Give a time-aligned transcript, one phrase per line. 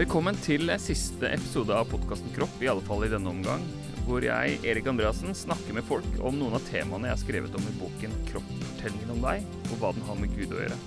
[0.00, 3.60] Velkommen til siste episode av podkasten Kropp, i alle fall i denne omgang.
[4.06, 7.66] Hvor jeg, Erik Andreassen, snakker med folk om noen av temaene jeg har skrevet om
[7.68, 10.80] i boken 'Kroppsfortellingen om deg', og hva den har med Gud å gjøre.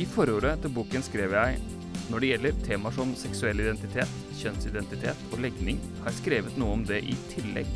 [0.00, 1.60] I forordet til boken skrev jeg
[2.08, 6.88] når det gjelder temaer som seksuell identitet, kjønnsidentitet og legning, har jeg skrevet noe om
[6.88, 7.68] det i tillegg.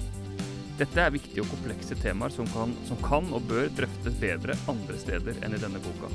[0.80, 5.02] Dette er viktige og komplekse temaer som kan, som kan og bør drøftes bedre andre
[5.04, 6.08] steder enn i denne boka.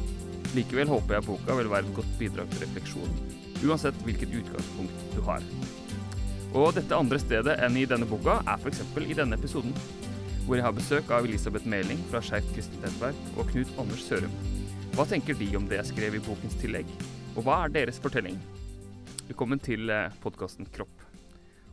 [0.55, 3.15] Likevel håper jeg boka vil være et godt bidrag til refleksjon,
[3.65, 5.43] uansett hvilket utgangspunkt du har.
[6.55, 8.83] Og dette andre stedet enn i denne boka er f.eks.
[9.03, 9.73] i denne episoden,
[10.45, 14.31] hvor jeg har besøk av Elisabeth Meling fra Skeivt kristent nettverk og Knut Anders Sørum.
[14.95, 16.87] Hva tenker de om det jeg skrev i bokens tillegg,
[17.35, 18.37] og hva er deres fortelling?
[19.27, 19.89] Velkommen til
[20.23, 20.93] podkasten Kropp.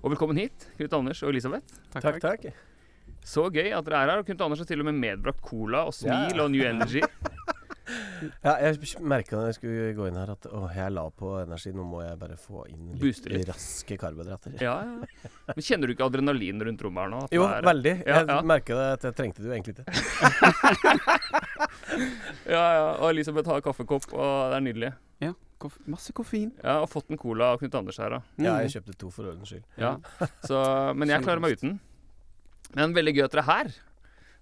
[0.02, 1.76] Og velkommen hit, Knut Anders og Elisabeth.
[1.94, 2.48] Takk, takk.
[3.22, 4.22] Så gøy at dere er her.
[4.24, 6.42] Og Knut Anders har til og med medbrakt cola og smil Ja.
[6.42, 7.04] og New Energy.
[8.44, 11.72] Ja, jeg merka da jeg skulle gå inn her at å, jeg la på energi.
[11.74, 13.48] Nå må jeg bare få inn litt litt.
[13.48, 14.54] raske karbohydrater.
[14.62, 15.30] Ja, ja.
[15.50, 17.22] Men Kjenner du ikke adrenalin rundt rommet her nå?
[17.24, 17.94] At Jo, det er- veldig.
[18.06, 18.40] Ja, Jeg ja.
[18.42, 19.86] merka det at jeg trengte det jo egentlig ikke.
[22.48, 22.84] Ja, ja.
[23.00, 24.90] Og Elisabeth har kaffekopp, og det er nydelig.
[25.22, 26.50] Ja, koff masse koffein.
[26.62, 28.20] Ja, Og fått en cola av Knut Anders her, da.
[28.38, 28.62] Ja, Mm.
[28.68, 29.64] jeg kjøpte to for ordens skyld.
[29.78, 29.96] Ja.
[30.44, 31.80] Så, men jeg klarer meg uten.
[32.74, 33.72] Men veldig gøy at dere er her.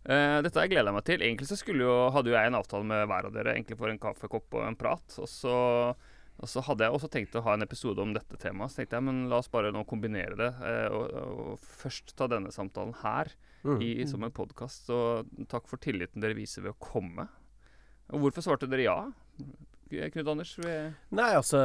[0.08, 1.20] Eh, dette gleder jeg meg til.
[1.26, 3.92] Egentlig så skulle jo, hadde jo jeg en avtale med hver av dere egentlig for
[3.92, 5.18] en kaffekopp og en prat.
[5.20, 5.52] Og så,
[6.40, 8.72] og så hadde jeg også tenkt å ha en episode om dette temaet.
[8.72, 10.50] Så tenkte jeg men la oss bare nå kombinere det.
[10.62, 11.18] Uh, og,
[11.52, 13.76] og først ta denne samtalen her Mm.
[13.84, 14.86] i, som en podkast.
[14.88, 14.96] Så
[15.52, 17.26] takk for tilliten dere viser ved å komme.
[18.08, 18.94] Og hvorfor svarte dere ja?
[19.90, 20.52] Knut Anders?
[20.62, 20.74] Vi,
[21.18, 21.58] Nei, altså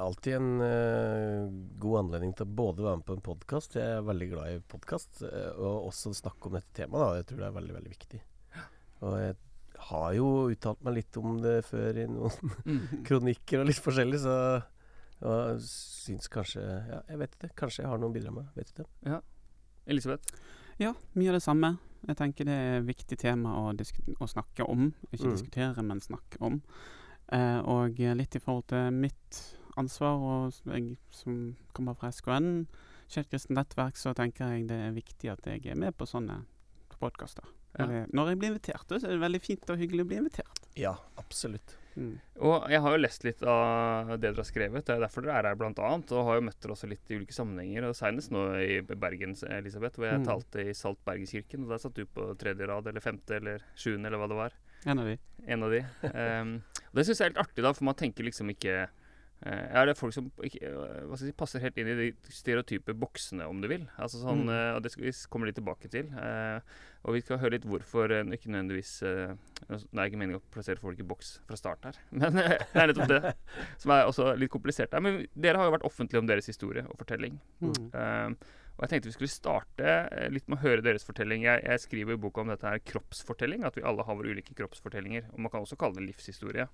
[0.00, 3.76] alltid en uh, god anledning til å både være med på en podkast.
[3.76, 7.02] Jeg er veldig glad i podkast, og også snakke om dette temaet.
[7.02, 7.20] Da.
[7.20, 8.20] Jeg tror det er veldig, veldig viktig.
[9.04, 9.36] Og jeg
[9.88, 12.80] har jo uttalt meg litt om det før i noen mm.
[13.08, 14.38] kronikker og litt forskjellig, så
[15.18, 17.50] og syns kanskje Ja, jeg vet ikke.
[17.64, 18.46] Kanskje jeg har noe å bidra med.
[18.54, 18.86] Vet ikke.
[19.90, 20.38] Elisabeth?
[20.78, 21.72] Ja, mye av det samme.
[22.06, 24.92] Jeg tenker det er et viktig tema å, å snakke om.
[25.10, 25.34] Ikke Mm.
[25.34, 26.60] diskutere, men snakke om.
[27.32, 29.42] Eh, og litt i forhold til mitt
[29.78, 32.66] ansvar, og jeg som kommer fra SKN,
[33.08, 36.42] kristent nettverk, så tenker jeg det er viktig at jeg er med på sånne
[36.98, 37.44] podkaster.
[37.78, 38.06] Ja.
[38.10, 40.64] Når, jeg- blir invitert, så er det veldig fint og hyggelig å bli invitert.
[40.74, 41.76] Ja, absolutt.
[41.96, 42.18] Mm.
[42.40, 44.84] Og jeg har jo lest litt av det dere har skrevet.
[44.86, 46.10] Det er derfor dere er her, blant annet.
[46.12, 47.88] Og har jo møtt dere også litt i ulike sammenhenger.
[47.88, 50.26] Og Senest nå i Bergen, Elisabeth, hvor jeg Mm.
[50.26, 51.64] talte i Salt Bergenskirken.
[51.64, 54.52] Og der satt du på tredje rad, eller femte, eller sjuende, eller hva det var.
[54.86, 55.18] En av de.
[55.46, 55.84] En av de.
[56.14, 58.88] Ehm, og det syns jeg er litt artig, da, for man tenker liksom ikke
[59.46, 62.90] eh, ja, det er folk som ikke, eh, si, passer helt inn i de stereotype
[62.98, 63.84] boksene, om du vil.
[63.96, 64.50] Altså sånn, Mm.
[64.50, 66.08] eh, og Det skal s- litt tilbake til.
[66.18, 66.60] Eh,
[67.04, 69.36] og vi skal høre litt hvorfor eh, ikke nødvendigvis eh,
[69.68, 72.82] Det er ikke meningen å plassere folk i boks fra start her, men eh, det
[72.82, 73.34] er nettopp det
[73.78, 74.90] som er også litt komplisert.
[74.92, 75.00] her.
[75.00, 77.38] Men dere har jo vært offentlige om deres historie og fortelling.
[77.62, 78.36] Mm.
[78.78, 81.42] Og jeg tenkte vi skulle starte eh, litt med å høre deres fortelling.
[81.42, 84.54] Jeg, jeg skriver i boka om dette her kroppsfortelling, at vi alle har våre ulike
[84.54, 85.32] kroppsfortellinger.
[85.32, 86.68] Og man kan også kalle det livshistorie,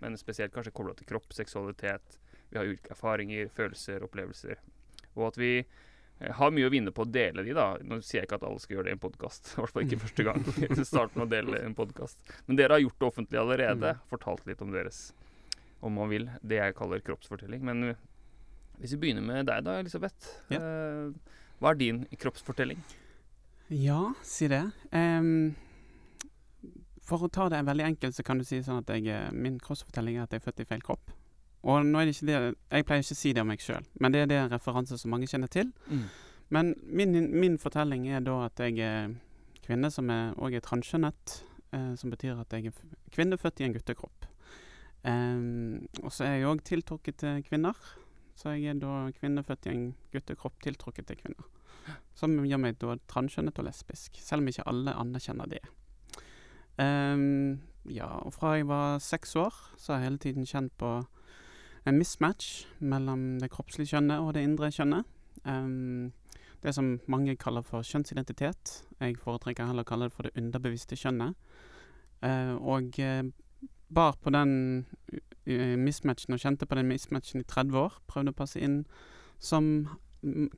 [0.00, 2.16] men spesielt kanskje kobla til kropp, seksualitet.
[2.48, 4.62] Vi har ulike erfaringer, følelser, opplevelser.
[5.12, 7.66] Og at vi eh, har mye å vinne på å dele de, da.
[7.84, 9.84] Nå sier jeg ikke at alle skal gjøre det i en podkast, i hvert fall
[9.84, 10.48] ikke første gang.
[10.88, 12.32] Starte med å dele en podkast.
[12.48, 13.92] Men dere har gjort det offentlig allerede.
[14.08, 15.02] Fortalt litt om deres,
[15.84, 17.60] om man vil, det jeg kaller kroppsfortelling.
[17.68, 17.92] Men
[18.80, 20.32] hvis vi begynner med deg da, Elisabeth.
[20.48, 20.64] Ja.
[20.64, 22.80] Eh, hva er din kroppsfortelling?
[23.72, 24.64] Ja, si det.
[24.90, 25.54] Um,
[27.06, 29.60] for å ta det veldig enkelt, så kan du si sånn at jeg, eh, min
[29.62, 31.12] kroppsfortelling er at jeg er født i feil kropp.
[31.62, 33.84] Og nå er det ikke det, Jeg pleier ikke å si det om meg sjøl,
[34.00, 35.70] men det er det en referanse som mange kjenner til.
[36.50, 39.14] Men min, min fortelling er da at jeg er
[39.62, 43.64] kvinne som er, og er transkjønnet, eh, som betyr at jeg er kvinne født i
[43.68, 44.26] en guttekropp.
[45.02, 47.78] Um, og så er jeg òg tiltrukket til kvinner,
[48.38, 51.48] så jeg er da kvinnefødt i en guttekropp tiltrukket til kvinner.
[52.14, 55.62] Som gjør meg da transkjønnet og lesbisk, selv om ikke alle anerkjenner det.
[56.78, 60.94] Um, ja, og fra jeg var seks år, så har jeg hele tiden kjent på
[61.86, 65.08] en mismatch mellom det kroppslige kjønnet og det indre kjønnet.
[65.44, 66.12] Um,
[66.62, 68.82] det som mange kaller for kjønnsidentitet.
[69.02, 71.34] Jeg foretrekker heller å kalle det for det underbevisste kjønnet.
[72.22, 73.24] Uh, og eh,
[73.94, 74.54] bar på den
[75.12, 77.98] uh, mismatchen og kjente på den mismatchen i 30 år.
[78.10, 78.82] Prøvde å passe inn
[79.42, 79.88] som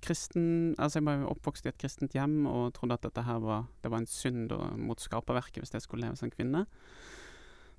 [0.04, 3.62] kristen Altså, jeg var oppvokst i et kristent hjem og trodde at dette her var,
[3.81, 6.66] det var en synd mot skaperverket hvis jeg skulle leve som kvinne.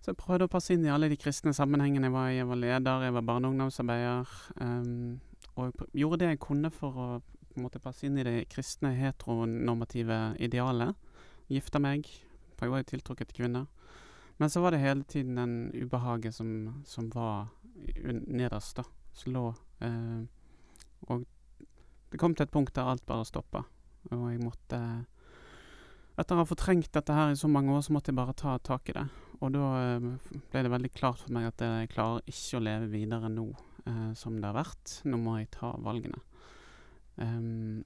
[0.01, 2.39] Så jeg prøvde å passe inn i alle de kristne sammenhengene jeg var i.
[2.39, 4.33] Jeg var leder, jeg var barne- og ungdomsarbeider.
[4.61, 5.21] Um,
[5.55, 7.07] og gjorde det jeg kunne for å
[7.55, 10.91] på en måte passe inn i det kristne heteronormative idealet.
[11.47, 12.09] Gifta meg,
[12.57, 13.69] for jeg var jo tiltrukket til kvinner.
[14.37, 17.47] Men så var det hele tiden den ubehaget som, som var
[18.27, 18.83] nederst, da.
[19.15, 19.53] slå.
[19.79, 20.23] Eh,
[21.07, 21.25] og
[22.11, 23.63] det kom til et punkt der alt bare stoppa,
[24.11, 24.79] og jeg måtte
[26.15, 28.53] Etter å ha fortrengt dette her i så mange år, så måtte jeg bare ta
[28.63, 29.01] tak i det.
[29.43, 30.05] Og da eh,
[30.51, 34.13] ble det veldig klart for meg at jeg klarer ikke å leve videre nå eh,
[34.15, 34.93] som det har vært.
[35.11, 36.21] Nå må jeg ta valgene.
[37.19, 37.83] Um,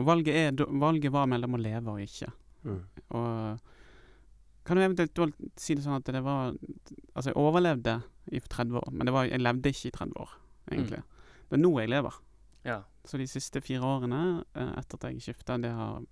[0.00, 2.30] og valget, er, valget var mellom å leve og ikke.
[2.64, 2.80] Mm.
[3.20, 3.75] Og
[4.66, 6.54] kan du eventuelt si det sånn at det var
[7.14, 8.00] Altså, jeg overlevde
[8.34, 10.32] i 30 år, men det var, jeg levde ikke i 30 år,
[10.68, 10.98] egentlig.
[11.46, 12.16] Det er nå jeg lever.
[12.66, 12.80] Ja.
[13.06, 14.20] Så de siste fire årene
[14.58, 16.02] eh, etter at jeg skifta, det har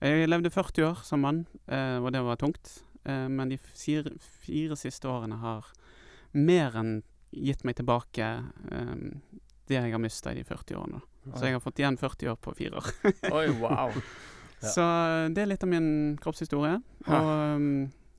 [0.00, 2.72] Jeg levde 40 år som mann, eh, og det var tungt.
[3.04, 5.68] Eh, men de fire, fire siste årene har
[6.32, 8.26] mer enn gitt meg tilbake
[9.66, 11.00] det jeg har mista i de 40 årene.
[11.34, 12.90] Så jeg har fått igjen 40 år på fire år.
[13.34, 13.92] Oi, wow.
[14.62, 14.70] Ja.
[14.72, 14.84] Så
[15.34, 15.88] det er litt av min
[16.22, 16.78] kroppshistorie.
[17.06, 17.66] Og um,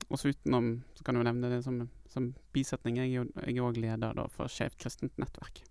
[0.08, 1.82] også utenom så kan du nevne det som,
[2.12, 3.00] som bisetning.
[3.00, 5.64] Jeg er òg leder da, for Skeivt kristent nettverk.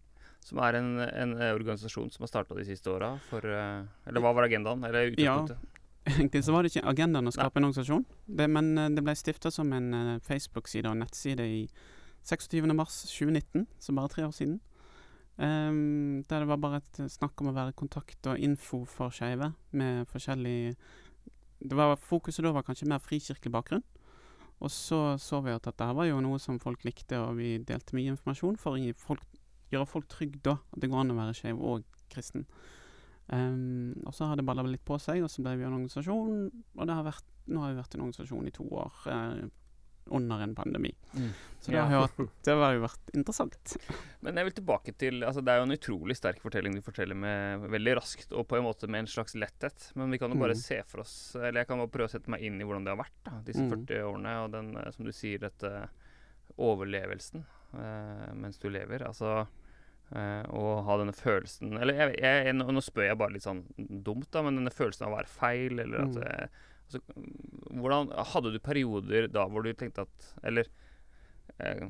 [0.47, 4.23] Som er en, en eh, organisasjon som har starta de siste åra for eh, Eller
[4.23, 4.85] hva var agendaen?
[4.87, 5.73] Eller utgangspunktet?
[6.07, 8.05] Egentlig så var det ikke agendaen å skape en organisasjon,
[8.39, 11.65] det, men eh, det ble stifta som en eh, Facebook-side og nettside i
[12.27, 14.61] 26.3.2019, så bare tre år siden.
[15.37, 19.51] Ehm, der det var bare et snakk om å være kontakt og info for skeive
[19.71, 20.75] med forskjellig
[21.59, 23.85] det var Fokuset da var kanskje mer frikirkelig bakgrunn.
[24.61, 27.97] Og så så vi at dette var jo noe som folk likte, og vi delte
[27.97, 30.57] mye informasjon for å gjøre folk trygge da.
[30.73, 32.47] At det går an å være skeiv og kristen.
[33.27, 36.49] Um, og så har det balla litt på seg, og så ble vi en organisasjon.
[36.77, 39.47] Og har vært, nå har vi vært en organisasjon i to år eh,
[40.11, 40.91] under en pandemi.
[41.13, 41.29] Mm.
[41.59, 41.85] Så det Ja.
[42.07, 43.77] vært, det har jo vært interessant.
[44.21, 47.15] Men jeg vil tilbake til altså Det er jo en utrolig sterk fortelling du forteller
[47.15, 49.91] med veldig raskt og på en måte med en slags letthet.
[49.95, 50.61] Men vi kan jo bare Mm.
[50.63, 52.95] se for oss Eller jeg kan bare prøve å sette meg inn i hvordan det
[52.95, 53.85] har vært da disse Mm.
[53.85, 55.89] 40 årene, og den, eh, som du sier, dette
[56.57, 57.43] overlevelsen
[57.73, 59.03] uh, mens du lever.
[59.07, 59.47] Altså
[60.15, 63.65] eh, å ha denne følelsen Eller jeg, jeg, nå, nå spør jeg bare litt sånn
[63.77, 66.49] dumt, da, men denne følelsen av å være feil, eller at Mm.
[66.95, 70.69] Eh, altså, Hvordan Hadde du perioder da hvor du tenkte at Eller
[71.59, 71.83] eh,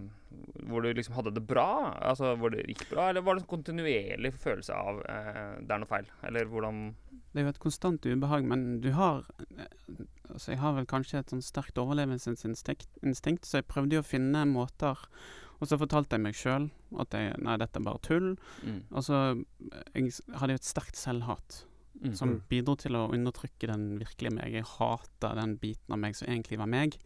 [0.67, 1.94] hvor du liksom hadde det bra?
[2.01, 5.81] Altså hvor det gikk bra, eller var det en kontinuerlig følelse av eh, det er
[5.83, 6.09] noe feil?
[6.27, 6.83] Eller hvordan
[7.31, 9.25] Det er jo et konstant ubehag, men du har
[9.57, 14.05] eh, Altså, jeg har vel kanskje et sånn sterkt overlevelsesinstinkt, så jeg prøvde jo å
[14.07, 15.00] finne måter
[15.61, 16.67] Og så fortalte jeg meg sjøl
[17.00, 18.35] at jeg, nei, dette er bare tull.
[18.61, 19.21] mm, så
[19.95, 21.63] jeg hadde jo et sterkt selvhat
[22.03, 24.53] mm, som bidro til å undertrykke den virkelige meg.
[24.53, 26.97] Jeg hata den biten av meg som egentlig var meg.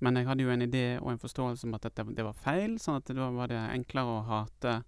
[0.00, 2.76] Men jeg hadde jo en idé og en forståelse om at dette, det var feil,
[2.78, 4.82] sånn at da var det enklere å hate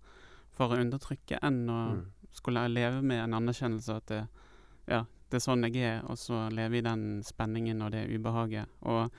[0.54, 2.04] for å undertrykke enn å Mm.
[2.32, 4.28] skulle leve med en anerkjennelse at det,
[4.86, 8.68] ja, det er sånn jeg er, og så leve i den spenningen og det ubehaget.
[8.82, 9.10] Og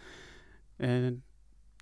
[0.80, 1.12] eh,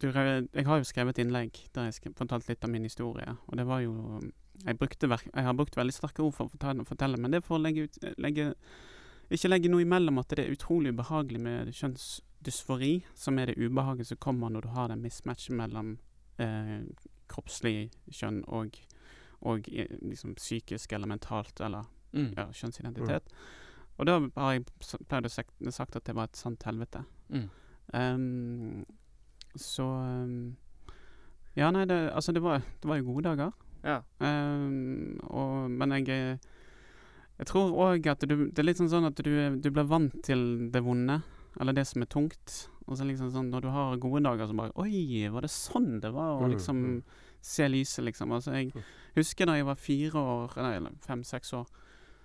[0.02, 3.66] du, jeg har jo skrevet innlegg der jeg fortalte litt av min historie, og det
[3.68, 4.22] var jo
[4.66, 7.60] jeg, brukte, jeg har brukt veldig sterke ord for å fortelle, men det er for
[7.60, 8.54] å legge ut legge,
[9.30, 14.10] Ikke legge noe imellom at det er utrolig ubehagelig med kjønnsdysfori, som er det ubehaget
[14.10, 15.98] som kommer når du har den mismatchen mellom
[16.42, 16.82] eh,
[17.30, 18.80] kroppslig kjønn og,
[19.46, 23.30] og eh, liksom psykisk eller mentalt, eller mm, ja, kjønnsidentitet.
[24.00, 24.66] Og da har jeg
[25.12, 27.06] pleid å sagt, sagt at det var et sant helvete.
[27.30, 27.50] mm,
[27.90, 28.86] Um,
[29.56, 30.56] så ehm,
[31.56, 33.52] Ja, nei, det, altså det var, det var jo gode dager.
[33.83, 34.02] Ja.
[34.19, 36.40] Ehm, og, men jeg
[37.40, 39.31] Jeg tror òg at du, det er litt sånn, sånn at du,
[39.64, 41.21] du blir vant til det vonde,
[41.59, 42.68] eller det som er tungt.
[42.86, 46.02] Og så liksom sånn når du har gode dager, så bare Oi, var det sånn
[46.04, 46.36] det var?
[46.42, 46.98] Å Mm, liksom mm.
[47.42, 48.31] se lyset, liksom.
[48.36, 48.83] Altså, jeg Mm.
[49.16, 51.68] husker da jeg var fire år, nei, eller fem-seks år,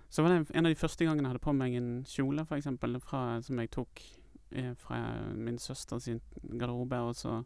[0.09, 2.57] så var det en av de første gangene jeg hadde på meg en kjole, for
[2.57, 4.01] eksempel, fra, som jeg tok
[4.51, 4.99] eh, fra
[5.33, 7.45] min søster sin garderobe, og så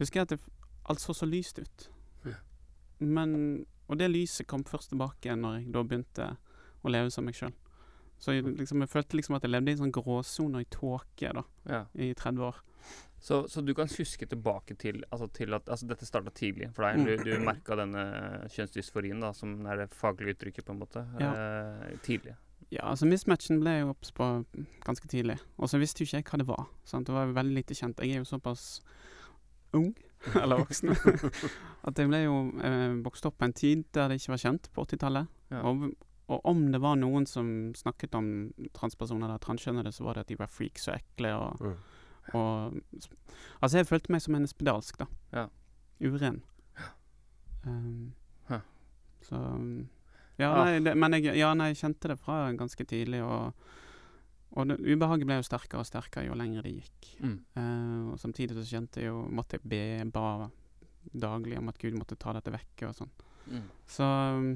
[0.00, 0.40] husker jeg at det,
[0.90, 1.88] alt så så lyst ut.
[2.98, 3.06] Ja.
[3.06, 6.24] Men Og det lyset kom først tilbake når jeg da begynte
[6.84, 7.54] å leve som meg sjøl.
[8.18, 10.68] Så jeg, liksom, jeg følte liksom at jeg levde i en sånn gråsone og i
[10.74, 11.84] tåke da, ja.
[11.94, 12.58] i 30 år.
[13.20, 16.86] Så, så du kan huske tilbake til, altså til at altså dette starta tidlig for
[16.86, 17.00] deg.
[17.00, 17.06] Mm.
[17.06, 18.04] Du, du merka denne
[18.54, 22.36] kjønnsdysforien, da, som er det faglige uttrykket, på en måte, eh, tidlig.
[22.68, 24.26] Ja, altså mismatchen ble jeg obs på
[24.84, 25.38] ganske tidlig.
[25.56, 26.66] Og så visste jo ikke jeg hva det var.
[26.86, 27.08] Sant?
[27.08, 28.02] Det var veldig lite kjent.
[28.04, 28.66] Jeg er jo såpass
[29.76, 29.94] ung,
[30.42, 30.96] eller voksne.
[31.88, 34.68] at jeg ble jo eh, vokst opp på en tid der det ikke var kjent,
[34.74, 35.28] på 80-tallet.
[35.54, 35.62] Ja.
[35.70, 35.88] Og,
[36.28, 37.46] og om det var noen som
[37.78, 38.26] snakket om
[38.76, 41.62] transpersoner eller transkjønnede, så var det at de var freaks og ekle og,
[42.28, 42.34] Mm.
[42.36, 42.74] og
[43.62, 45.06] Altså, jeg følte meg som en spedalsk, da.
[45.32, 45.46] Ja.
[46.04, 46.42] Uren.
[47.64, 48.12] Um,
[48.48, 48.60] Huh.
[49.22, 49.36] Så
[50.38, 53.52] Ja, nei, det, men jeg, ja, nei, jeg kjente det fra ganske tidlig, og,
[54.56, 57.10] og det, ubehaget ble jo sterkere og sterkere jo lenger det gikk.
[57.20, 57.36] Mm.
[57.58, 60.48] Uh, og samtidig så kjente jeg jo Måtte jeg be ba
[61.08, 63.12] daglig om at Gud måtte ta dette vekk og sånn.
[63.48, 63.68] Mm.
[63.88, 64.48] Så, um,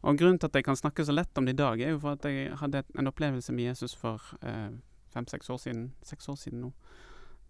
[0.00, 2.00] og grunnen til at jeg kan snakke så lett om det i dag, er jo
[2.00, 4.70] for at jeg hadde en opplevelse med Jesus for uh,
[5.12, 5.90] fem-seks år siden.
[6.06, 6.72] Seks år siden nå.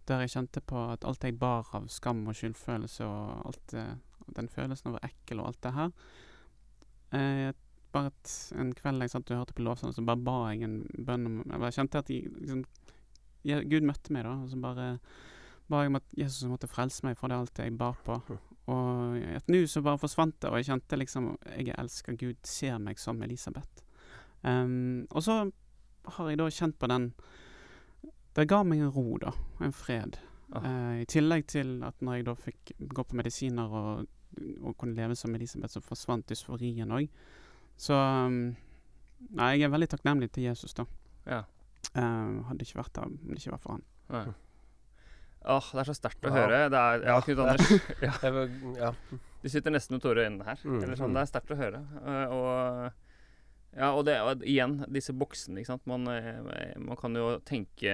[0.09, 3.87] Der jeg kjente på at alt jeg bar av skam og skyldfølelse og alt det,
[4.35, 5.93] den følelsen av å være ekkel og alt det her
[7.13, 7.51] eh,
[7.91, 10.77] Bare et, en kveld jeg satt og hørte på lovsang, så bare ba jeg en
[10.95, 12.63] bønn om Jeg bare kjente at jeg, liksom,
[13.49, 14.37] jeg, Gud møtte meg, da.
[14.45, 14.87] Og så bare
[15.71, 18.21] ba jeg om at Jesus måtte frelse meg fra det alt jeg bar på.
[18.71, 22.79] Og at nu så bare forsvant det, og jeg kjente liksom Jeg elsker Gud, ser
[22.79, 23.85] meg som Elisabeth.
[24.43, 25.51] Um, og så
[26.17, 27.11] har jeg da kjent på den
[28.37, 29.35] Det ga meg en ro, da.
[29.61, 30.17] En fred.
[30.53, 30.65] Ah.
[30.65, 34.07] Uh, I tillegg til at når jeg da fikk gå på medisiner og,
[34.63, 37.11] og kunne leve som Elisabeth, så forsvant dysforien òg.
[37.81, 38.37] Så um,
[39.37, 40.85] Nei, jeg er veldig takknemlig til Jesus, da.
[41.29, 41.43] Ja.
[41.95, 43.83] Uh, hadde ikke vært der om det ikke var for han.
[44.13, 44.23] Nei.
[45.51, 46.37] Åh, det er så sterkt å Ja.
[46.37, 46.57] høre.
[46.73, 47.71] Det er, ja, Knut er- Anders.
[48.05, 48.15] ja.
[48.85, 48.91] Ja.
[49.41, 50.59] Du sitter nesten med tårer i øynene her.
[50.65, 51.15] Mm, Eller sånn.
[51.17, 51.81] Det er sterkt å høre.
[52.05, 52.93] Uh, og
[53.77, 55.61] ja, og det og igjen, disse boksene.
[55.63, 55.87] ikke sant?
[55.89, 57.93] Man, eh, man kan jo tenke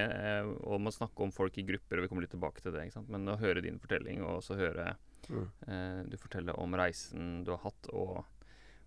[0.65, 2.87] og man snakker om folk i grupper, og vi kommer litt tilbake til det.
[2.89, 3.11] ikke sant?
[3.13, 4.95] Men å høre din fortelling, og også høre
[5.29, 5.47] Mm.
[5.69, 8.25] uh, du forteller om reisen du har hatt, og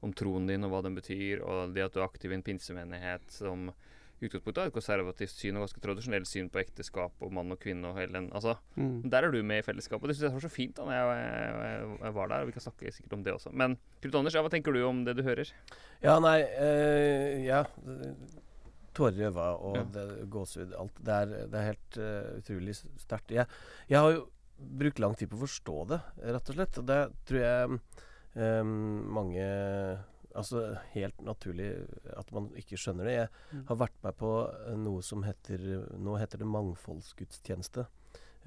[0.01, 2.43] om troen din og hva den betyr, og det at du er aktiv i en
[2.45, 3.69] pinsemenighet som
[4.19, 7.87] utgangspunktet har et konservativt syn og ganske tradisjonelt syn på ekteskap og mann og kvinne
[7.87, 9.09] og hele den altså, Mm.
[9.11, 10.07] Der er du med i fellesskapet.
[10.11, 11.21] Det syns jeg var så fint da når jeg,
[11.63, 12.41] jeg, jeg var der.
[12.43, 13.51] og Vi kan snakke sikkert om det også.
[13.55, 15.51] Men Knut Anders, ja, hva tenker du om det du hører?
[16.03, 17.63] Ja, nei øh, Ja.
[18.95, 20.05] Tårer i øynene og Ja.
[20.35, 20.73] gåsehud.
[20.79, 20.99] Alt.
[20.99, 23.31] Det er, det er helt uh, utrolig sterkt.
[23.31, 23.45] Jeg,
[23.87, 24.25] jeg har jo
[24.59, 25.99] brukt lang tid på å forstå det,
[26.35, 26.79] rett og slett.
[26.81, 27.79] Og det tror jeg
[28.35, 29.45] eh, mange
[30.37, 31.71] Altså helt naturlig
[32.15, 33.13] at man ikke skjønner det.
[33.15, 33.63] Jeg Mm.
[33.67, 34.29] har vært med på
[34.69, 35.57] eh, noe som heter
[35.97, 37.87] Nå heter det mangfoldsgudstjeneste.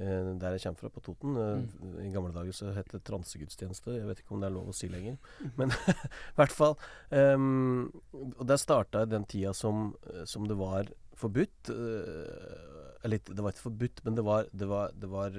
[0.00, 1.34] Uh, der jeg kommer fra, på Toten.
[1.36, 3.92] Eh, I gamle dager så het det transegudstjeneste.
[3.98, 5.18] Jeg vet ikke om det er lov å si lenger.
[5.58, 6.78] Men i hvert fall.
[7.10, 9.92] Um, og der starta den tida som,
[10.24, 11.68] som det var forbudt.
[11.68, 15.36] Uh, eller det var ikke forbudt, men det var, det var, det var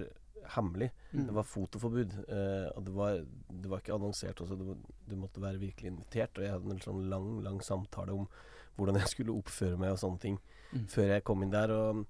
[0.55, 0.91] hemmelig.
[1.13, 1.25] Mm.
[1.27, 2.13] Det var fotoforbud.
[2.27, 3.19] eh, og det var,
[3.49, 4.55] det var ikke annonsert også.
[4.59, 4.75] Du,
[5.09, 6.37] du måtte være virkelig invitert.
[6.37, 8.27] Og jeg hadde en sånn lang, lang samtale om
[8.75, 10.39] hvordan jeg skulle oppføre meg og sånne ting
[10.73, 10.87] Mm.
[10.89, 11.69] før jeg kom inn der.
[11.69, 12.05] Og,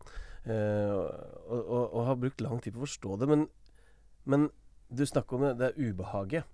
[0.48, 0.94] eh,
[1.52, 3.28] og, og, og har brukt lang tid på å forstå det.
[3.28, 3.42] Men,
[4.26, 4.46] men
[4.88, 6.46] du snakker om det, det er ubehaget.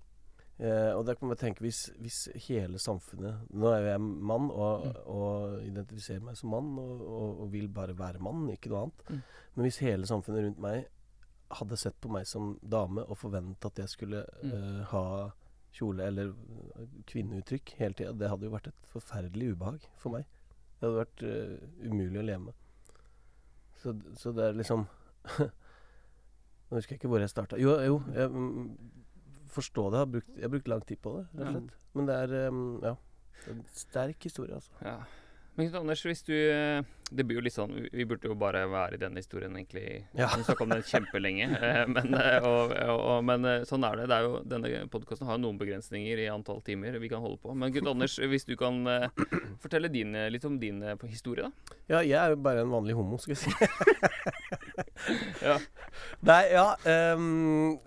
[0.58, 2.16] Eh, og der kan man tenke hvis, hvis
[2.48, 4.98] hele samfunnet Nå er jeg mann og, Mm.
[5.06, 9.06] og identifiserer meg som mann og, og, og vil bare være mann, ikke noe annet.
[9.08, 9.22] Mm.
[9.54, 10.84] Men hvis hele samfunnet rundt meg
[11.58, 14.52] hadde sett på meg som dame og forventet at jeg skulle Mm.
[14.52, 15.04] uh, ha
[15.72, 20.24] kjole eller eh, kvinneuttrykk hele tida, det hadde jo vært et forferdelig ubehag for meg.
[20.80, 22.54] Det hadde vært uh, umulig å leve med.
[23.82, 24.82] Så, så det er liksom
[26.70, 27.58] Nå husker jeg ikke hvor jeg starta.
[27.58, 28.66] Jo, jo jeg, mm,
[29.50, 29.96] forstå det.
[29.98, 31.78] Jeg har, brukt, jeg har brukt lang tid på det, rett og slett.
[31.98, 32.92] Men det er um, Ja.
[33.40, 34.70] Det er en sterk historie, altså.
[34.84, 34.98] Ja.
[35.54, 38.62] Men Knut Anders, hvis du eh, Det blir jo litt sånn Vi burde jo bare
[38.70, 40.04] være i denne historien, egentlig.
[40.16, 40.30] Ja.
[40.36, 41.48] Vi snakka om den kjempelenge.
[41.58, 44.08] eh, men, eh, og, og, men sånn er det.
[44.12, 47.40] det er jo, denne podkasten har jo noen begrensninger i antall timer vi kan holde
[47.42, 47.54] på.
[47.54, 48.82] Men Knut Anders, hvis du kan
[49.62, 51.76] fortelle din, litt om din historie, da.
[51.90, 53.50] Ja, jeg er jo bare en vanlig homo, skal jeg si.
[55.42, 55.56] Ja.
[56.26, 56.66] Nei, ja
[57.14, 57.78] um,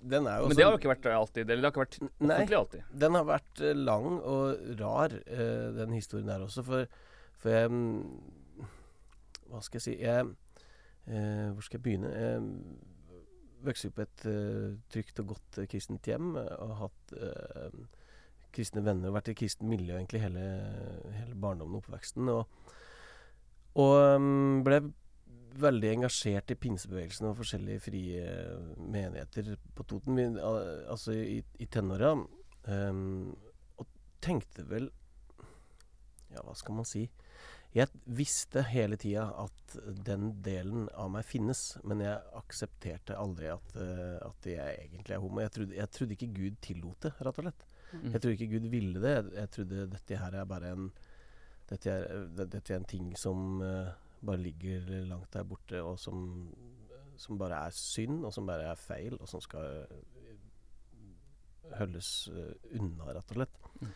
[0.00, 1.44] Den er jo Men det har jo ikke vært alltid.
[1.44, 2.32] Eller det har ikke vært Nei.
[2.34, 2.88] offentlig alltid.
[3.04, 6.64] Den har vært eh, lang og rar, uh, den historien der også.
[6.66, 6.90] For,
[7.42, 8.66] for jeg um,
[9.52, 12.12] Hva skal jeg si jeg, uh, Hvor skal jeg begynne?
[12.16, 16.34] Jeg vokste opp i et uh, trygt og godt kristent hjem.
[16.36, 17.16] Og hatt
[18.56, 20.44] kristne venner og vært i kristent miljø egentlig hele,
[21.12, 22.30] hele barndommen og oppveksten.
[22.32, 22.70] Og,
[23.76, 24.80] og um, ble
[25.60, 28.32] veldig engasjert i pinsebevegelsen og forskjellige frie
[28.76, 30.18] menigheter på Toten.
[30.18, 32.14] Vi, altså i, i tenåra.
[32.66, 33.36] Um,
[33.78, 33.86] og
[34.24, 34.88] tenkte vel
[36.32, 37.04] Ja, hva skal man si?
[37.76, 39.74] Jeg visste hele tida at
[40.06, 45.20] den delen av meg finnes, men jeg aksepterte aldri at, eh, at jeg egentlig er
[45.20, 45.42] homo.
[45.44, 47.66] Jeg trodde, jeg trodde ikke Gud tillot det, rett og slett.
[47.90, 48.06] Mm.
[48.14, 49.12] Jeg trodde ikke Gud ville det.
[49.12, 50.88] Jeg, jeg trodde dette her er bare en
[51.66, 53.88] Dette er, dette er en ting som eh,
[54.26, 56.20] bare ligger langt der borte, og som,
[57.20, 59.86] som bare er synd, og som bare er feil, og som skal
[61.76, 63.60] holdes eh, unna, rett og slett.
[63.80, 63.92] Mm.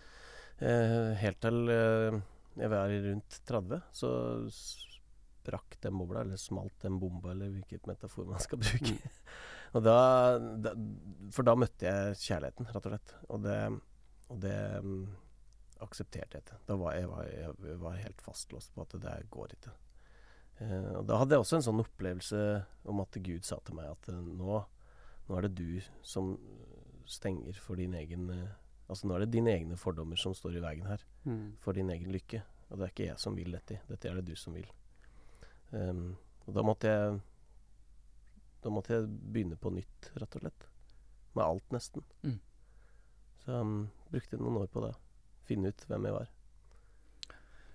[0.60, 2.20] Eh, helt til eh,
[2.60, 4.10] jeg var rundt 30, så
[4.50, 8.96] sprakk den bobla, eller smalt den bomba, eller hvilket metafor man skal bruke.
[9.72, 9.96] og da,
[10.66, 10.74] da
[11.34, 13.14] For da møtte jeg kjærligheten, rett og slett.
[13.30, 13.60] Og det,
[14.30, 15.04] og det mm,
[15.86, 16.58] aksepterte jeg ikke.
[16.68, 19.76] Da var jeg, var, jeg var helt fastlåst på at det der går ikke.
[20.60, 22.40] Eh, og da hadde jeg også en sånn opplevelse
[22.92, 24.58] om at Gud sa til meg at eh, nå,
[25.28, 26.34] nå er det du som
[27.10, 28.48] stenger for din egen eh,
[28.90, 31.52] Altså nå er det dine egne fordommer som står i veien her, Mm.
[31.62, 32.40] for din egen lykke.
[32.72, 33.76] Og det er ikke jeg som vil dette.
[33.86, 34.66] Dette er det du som vil.
[35.70, 36.16] Um,
[36.48, 37.20] og da måtte jeg
[38.64, 40.66] Da måtte jeg begynne på nytt, rett og slett.
[41.36, 42.02] Med alt, nesten.
[42.26, 42.40] Mm.
[43.44, 43.76] Så um,
[44.10, 44.90] brukte jeg noen år på det.
[45.46, 46.34] Finne ut hvem jeg var.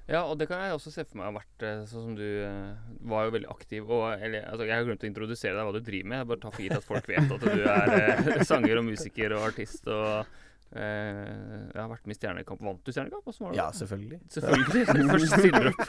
[0.05, 2.25] Ja, og det kan jeg også se for meg har vært eh, sånn som du
[2.45, 3.87] eh, var jo veldig aktiv.
[3.89, 6.19] Og, eller, altså, jeg har glemt å introdusere deg hva du driver med.
[6.21, 9.33] Jeg bare tar for gitt at folk vet at du er eh, sanger og musiker
[9.33, 9.89] og artist.
[9.89, 10.29] Og
[10.73, 12.61] jeg har vært med i Stjernekamp.
[12.65, 13.27] Vant du Stjernekamp?
[13.29, 13.57] Også var det?
[13.61, 14.19] Ja, selvfølgelig.
[14.33, 14.85] Selvfølgelig.
[15.13, 15.83] Først stiller opp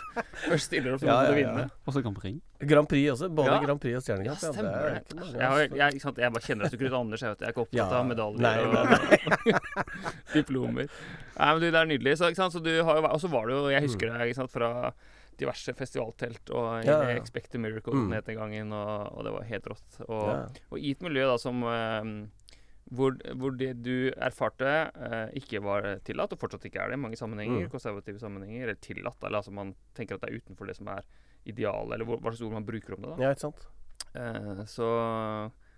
[0.46, 1.36] Først stiller opp, så Ja, må du ja, ja.
[1.40, 1.64] vinne.
[1.90, 2.36] Også Grand Prix.
[2.70, 3.30] Grand Prix også.
[3.34, 3.58] Både Ja.
[3.64, 4.42] Grand Prix og Stjernekamp.
[4.44, 4.84] Ja, stemmer det.
[4.86, 5.32] er det.
[5.32, 6.18] Jeg, har, jeg, ikke sant?
[6.22, 7.22] jeg bare kjenner at du kryter Anders.
[7.26, 7.88] Jeg, vet, jeg er ikke opptatt Ja.
[7.98, 9.60] av medaljer Nei, nei, nei,
[10.36, 10.88] diplomer.
[11.36, 12.16] Nei, men du, Det er nydelig.
[12.20, 12.54] Så, ikke sant?
[12.56, 14.50] så du har jo vært- Og så var du jo Jeg husker deg ikke sant?
[14.54, 14.70] fra
[15.36, 17.16] diverse festivaltelt og Ja, ja.
[17.20, 18.06] Expect a Miracle Mm.
[18.08, 20.00] den het den gangen, og, og det var helt rått.
[20.08, 20.46] Og, Ja.
[20.72, 22.26] og i et miljø da som eh,
[22.94, 27.02] hvor, hvor det du erfarte eh, ikke var tillatt, og fortsatt ikke er det i
[27.02, 27.70] mange sammenhenger, Mm.
[27.70, 31.02] konservative sammenhenger, eller tillatt, eller altså man tenker at det er utenfor det som er
[31.46, 33.16] idealet, eller hva slags ord man bruker om det.
[33.16, 33.66] da ja, ikke sant.
[34.14, 34.86] Eh, så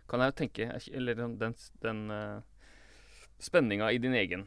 [0.08, 2.40] kan jeg jo tenke Eller den, den, den uh,
[3.38, 4.46] spenninga i din egen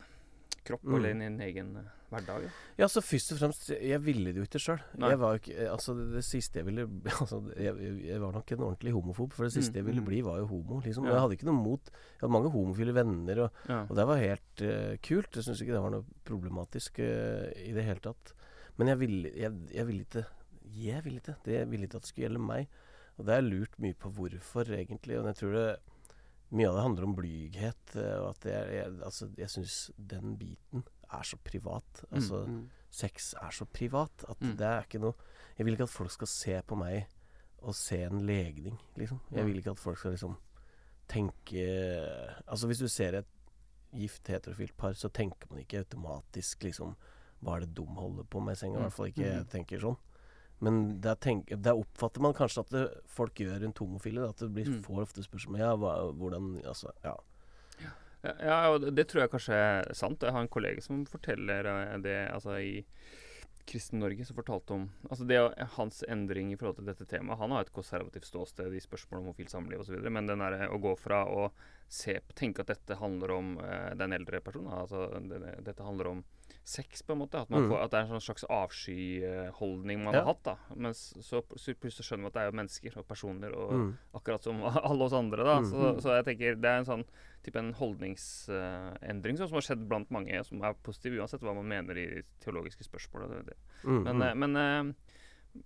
[0.65, 0.95] kropp Mm.
[0.95, 2.45] eller i din egen eh, hverdag.
[2.77, 2.87] ja.
[2.91, 4.81] Så først og fremst Jeg ville det jo ikke sjøl.
[4.99, 5.09] Nei.
[5.13, 6.85] Jeg var jo ikke Altså, det, det siste jeg ville
[7.21, 7.75] Altså, jeg,
[8.05, 10.09] jeg- var nok en ordentlig homofob, for det siste Mm, jeg ville mm.
[10.11, 11.05] bli, var jo homo, liksom.
[11.07, 11.13] Ja.
[11.15, 13.79] Jeg hadde ikke noe mot Jeg hadde mange homofile venner, og, Ja.
[13.89, 15.35] og det var helt uh, kult.
[15.35, 18.33] Jeg syns ikke det var noe problematisk uh, i det hele tatt.
[18.77, 20.25] Men jeg ville jeg, jeg ville ikke
[20.81, 21.35] Jeg ville ikke.
[21.45, 22.67] Det jeg ville ikke at det skulle gjelde meg.
[23.17, 25.17] Og det har jeg lurt mye på hvorfor, egentlig.
[25.19, 25.65] Og jeg tror det
[26.51, 27.95] mye av det handler om blyghet.
[27.95, 32.03] eh, Og at jeg, jeg, altså, jeg syns den biten er så privat.
[32.09, 32.15] Mm.
[32.17, 32.69] Altså Mm.
[32.89, 34.57] sex er så privat at Mm.
[34.57, 35.13] det er ikke noe
[35.57, 37.05] Jeg vil ikke at folk skal se på meg
[37.61, 39.19] og se en legning, liksom.
[39.31, 40.35] Jeg vil ikke at folk skal liksom
[41.07, 41.65] tenke
[42.47, 43.27] Altså hvis du ser et
[43.93, 46.95] gift heterofilt par, så tenker man ikke automatisk liksom
[47.43, 48.75] Hva er det dum holder på med i senga?
[48.75, 48.83] I Mm.
[48.85, 49.49] hvert fall ikke jeg Mm.
[49.49, 49.97] tenker sånn.
[50.61, 54.29] Men der, tenk, der oppfatter man kanskje at det, folk gjør rundt homofile.
[54.29, 54.83] At det blir, Mm.
[54.83, 57.15] får ofte spørsmål Ja, hva, hvordan Altså, ja.
[58.21, 60.21] Ja, og det- tror jeg kanskje er sant.
[60.21, 62.83] Jeg har en kollega som forteller eh, det altså i
[63.65, 65.39] Kristen Norge, som fortalte om altså det
[65.77, 67.39] hans endring i forhold til dette temaet.
[67.39, 70.79] Han har et konservativt ståsted i spørsmål om homofilt samliv osv., men den er å
[70.81, 71.51] gå fra å
[71.87, 76.23] se, tenke at dette handler om eh, den eldre personen, altså det, dette handler om
[76.63, 77.41] sex, på en måte.
[77.41, 77.69] At, man Mm.
[77.69, 80.19] får, at det er en sånn slags avskyholdning man Ja.
[80.23, 80.43] har hatt.
[80.43, 83.71] da Men så så plutselig skjønner man at det er jo mennesker og personer, og
[83.73, 83.97] Mm.
[84.13, 85.43] akkurat som alle oss andre.
[85.43, 85.65] da Mm.
[85.71, 87.05] så, så jeg tenker det er en sånn
[87.43, 91.97] type en holdningsendring som har skjedd blant mange, som er positiv uansett hva man mener
[91.97, 93.29] i teologiske spørsmål.
[93.29, 93.57] Det, det.
[93.83, 94.21] Mm, Men, mm.
[94.21, 94.93] eh, men, eh,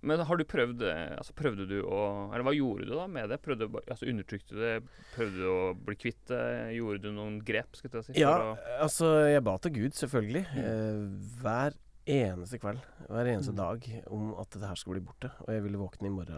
[0.02, 1.98] men har du prøvd eh, Altså prøvde du å
[2.34, 3.38] Eller hva gjorde du da med det?
[3.44, 4.72] Prøvde, altså Undertrykte du det?
[5.14, 6.40] Prøvde du å bli kvitt det?
[6.74, 7.76] Gjorde du noen grep?
[7.78, 10.44] Skal jeg si, Ja, altså jeg ba til Gud, selvfølgelig.
[10.52, 10.62] Mm.
[10.66, 13.56] Eh, hver eneste kveld, hver eneste Mm.
[13.58, 15.30] dag, om at dette her skulle bli borte.
[15.42, 16.36] Og jeg ville våkne i morgen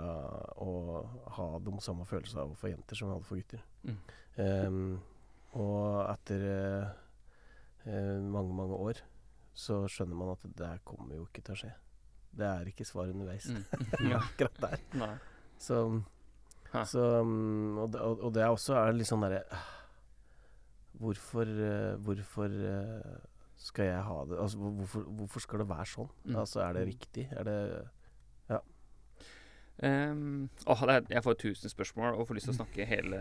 [0.65, 3.61] og ha de samme følelsene av for jenter som jeg hadde for gutter.
[3.85, 3.99] Mm.
[4.39, 5.01] Um,
[5.61, 6.47] og etter
[7.85, 9.01] eh, mange, mange år
[9.59, 11.73] så skjønner man at det der kommer jo ikke til å skje.
[12.37, 13.49] Det er ikke svar underveis.
[13.51, 13.65] Mm.
[14.13, 14.21] ja.
[14.21, 14.83] Akkurat der.
[15.01, 15.15] Nei.
[15.59, 15.81] Så,
[16.87, 19.65] så mm, og, det, og, og det er også er litt sånn derre ah,
[21.01, 23.17] Hvorfor eh, Hvorfor eh,
[23.59, 26.11] skal jeg ha det Altså hvorfor, hvorfor skal det være sånn?
[26.29, 26.37] Mm.
[26.45, 26.93] Altså er det Mm.
[26.93, 27.25] riktig?
[27.33, 27.61] Er det
[29.79, 33.19] Ehm, åh, det er, jeg får tusen spørsmål og får lyst til å snakke hele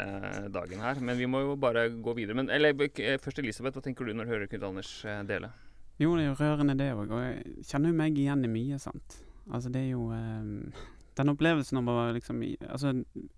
[0.49, 0.97] dagen her.
[1.05, 2.33] Men vi må jo bare gå videre.
[2.39, 4.93] Men, eller eh, først Elisabeth, hva tenker du når du hører Knut Anders
[5.29, 5.51] dele?
[5.99, 8.77] Jo, det er jo rørende det òg, og jeg kjenner jo meg igjen i mye,
[8.79, 9.21] sant.
[9.51, 10.71] Altså det er jo ehm,
[11.17, 12.91] Den opplevelsen av å liksom i- Altså,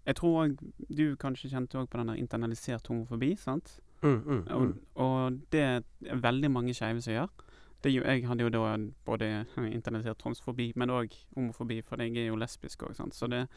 [0.06, 0.58] jeg tror òg
[0.90, 3.80] du kanskje kjente òg på den der internalisert homofobi, sant.
[4.02, 4.80] mm, mm, Og, mm.
[4.96, 5.82] og det er
[6.16, 7.30] veldig mange skeive som gjør.
[7.82, 12.18] Det er jo, jeg hadde jo da både internalisert transfobi, men òg homofobi, for jeg
[12.18, 13.14] er jo lesbisk òg, sant.
[13.16, 13.48] Så det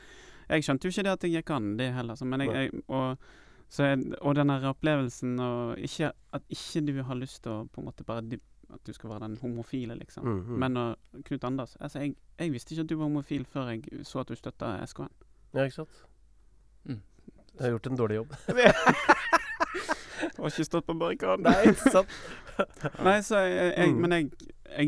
[0.48, 2.14] Jeg skjønte jo ikke det at jeg gikk an, det heller.
[2.14, 3.16] Så, men jeg, jeg og,
[3.68, 7.68] så jeg, og den der opplevelsen og ikke, At ikke du har lyst til å
[7.68, 8.22] på en måte bare
[8.72, 10.24] At du skal være den homofile, liksom.
[10.24, 10.58] Mm, mm.
[10.58, 14.04] Men uh, Knut Anders altså jeg, jeg visste ikke at du var homofil før jeg
[14.08, 15.10] så at du støtta SKN.
[15.54, 16.04] Ja, ikke sant?
[16.84, 17.02] Mm.
[17.54, 18.32] Jeg har gjort en dårlig jobb.
[20.38, 21.44] Har ikke stått på barrikaden.
[21.46, 22.10] Nei, sant?
[23.06, 24.00] Nei, så jeg, jeg, Mm.
[24.04, 24.30] Men jeg,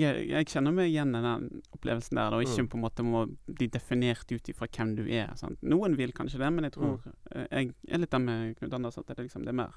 [0.01, 2.69] jeg, jeg kjenner meg igjen i den opplevelsen der, og ikke Mm.
[2.73, 5.33] på en måte må bli definert ut ifra hvem du er.
[5.37, 5.59] Sant?
[5.63, 7.13] Noen vil kanskje det, men jeg tror Mm.
[7.35, 9.75] eh, Jeg er litt der med Knut Anders, at det, liksom, det er mer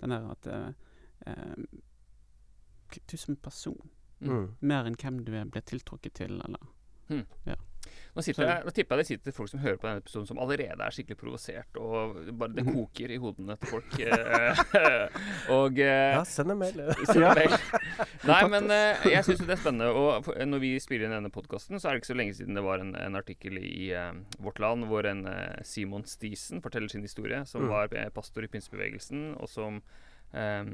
[0.00, 0.72] den der at uh,
[1.26, 1.56] eh,
[2.90, 4.48] k- Du som person, Mm.
[4.60, 6.58] mer enn hvem du er, blir tiltrukket til, eller
[7.10, 7.24] mm.
[7.46, 7.54] Ja.
[8.16, 10.38] Nå, sitter jeg, nå tipper jeg det sitter folk som hører på denne episoden som
[10.42, 12.74] allerede er skikkelig provosert, og bare det Mhm.
[12.74, 13.94] koker i hodene til folk.
[14.00, 15.08] eh,
[15.54, 16.74] og eh, Ja, send en mail.
[18.28, 19.88] Nei, men eh, jeg syns det er spennende.
[19.94, 22.58] Og for- når vi spiller inn denne podkasten, så er det ikke så lenge siden
[22.58, 26.88] det var en, en artikkel i uh, Vårt Land hvor en uh, Simon Stisen forteller
[26.92, 27.68] sin historie, som Mm.
[27.70, 29.80] var pastor i pinsebevegelsen, og som
[30.34, 30.64] eh,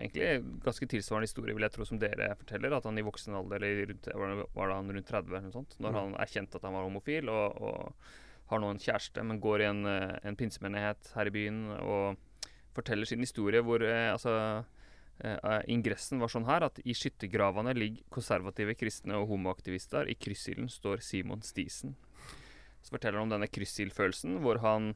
[0.00, 2.72] egentlig ganske tilsvarende historie, vil jeg tro, som dere forteller.
[2.76, 4.08] At han i voksen alder, eller rundt,
[4.54, 5.94] var det- han rundt 30 eller noe sånt, når Mm.
[5.94, 7.94] han erkjente at han var homofil, og, og
[8.48, 12.16] har nå en kjæreste, men går i en, eh, en pinsemenighet her i byen og
[12.74, 14.64] forteller sin historie hvor eh, altså
[15.20, 20.08] eh, ingressen var sånn her at i skyttergravene ligger konservative kristne og homoaktivister.
[20.08, 21.96] I kryssilden står Simon Stisen.
[22.80, 24.94] Så forteller han om denne kryssildfølelsen, hvor han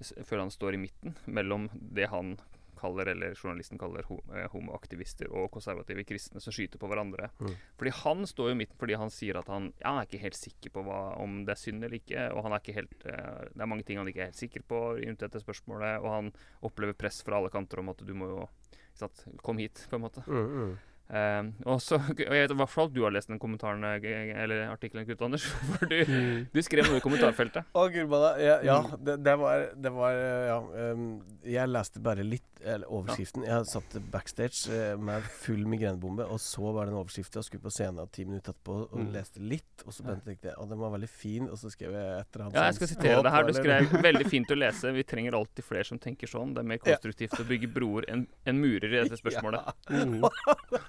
[0.00, 2.38] føler han står i midten mellom det han
[2.84, 7.30] kaller, eller journalisten kaller, eh, homoaktivister og konservative kristne som skyter på hverandre.
[7.40, 7.54] Mm.
[7.80, 10.38] Fordi han står jo midten fordi han sier at han, ja, han er ikke helt
[10.38, 12.28] sikker på hva, om det er synd eller ikke.
[12.34, 14.64] Og han er ikke helt uh, Det er mange ting han ikke er helt sikker
[14.68, 16.02] på rundt dette spørsmålet.
[16.02, 16.32] Og han
[16.66, 18.48] opplever press fra alle kanter om at du må jo
[18.94, 20.24] sant, Kom hit, på en måte.
[20.28, 20.74] Mm, mm.
[21.10, 23.84] Eh, og så, og jeg vet i hvert fall at du har lest den kommentaren
[23.84, 25.44] eh, eller artikkelen, Knut Anders.
[25.76, 26.46] For du, Mm.
[26.52, 27.66] du skrev noe i kommentarfeltet.
[27.76, 28.10] Å, gud.
[28.40, 29.04] Ja, ja Mm.
[29.04, 30.58] det, det var, det var eh, Ja.
[30.92, 33.44] Um, jeg leste bare litt eller overskriften.
[33.44, 37.10] Jeg satt backstage eh, med full migrenebombe, og så var det en og
[37.44, 39.12] skulle på scenen ti minutter etterpå og Mm.
[39.12, 39.84] leste litt.
[39.86, 42.52] Og så tenkte jeg at den var veldig fin, og så skrev jeg etter han
[42.56, 43.44] Ja, jeg skal sitere det her.
[43.44, 44.92] Du skrev 'veldig fint å lese'.
[44.94, 46.54] Vi trenger alltid flere som tenker sånn.
[46.54, 46.96] Det er mer Ja.
[46.96, 49.60] konstruktivt å bygge broer enn en murer i dette spørsmålet.
[49.90, 50.30] Ja.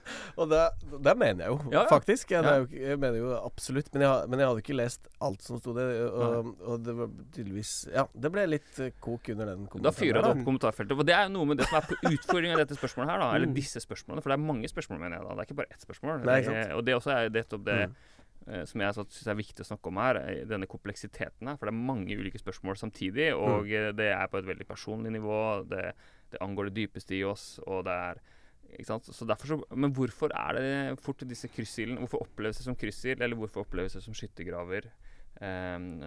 [0.40, 0.62] og det,
[1.06, 1.90] det mener jeg jo, Ja, ja.
[1.90, 2.32] faktisk.
[2.32, 2.56] Jeg, Ja.
[2.62, 3.92] jo, jeg mener jo absolutt.
[3.94, 5.94] Men jeg, men jeg hadde ikke lest alt som sto der.
[6.10, 10.22] Og, og det var tydeligvis Ja, det ble litt eh, kok under den Da fyrer
[10.22, 10.98] det opp kommentarfeltet.
[10.98, 13.24] Og det er jo noe med det som er på utfordringa i dette spørsmålet her,
[13.26, 13.30] da.
[13.36, 13.56] Eller Mm.
[13.58, 14.22] disse spørsmålene.
[14.26, 15.34] For det er mange spørsmål, mener jeg da.
[15.36, 16.26] Det er ikke bare ett spørsmål.
[16.26, 16.58] Nei, sant.
[16.66, 17.96] Eh, og det også er nettopp det Mm.
[18.48, 21.58] eh, som jeg syns er viktig å snakke om her, denne kompleksiteten her.
[21.58, 23.96] For det er mange ulike spørsmål samtidig, og mm.
[23.98, 25.68] det er på et veldig personlig nivå.
[25.68, 25.94] Det,
[26.32, 28.22] det angår det dypeste i oss, og det er?
[28.84, 32.02] Så derfor så, men hvorfor er det fort disse kryssildene?
[32.04, 34.90] Hvorfor oppleves det som kryssild, eller hvorfor oppleves det som skyttergraver?
[35.36, 36.00] Um.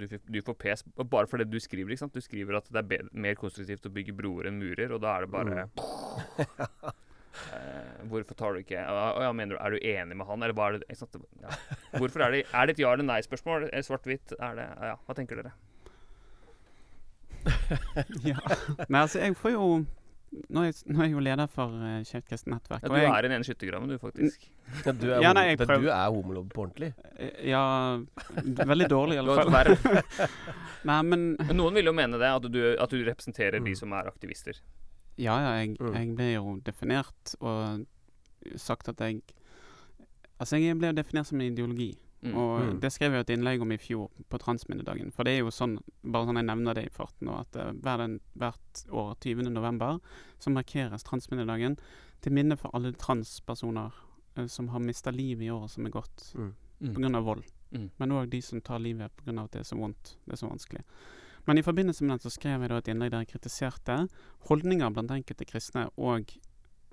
[0.00, 1.92] Du, du får pes bare for det du skriver.
[1.92, 2.16] Ikke sant?
[2.16, 5.16] Du skriver at det er bedre, mer konstruktivt å bygge broer enn murer, og da
[5.16, 6.94] er det bare
[7.54, 10.54] Eh, hvorfor tar du ikke uh, ja, mener du, Er du enig med han, eller
[10.56, 11.18] hva er det ikke sant?
[11.40, 11.54] Ja.
[11.94, 13.68] Hvorfor er det Er det et ja eller nei-spørsmål?
[13.86, 14.34] Svart-hvitt?
[14.38, 15.52] Er det Ja, hva tenker dere?
[18.26, 18.36] ja.
[18.88, 19.68] Men altså, jeg får jo
[20.30, 22.84] Nå er jeg, nå er jeg jo leder for uh, Skeivt kristent nettverk.
[22.84, 24.44] Ja, og du jeg, er i den ene skyttergraven, du, faktisk.
[24.86, 26.92] Ja, du er, Ja, nei, jeg men prøv- du er homolog på ordentlig.
[27.18, 27.62] eh, Ja
[28.70, 30.30] Veldig dårlig, i alle fall.
[30.90, 33.76] Nei, men Men noen vil jo mene det, at du, at du representerer de Mm.
[33.82, 34.60] som er aktivister.
[35.18, 35.94] Ja, ja, jeg, Mm.
[35.98, 37.86] jeg ble jo definert og
[38.56, 39.20] sagt at jeg
[40.40, 41.90] Altså, jeg ble definert som en ideologi.
[42.22, 42.34] Mm.
[42.36, 42.80] Og Mm.
[42.80, 45.10] det skrev jeg et innlegg om i fjor, på Transminnedagen.
[45.12, 47.72] For det er jo sånn, bare sånn jeg nevner det i farten nå, at uh,
[47.72, 49.48] hver den, hvert år 20.
[49.50, 50.00] november
[50.38, 51.78] så markeres Transminnedagen
[52.20, 53.92] til minne for alle transpersoner
[54.36, 56.52] uh, som har mista livet i året som er gått Mm.
[56.82, 56.94] Mm.
[56.94, 57.20] pga.
[57.22, 57.44] vold.
[57.72, 57.90] Mm.
[57.98, 59.42] Men òg de som tar livet pga.
[59.44, 60.82] at det er så vondt, det er så vanskelig.
[61.46, 64.08] Men i forbindelse med den så skrev jeg da et innlegg der jeg kritiserte
[64.48, 66.36] holdninger blant enkelte kristne og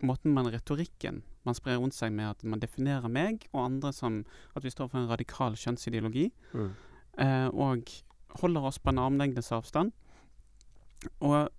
[0.04, 4.26] måten man retorikken man sprer rundt seg med at man definerer meg og andre som
[4.56, 6.72] at vi står for en radikal kjønnsideologi, Mm.
[7.18, 7.88] eh, og
[8.42, 9.92] holder oss på en armlengdes avstand.
[11.22, 11.50] Og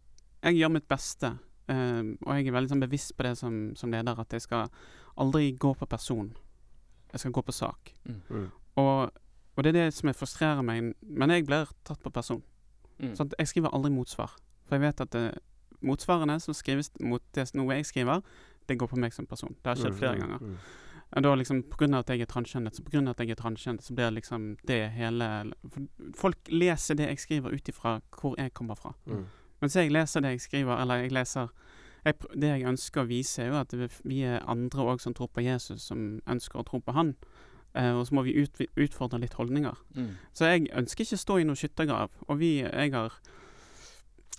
[0.42, 3.90] jeg gjør mitt beste, eh, og jeg er veldig sånn bevisst på det som, som
[3.90, 4.68] leder, at jeg skal
[5.18, 6.34] aldri gå på person.
[7.12, 7.94] Jeg skal gå på sak.
[8.04, 8.50] Mm.
[8.76, 9.10] Og,
[9.56, 12.42] og det er det som frustrerer meg, men jeg blir tatt på person.
[12.98, 13.14] Mm.
[13.16, 14.36] Sånn at jeg skriver aldri motsvar.
[14.68, 15.24] For jeg vet at det,
[15.82, 18.22] motsvarene som skrives mot det, noe jeg skriver,
[18.68, 19.54] det går på meg som person.
[19.62, 20.38] Det har skjedd flere Mm, ganger.
[20.38, 20.56] mm,
[21.16, 21.62] Og da liksom
[21.94, 24.10] av at jeg er transkjønnet, så på grunn av at jeg er transkjønnet, så blir
[24.12, 25.52] liksom det hele
[26.14, 28.92] Folk leser det jeg skriver ut ifra hvor jeg kommer fra.
[29.06, 29.24] mm.
[29.60, 31.48] Mens jeg leser det jeg skriver, eller jeg leser
[32.04, 35.12] jeg, Det jeg ønsker å vise, er jo at vi- vi er andre òg som
[35.14, 37.16] tror på Jesus, som ønsker å tro på Han.
[37.74, 39.76] Eh, og så må vi ut, utfordre litt holdninger.
[39.94, 40.14] Mm.
[40.32, 42.08] Så jeg ønsker ikke å stå i noen skyttergrav.
[42.28, 43.12] Og vi, jeg har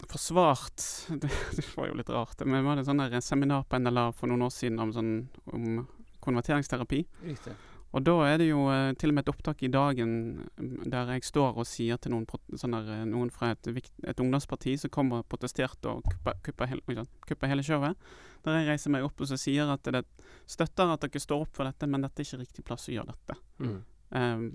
[0.07, 0.85] forsvart
[1.21, 4.31] Det, det var jo litt rart, men vi hadde sånn der seminar på NLA for
[4.31, 5.11] noen år siden om, sånn,
[5.51, 5.83] om
[6.23, 7.03] konverteringsterapi.
[7.25, 7.55] Riktig.
[7.89, 10.11] Og da er det jo eh, til og med et opptak i dagen
[10.45, 13.69] mm, der jeg står og sier til noen, sånn der, eh, noen fra et,
[14.05, 16.05] et ungdomsparti som kommer og protesterte og
[16.45, 17.07] kuppa, hele,
[17.49, 17.97] hele showet,
[18.45, 20.03] der jeg reiser meg opp og så sier at det
[20.45, 23.15] støtter at dere står opp for dette, men dette er ikke riktig plass å gjøre
[23.15, 23.39] dette.
[23.65, 23.79] Mm.
[24.13, 24.45] Um,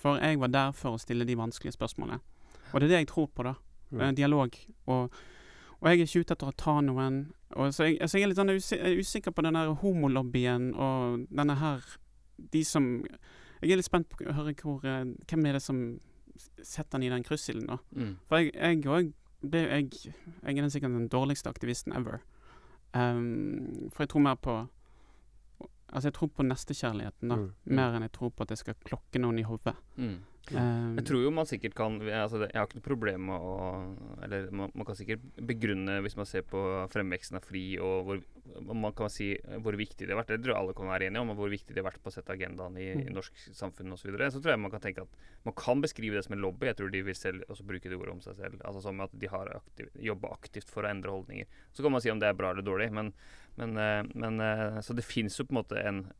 [0.00, 2.18] for jeg var der for å stille de vanskelige spørsmålene.
[2.70, 3.54] Og det er det jeg tror på, da.
[3.90, 4.00] Mm.
[4.00, 4.56] Eh, dialog.
[4.86, 5.20] Og,
[5.80, 7.20] og jeg er ikke ute etter å ta noen.
[7.56, 11.24] Og så jeg, altså jeg er litt sånn er usikker på den der homolobbyen og
[11.34, 11.82] denne her
[12.54, 12.84] De som
[13.60, 15.80] jeg er litt spent på å høre hvor, eh, hvem er det som
[16.62, 17.76] setter den i den kryssilden, da.
[17.92, 18.14] Mm.
[18.28, 19.10] For jeg, òg
[19.42, 22.22] jeg, jeg, jeg er den sikkert den dårligste aktivisten ever.
[22.94, 24.60] Um, for jeg tror mer på
[25.90, 27.36] Altså, jeg tror på nestekjærligheten, da.
[27.36, 27.74] Mm.
[27.74, 29.72] Mer enn jeg tror på at jeg skal klokke noen i hodet.
[29.98, 30.20] Mm.
[30.50, 33.56] Ehm, Jeg tror jo man sikkert kan altså Jeg har ikke noe problem med å
[34.24, 36.58] Eller man, man kan sikkert begrunne, hvis man ser på
[36.90, 38.22] fremveksten av FRI, og hvor
[38.74, 39.28] man kan si
[39.62, 40.32] hvor viktig det har vært.
[40.34, 42.14] Det tror jeg alle kan være enige om, hvor viktig det har vært på å
[42.16, 43.12] sette agendaen i, i Mm.
[43.14, 44.02] norsk samfunn osv.
[44.02, 44.30] Så, videre.
[44.34, 45.14] så tror jeg man kan tenke at
[45.46, 46.66] man kan beskrive det som en lobby.
[46.66, 48.60] Jeg tror de vil selv også bruke det ordet om seg selv.
[48.64, 51.46] Altså Som at de har aktiv, jobba aktivt for å endre holdninger.
[51.72, 53.12] Så kan man si om det er bra eller dårlig, men,
[53.56, 56.10] men, eh, men eh, Så det fins jo på en måte en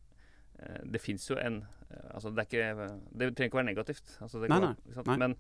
[0.85, 4.17] det fins jo en eh, Altså, det er ikke Det trenger ikke være negativt.
[4.21, 5.17] Altså, Nei, kan, nei, nei.
[5.23, 5.37] Men,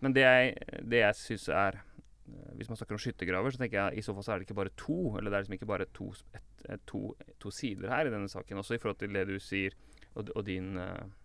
[0.00, 0.56] men det jeg,
[0.90, 4.14] det jeg syns er eh, Hvis man snakker om skyttergraver, så tenker jeg i så
[4.14, 4.98] fall så er det ikke bare to.
[5.18, 7.02] Eller det er liksom ikke bare to, et, et, to,
[7.40, 8.60] to sider her i denne saken.
[8.62, 9.76] Også i forhold til det du sier,
[10.14, 11.17] og, og din eh, eh,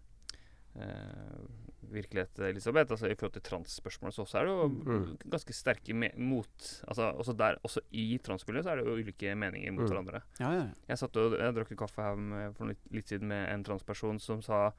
[1.94, 2.92] virkelighet, Elisabeth.
[2.92, 5.18] Altså I forhold til transspørsmålet så også er det jo Mm.
[5.30, 6.48] ganske sterke me mot
[6.88, 9.90] Altså også der, også i transmiljøet så er det jo ulike meninger mot Mm.
[9.92, 10.22] hverandre.
[10.40, 10.70] ja, ja, ja.
[10.90, 14.20] Jeg satt og jeg drakk kaffe her med, for litt, litt siden med en transperson
[14.20, 14.72] som sa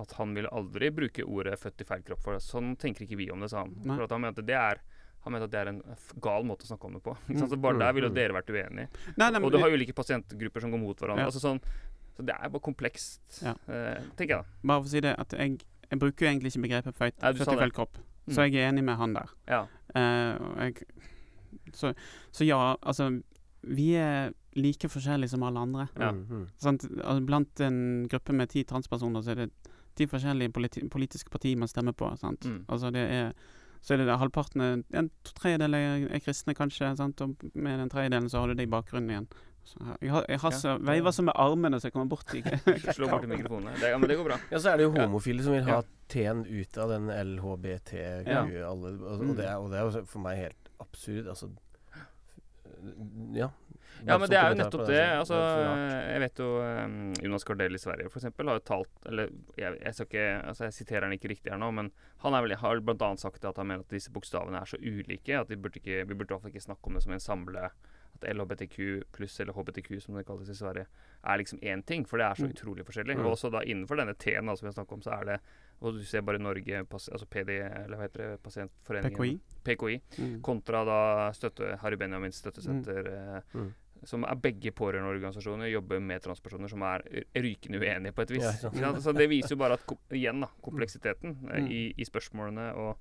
[0.00, 2.22] at han ville aldri bruke ordet 'født i feil kropp'.
[2.22, 3.74] For sånn tenker ikke vi om det, sa han.
[3.84, 3.96] Nei.
[3.96, 4.80] For at han mente det er
[5.24, 7.10] han mente at det er en f- gal måte å snakke om det på.
[7.28, 7.50] Ikke sant?
[7.50, 7.58] Mm.
[7.58, 8.14] Så bare der ville Mm.
[8.14, 8.88] dere vært uenige.
[9.18, 11.18] Nei, nei, Og du har ulike pasientgrupper som går mot hverandre.
[11.18, 11.26] Ja.
[11.26, 11.60] Altså sånn,
[12.18, 13.52] så det er bare komplekst, Ja.
[13.68, 14.56] uh, tenker jeg da.
[14.66, 17.30] bare for å si det, at jeg, jeg bruker jo egentlig ikke begrepet født Nei,
[17.30, 18.00] du født i feil kropp.
[18.26, 18.32] Mm.
[18.34, 19.30] Så jeg er enig med han der.
[19.46, 19.60] Ja.
[19.94, 20.88] Uh, jeg,
[21.72, 21.92] så,
[22.34, 23.20] så ja, altså
[23.62, 25.86] Vi er like forskjellige som alle andre.
[25.98, 26.10] Ja.
[26.10, 26.46] Mm, mm.
[26.64, 29.50] Altså, blant en gruppe med ti transpersoner, så er det
[29.94, 32.10] ti forskjellige politi politiske partier man stemmer på.
[32.18, 32.46] Sant?
[32.46, 32.64] Mm.
[32.68, 33.32] Altså det er
[33.80, 36.96] så er det halvparten En tredjedel er, er kristne, kanskje.
[36.98, 37.20] Sant?
[37.20, 39.28] Og med den tredjedelen så har du det i bakgrunnen igjen.
[39.68, 42.32] Så jeg har, jeg har Ja, så, veiver så med armene så jeg kommer bort
[42.34, 42.40] i
[42.96, 43.76] Slå borti mikrofonene.
[43.80, 44.38] Det, ja, men det går bra.
[44.50, 45.04] Ja, så er det jo Ja.
[45.06, 45.86] homofile som vil ha Ja.
[46.08, 47.92] T-en ut av den LHBT
[48.26, 48.42] Ja.
[48.70, 51.28] alle, og, og, det er, og det er jo for meg helt absurd.
[51.28, 51.50] Altså
[53.34, 53.50] Ja.
[54.06, 55.06] Ja, men det er jo nettopp det, det.
[55.18, 55.94] Altså, rart.
[56.12, 59.94] jeg vet jo um, Jonas Gardell i Sverige eksempel, har jo talt Eller jeg, jeg
[59.96, 61.90] skal ikke Altså, jeg siterer han ikke riktig her nå, men
[62.22, 62.78] han er vel, har
[63.08, 66.04] annet sagt at han mener at disse bokstavene er så ulike at de burde ikke,
[66.06, 67.70] vi burde i hvert fall ikke snakke om det som en samle
[68.14, 70.86] At LHBTQ pluss eller HBTQ, som det kalles i Sverige,
[71.24, 72.04] er liksom én ting.
[72.04, 72.52] For det er så Mm.
[72.54, 73.16] utrolig forskjellig.
[73.16, 73.24] Mm.
[73.26, 75.40] Og også da innenfor denne T-en som vi har snakket om, så er det
[75.80, 79.40] Og du ser bare Norge, altså PD, eller hva heter det, Pasientforeningen PKI.
[79.62, 80.40] PKI Mm.
[80.42, 83.72] kontra da støtte, Harry Benjamins støttesenter, eh, Mm.
[84.04, 86.98] som er begge pårørendeorganisasjoner, jobber med transpersoner som er
[87.36, 88.42] rykende uenige på et vis.
[88.42, 88.74] Ja, sant?
[89.04, 91.70] Så det viser jo bare at igjen da, kompleksiteten eh, Mm.
[91.70, 92.98] i, i spørsmålene, og,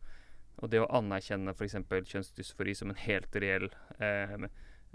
[0.59, 1.73] og det å anerkjenne f.eks.
[1.73, 4.37] kjønnsdysfori som en helt reell eh,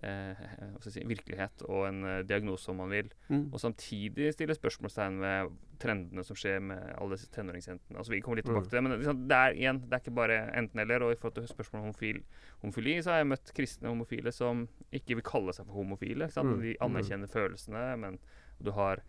[0.02, 0.34] eh,
[0.82, 3.48] si, virkelighet og en eh, diagnose, om man vil, Mm.
[3.52, 7.96] og samtidig stille spørsmålstegn ved trendene som skjer med alle disse tenåringsjentene.
[7.98, 8.54] Altså, vi kommer litt Mm.
[8.54, 11.02] tilbake til det, men liksom, det er igjen, det er ikke bare enten-eller.
[11.02, 12.22] Og i forhold til spørsmålet om homofil,
[12.62, 16.28] homofili, så har jeg møtt kristne homofile som ikke vil kalle seg for homofile.
[16.36, 16.60] Mm.
[16.62, 18.18] De anerkjenner følelsene, men
[18.62, 19.02] du har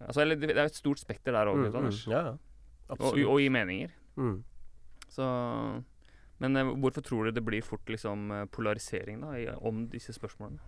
[0.00, 1.76] Altså, eller det er et stort spekter der òg, Mm, mm.
[1.76, 2.06] Anders.
[2.06, 2.36] Ja, ja.
[2.90, 3.88] Og, og i meninger.
[4.16, 4.42] Mm.
[5.08, 5.22] Så
[6.38, 10.12] Men eh, hvorfor tror du det blir fort liksom eh, polarisering da, i, om disse
[10.16, 10.58] spørsmålene?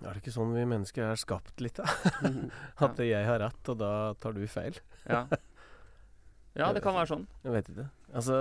[0.00, 1.84] Er det ikke sånn vi mennesker er skapt litt, da?
[2.24, 2.46] Mm.
[2.86, 4.78] At jeg har rett, og da tar du feil?
[5.04, 5.26] Ja.
[6.56, 7.26] ja, det kan være sånn.
[7.44, 7.84] Jeg vet ikke.
[8.16, 8.38] Altså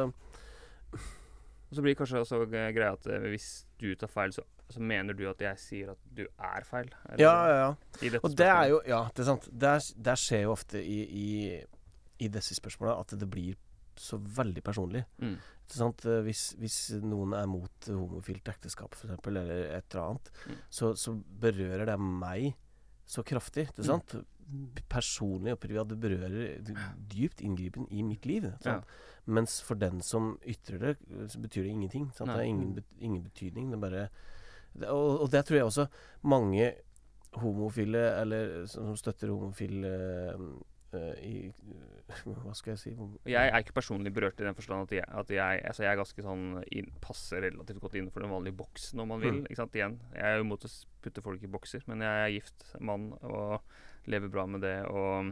[1.69, 3.49] Og så blir det kanskje også eh, greia at eh, hvis
[3.81, 4.41] du tar feil, så,
[4.73, 6.87] så mener du at jeg sier at du er feil?
[7.09, 7.59] eller- Ja, ja,
[8.07, 8.19] ja.
[8.23, 9.49] Og det er jo Ja, det er sant.
[9.51, 11.27] Der skjer jo ofte i, i,
[12.25, 13.55] i disse spørsmålene at det blir
[13.99, 15.05] så veldig personlig.
[15.21, 15.37] mm.
[15.71, 16.05] Sant?
[16.05, 20.55] Eh, Hvis, hvis noen er mot homofilt ekteskap, f.eks., eller et eller annet, Mm.
[20.69, 22.55] så, så berører det meg
[23.05, 23.67] så kraftig.
[23.69, 23.85] Ikke
[24.49, 24.71] Mm.
[24.89, 25.87] Personlig og privat.
[25.91, 26.57] Det berører
[27.11, 28.47] dypt inngripen i mitt liv.
[28.65, 28.79] Ja.
[29.27, 30.93] Mens for den som ytrer det,
[31.29, 32.07] så betyr det ingenting.
[32.17, 32.31] Sant?
[32.31, 33.69] Det har ingen, ingen betydning.
[33.69, 34.09] Det bare
[34.73, 35.85] det, og, og det tror jeg også
[36.23, 36.71] mange
[37.37, 39.93] homofile, eller som støtter homofile
[40.97, 41.49] i
[42.43, 42.93] Hva skal jeg si
[43.29, 45.99] Jeg er ikke personlig berørt i den forstand at jeg, at jeg, altså jeg er
[45.99, 49.41] ganske sånn inn, passer relativt godt innenfor den vanlige boksen, om man vil.
[49.41, 49.43] Mm.
[49.45, 49.77] Ikke sant?
[49.77, 50.71] Igjen, jeg er jo imot å
[51.03, 53.59] putte folk i bokser, men jeg er gift mann og
[54.09, 54.77] lever bra med det.
[54.89, 55.29] og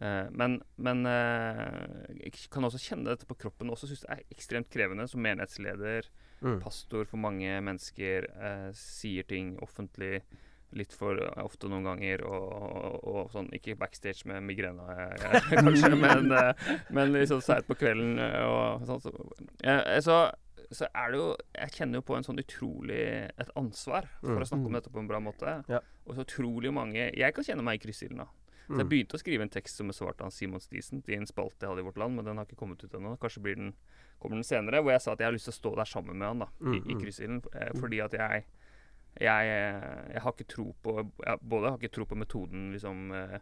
[0.00, 3.72] eh, men, men eh, jeg kan også kjenne dette på kroppen.
[3.72, 6.08] Også synes det er ekstremt krevende som menighetsleder,
[6.40, 6.60] mm.
[6.64, 10.22] pastor for mange mennesker, eh, sier ting offentlig
[10.76, 15.92] litt for ofte noen ganger, og, og, og sånn Ikke backstage med migrene, eh, kanskje,
[15.96, 16.52] men, eh,
[16.94, 19.00] men liksom seint på kvelden eh, og sånn.
[19.00, 19.12] Så,
[20.06, 20.16] så,
[20.70, 23.02] så er det jo Jeg kjenner jo på en sånn utrolig
[23.38, 24.42] et ansvar for Mm.
[24.42, 24.80] å snakke om Mm.
[24.80, 25.52] dette på en bra måte.
[25.70, 25.80] Ja.
[26.06, 28.26] Og så utrolig mange Jeg kan kjenne meg i kryssilden, da.
[28.66, 28.88] Så jeg Mm.
[28.90, 31.84] begynte å skrive en tekst som besvarte han Simon Stisen i en spalte jeg hadde
[31.84, 33.16] i Vårt Land, men den har ikke kommet ut ennå.
[33.22, 33.74] Kanskje blir den,
[34.18, 34.82] kommer den senere.
[34.82, 36.48] Hvor jeg sa at jeg har lyst til å stå der sammen med han da,
[36.74, 37.42] i, i kryssilden.
[37.78, 38.44] Fordi at jeg
[39.20, 39.50] jeg,
[40.12, 43.38] jeg har ikke tro på jeg Både har ikke tro på metoden liksom eh,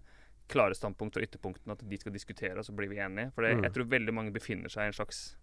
[0.48, 3.30] klare standpunkt og ytterpunktene, at de skal diskutere, og så blir vi enige.
[3.34, 3.62] For det, Mm.
[3.64, 5.36] jeg tror veldig mange befinner seg i en slags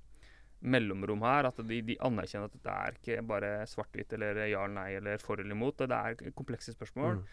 [0.62, 1.48] mellomrom her.
[1.50, 5.18] At de, de anerkjenner at det er ikke bare svart-hvitt eller ja eller nei eller
[5.24, 5.78] for eller imot.
[5.90, 7.18] Det er komplekse spørsmål.
[7.18, 7.24] Mm.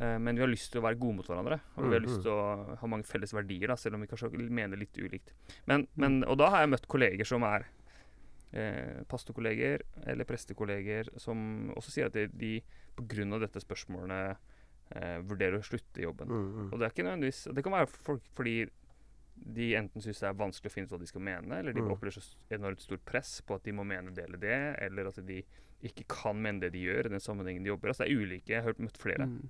[0.00, 1.60] Eh, men vi har lyst til å være gode mot hverandre.
[1.76, 2.22] Og vi har Mm, lyst mm.
[2.26, 5.32] til å ha mange felles verdier, da, selv om vi kanskje mener litt ulikt.
[5.66, 7.68] Men, men, og da har jeg møtt kolleger som er
[8.52, 12.52] eh, pastorkolleger eller prestekolleger, som også sier at de, de
[12.96, 13.38] pga.
[13.40, 14.20] dette spørsmålene
[14.94, 16.28] eh, vurderer å slutte i jobben.
[16.28, 16.68] Mm, mm.
[16.72, 18.56] Og det er ikke nødvendigvis Det kan være folk fordi
[19.42, 21.80] de enten syns det er vanskelig å finne ut hva de skal mene, eller de
[21.82, 21.90] Mm.
[21.94, 25.18] opplever så enormt stort press på at de må mene det eller det, eller at
[25.26, 25.40] de
[25.82, 27.88] ikke kan mene det de gjør i den sammenhengen de jobber.
[27.90, 28.52] Altså det er ulike.
[28.52, 29.48] Jeg har hørt møtt flere Mm.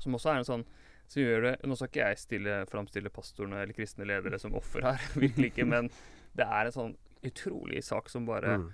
[0.00, 0.64] som også er en sånn
[1.12, 4.80] som gjør det Nå skal ikke jeg stille, framstille pastorene eller kristne ledere som offer
[4.82, 5.90] her, virkelig ikke, men
[6.34, 8.72] det er en sånn utrolig sak som bare Mm.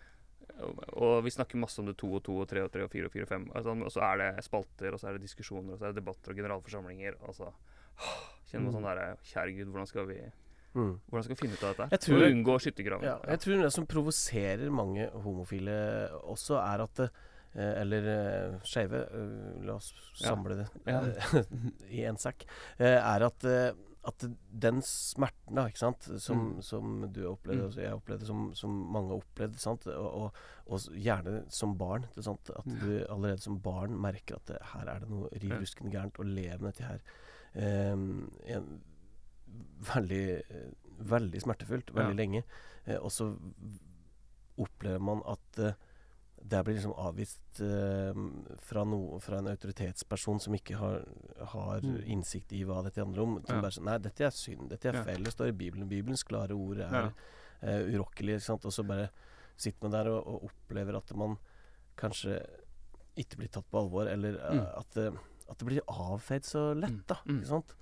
[0.61, 2.91] og, og vi snakker masse om det to og to og tre og tre og
[2.91, 3.45] fire og fire og fem.
[3.55, 6.01] Altså, og så er det spalter, og så er det diskusjoner, og så er det
[6.03, 7.15] debatter og generalforsamlinger.
[7.29, 7.53] Og så
[8.51, 8.77] kjenner man Mm.
[8.79, 10.21] sånn derre Kjære Gud, hvordan skal vi
[10.75, 11.01] Mm.
[11.11, 11.91] Hvordan skal vi finne ut av dette?
[11.91, 13.03] Jeg For tror å unngå skyttergraven.
[13.05, 17.11] Ja, jeg tror det som provoserer mange homofile også, er at det,
[17.57, 19.01] eh, Eller uh, skeive.
[19.11, 20.29] eh, la oss Ja.
[20.35, 21.01] samle det Ja.
[21.01, 21.43] eh,
[21.91, 22.45] i en sekk.
[22.79, 23.73] eh, er at, eh,
[24.09, 24.25] at
[24.65, 26.63] den smerten, da, ikke sant, som, Mm.
[26.63, 27.67] som du opplevde, Mm.
[27.69, 30.33] og jeg opplevde, som, som mange opplevde, sant, og, og,
[30.67, 32.07] og gjerne som barn.
[32.11, 32.51] ikke Sant?
[32.57, 32.79] At Mm.
[32.81, 36.27] du allerede som barn merker at det, her er det noe riv ruskende gærent, og
[36.27, 37.93] levende med dette her.
[37.95, 38.81] Um, en,
[39.95, 40.43] veldig,
[41.09, 42.23] veldig smertefullt, veldig Ja.
[42.23, 42.43] lenge.
[42.87, 43.31] Eh, og så
[44.59, 45.73] opplever man at eh,
[46.43, 48.15] det blir liksom avvist eh,
[48.65, 51.05] fra, no, fra en autoritetsperson som ikke har,
[51.53, 52.03] har Mm.
[52.07, 53.35] innsikt i hva dette handler om.
[53.47, 53.63] Som Ja.
[53.63, 54.69] bare sånn Nei, dette er synd.
[54.71, 55.03] Dette er Ja.
[55.05, 55.23] feil.
[55.25, 55.89] Det står i Bibelen.
[55.89, 57.11] Bibelens klare ord er Ja.
[57.63, 58.49] eh, urokkelig.
[58.51, 59.11] Og så bare
[59.57, 61.37] sitter man der og, og opplever at man
[61.97, 62.47] kanskje
[63.17, 64.79] ikke blir tatt på alvor, eller eh, Mm.
[64.79, 65.13] at, det,
[65.51, 67.05] at det blir avfeid så lett, Mm.
[67.07, 67.15] da.
[67.27, 67.39] Mm.
[67.41, 67.75] Ikke sant?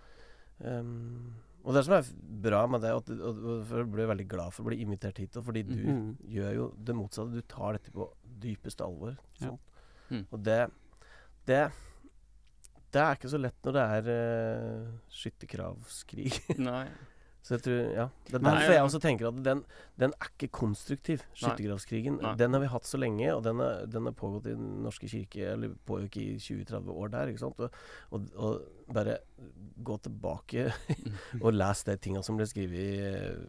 [0.64, 1.34] Um,
[1.66, 2.06] og det som er
[2.46, 5.74] bra med det, at- jeg ble veldig glad for å bli invitert hit, fordi du
[5.82, 6.16] Mm.
[6.30, 7.32] gjør jo det motsatte.
[7.34, 8.06] Du tar dette på
[8.46, 9.16] dypeste alvor.
[9.42, 9.50] Ja.
[10.10, 10.26] Mm.
[10.30, 10.70] Og det,
[11.46, 11.72] det
[12.92, 14.06] Det er ikke så lett når det er
[14.86, 16.30] uh, skytterkravskrig.
[16.58, 16.86] Nei.
[17.46, 19.60] Så jeg tror, ja Det er Nei, derfor jeg også tenker at den,
[20.02, 22.18] den er ikke konstruktiv, skyttergravskrigen.
[22.40, 25.76] Den har vi hatt så lenge, og den har, pågått i Den norske kirke Eller
[25.86, 27.30] pågikk i 20-30 år der.
[27.30, 27.62] Ikke sant?
[27.62, 27.78] Og,
[28.10, 29.18] og, og bare
[29.86, 30.68] gå tilbake
[31.44, 33.46] og les de tinga som ble skrevet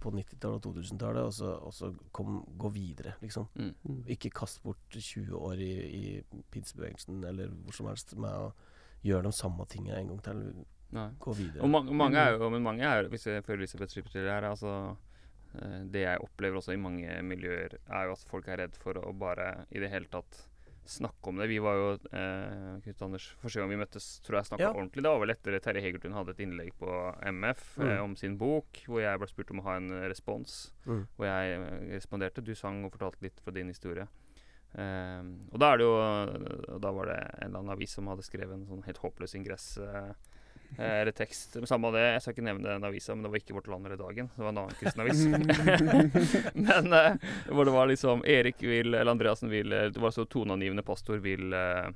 [0.00, 3.50] på 90-tallet og 2000-tallet, og så, og så kom, gå videre, liksom.
[3.54, 3.72] Mm.
[3.84, 4.02] Mm.
[4.14, 8.52] Ikke kast bort 20 år i, i pinsebevegelsen eller hvor som helst med å
[9.04, 10.44] gjøre de samme tinga en gang til.
[10.92, 11.08] Nei.
[11.22, 11.62] Gå videre.
[11.62, 14.42] Og mange, mange er jo Men mange er Hvis jeg føler Elisabeth slipper til her,
[14.48, 14.96] altså
[15.54, 18.98] eh, Det jeg opplever også i mange miljøer, er jo at folk er redd for
[18.98, 20.46] å bare i det hele tatt
[20.90, 21.46] snakke om det.
[21.46, 24.70] Vi var jo eh, Knut Anders, Første gang vi møttes, tror jeg snakka Ja.
[24.72, 25.04] ordentlig.
[25.04, 26.88] Det var vel etter Terje Hegertun hadde et innlegg på
[27.30, 27.84] MF Mm.
[27.86, 30.72] eh, om sin bok, hvor jeg ble spurt om å ha en eh, respons.
[30.86, 31.04] Mm.
[31.16, 32.42] Hvor jeg eh, responderte.
[32.42, 34.08] Du sang og fortalte litt fra din historie.
[34.74, 35.22] Eh,
[35.52, 38.54] og da er det jo Da var det en eller annen avis som hadde skrevet
[38.54, 39.76] en sånn helt håpløs ingress.
[39.78, 40.14] Eh, eh,
[40.78, 41.56] eller tekst.
[41.68, 43.88] Samme av det, jeg skal ikke nevne den avisa, men det var ikke Vårt Land
[43.88, 44.30] eller Dagen.
[44.36, 45.24] Det var en annen kristenavis.
[46.68, 50.24] men eh, hvor det var liksom Erik vil, eller Andreassen vil eh, Det var så
[50.24, 51.90] toneangivende pastor vil eh,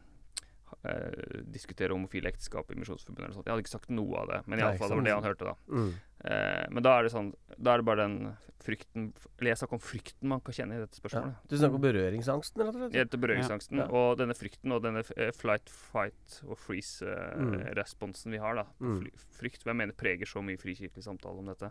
[0.84, 3.46] eh, diskutere homofile ekteskap i Misjonsforbundet eller sånt.
[3.46, 5.54] Jeg hadde ikke sagt noe av det, men iallfall det var det han hørte, da.
[5.70, 5.92] Mm.
[6.24, 9.76] Eh, men da er det sånn Da er det bare den frykten Eller jeg snakker
[9.76, 11.02] om frykten man kan kjenne i dette Ja.
[11.02, 11.34] spørsmålet.
[11.48, 12.94] Du snakker om berøringsangsten, rett og slett?
[12.96, 13.76] Etter berøringsangsten.
[13.78, 13.86] Ja.
[13.92, 16.62] Og denne frykten og denne eh, flight, fight og Mm.
[16.64, 18.54] freeze-responsen vi har.
[18.54, 19.10] da Mm.
[19.38, 21.70] Frykt hvem jeg mener preger så mye frikirkelig samtale om dette.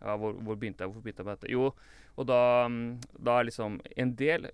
[0.00, 0.90] Ja, hvor, hvor begynte jeg?
[0.90, 1.50] Hvorfor begynte jeg med dette?
[1.50, 1.74] Jo,
[2.18, 4.48] og da, mm, da er liksom En del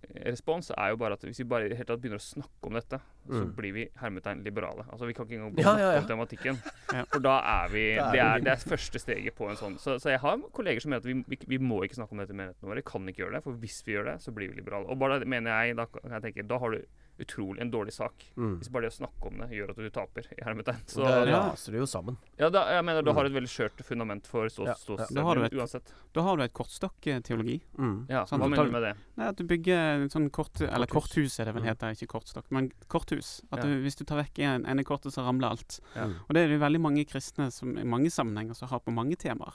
[0.00, 2.98] fryktrespons er jo bare at hvis vi bare hele tatt begynner å snakke om dette,
[3.30, 3.52] så Mm.
[3.54, 4.84] blir vi hermetegn liberale.
[4.90, 6.00] Altså Vi kan ikke engang Ja, snakke ja, ja.
[6.00, 6.56] om tematikken.
[6.94, 7.04] Ja.
[7.12, 9.76] For da er vi det, er, det er første steget på en sånn.
[9.78, 12.18] Så, så jeg har kolleger som mener at vi, vi, vi må ikke snakke om
[12.18, 12.80] dette i menigheten vår.
[12.80, 14.88] Vi kan ikke gjøre det, for hvis vi gjør det, så blir vi liberale.
[14.90, 16.80] Og bare det mener jeg, da kan jeg tenke, da har du
[17.20, 18.24] utrolig en dårlig sak.
[18.36, 18.58] Mm.
[18.58, 20.80] Hvis bare det å snakke om det gjør at du taper, i hermetegn.
[20.86, 21.50] Så det Ja.
[21.50, 22.16] raser du jo sammen.
[22.38, 23.14] ja, da, jeg mener du Mm.
[23.16, 25.14] har et veldig skjørt fundament for stå, Ja, ståsted, ja.
[25.14, 25.92] Da har du et- uansett.
[26.12, 27.60] Da har du et kortstokk-teologi.
[27.78, 28.06] Mm.
[28.08, 28.96] Ja, sånn, Hva mener du med det?
[29.16, 30.60] Nei, At du bygger sånn kort...
[30.60, 31.36] Eller Korthus.
[31.36, 31.68] korthus er det vel Mm.
[31.68, 32.44] heter, ikke kortstokk.
[32.50, 33.42] Men korthus.
[33.52, 33.64] At Ja.
[33.64, 35.80] du, hvis du tar vekk en, ene kortet, så ramler alt.
[35.94, 36.06] Ja.
[36.06, 36.14] Mm.
[36.28, 38.92] Og det er det jo veldig mange kristne som i mange sammenhenger som har på
[38.92, 39.54] mange temaer.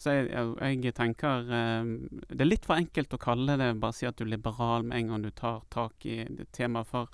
[0.00, 1.90] Så jeg, jeg, jeg tenker eh,
[2.28, 4.98] Det er litt for enkelt å kalle det bare si at du er liberal med
[4.98, 6.90] en gang du tar tak i det temaet.
[6.90, 7.12] For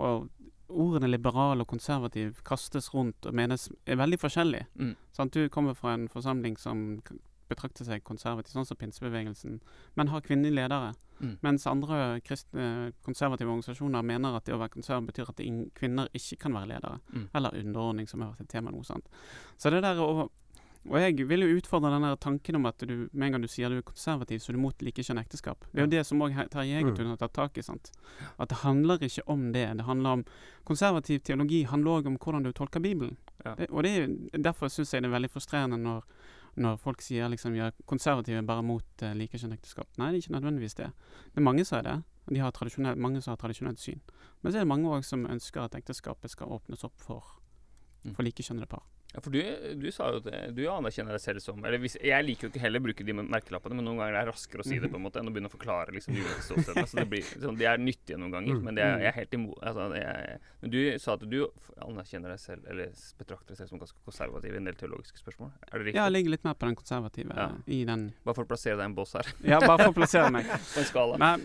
[0.00, 0.28] og
[0.72, 4.62] ordene liberal og konservativ kastes rundt og menes er veldig forskjellig.
[4.80, 4.94] Mm.
[5.12, 5.36] Sant?
[5.36, 7.02] Du kommer fra en forsamling som
[7.52, 9.58] betrakter seg konservativ, sånn som pinsebevegelsen,
[9.98, 10.94] men har kvinnelige ledere.
[11.22, 11.34] Mm.
[11.44, 15.42] Mens andre kristne konservative organisasjoner mener at det å være konservativ betyr at
[15.78, 17.00] kvinner ikke kan være ledere.
[17.12, 17.26] Mm.
[17.38, 19.12] Eller underordning, som har vært et tema noe sånt.
[19.60, 20.30] Så det der å
[20.88, 23.70] og jeg vil jo utfordre den tanken om at du med en gang du sier
[23.70, 25.64] du er konservativ, så er du mot likekjønn ekteskap.
[25.70, 27.62] Det er jo det som òg Terje Egertun har tatt tak i.
[27.62, 27.92] sant?
[28.38, 29.66] At det handler ikke om det.
[29.78, 30.24] Det handler om
[30.64, 33.16] Konservativ teologi handler òg om hvordan du tolker Bibelen.
[33.44, 33.54] Ja.
[33.54, 34.08] Det, og det er,
[34.38, 36.04] derfor syns jeg det er veldig frustrerende når,
[36.56, 39.88] når folk sier liksom er konservative er bare mot uh, likekjønn ekteskap.
[39.98, 40.90] Nei, det er ikke nødvendigvis det.
[41.32, 41.96] Det er mange som er det.
[42.30, 44.00] De har mange som har tradisjonelt syn.
[44.42, 47.38] Men så er det mange òg som ønsker at ekteskapet skal åpnes opp for,
[48.02, 48.14] Mm.
[48.16, 48.82] for likekjønnede par.
[49.12, 49.40] Ja, for du,
[49.76, 52.62] du sa jo det, du anerkjenner deg selv som Eller hvis, Jeg liker jo ikke
[52.62, 54.96] heller å bruke de merkelappene, men noen ganger er det raskere å si det på
[54.96, 56.86] en måte enn å begynne å forklare liksom ulike ståsteder.
[56.88, 58.62] Så det blir, sånn, de er nyttige noen ganger, Mm.
[58.64, 61.38] men det er, jeg er helt imot altså, er, Men du sa at du
[61.84, 62.90] anerkjenner deg selv, eller
[63.20, 65.52] betrakter deg selv som ganske konservativ i en del teologiske spørsmål.
[65.68, 65.98] Er det riktig?
[66.00, 67.50] Ja, jeg ligger litt mer på den konservative Ja.
[67.66, 69.98] i den Bare for å plassere deg i en bås her, Ja, bare for å
[70.00, 70.46] plassere meg.
[70.74, 71.18] på en skala.
[71.20, 71.44] Men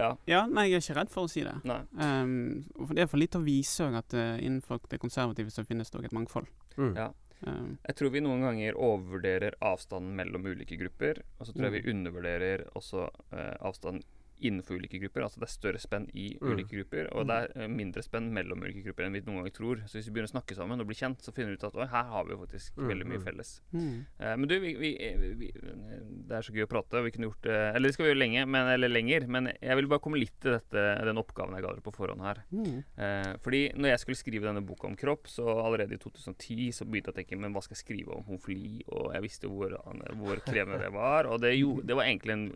[0.00, 0.10] Ja.
[0.30, 1.56] ja, nei, jeg er ikke redd for å si det.
[1.94, 2.36] Um,
[2.78, 5.92] for det er for litt å vise òg at uh, innenfor det konservative så finnes
[5.92, 6.48] det òg et mangfold.
[6.76, 6.94] Mm.
[6.96, 7.10] Ja.
[7.46, 11.22] Um, Jeg tror vi noen ganger overvurderer avstanden mellom ulike grupper.
[11.38, 14.02] Og så tror jeg vi undervurderer også uh, avstanden
[14.40, 15.22] innenfor ulike grupper.
[15.26, 16.52] Altså det er større spenn i Mm.
[16.52, 19.54] ulike grupper, og det er eh, mindre spenn mellom ulike grupper enn vi noen ganger
[19.56, 19.82] tror.
[19.86, 21.74] Så hvis vi begynner å snakke sammen og bli kjent, så finner vi ut at
[21.90, 23.24] her har vi faktisk Mm, veldig mye mm.
[23.24, 23.50] felles.
[23.72, 24.06] mm.
[24.20, 27.02] Uh, men du, vi, vi, eh, vi, det er så gøy å prate.
[27.04, 29.26] Vi kunne gjort det Eller det skal vi gjøre lenge, men, eller lenger.
[29.28, 32.22] Men jeg vil bare komme litt til dette, den oppgaven jeg ga dere på forhånd
[32.24, 32.42] her.
[32.52, 32.84] Mm.
[32.96, 36.84] Eh, fordi når jeg skulle skrive denne boka om kropp, så allerede i 2010 så
[36.88, 39.76] begynte jeg å tenke men hva skal jeg skrive om homofili, og jeg visste hvor,
[40.16, 41.26] hvor krevende det var.
[41.26, 42.46] Og det, jo, det var egentlig en,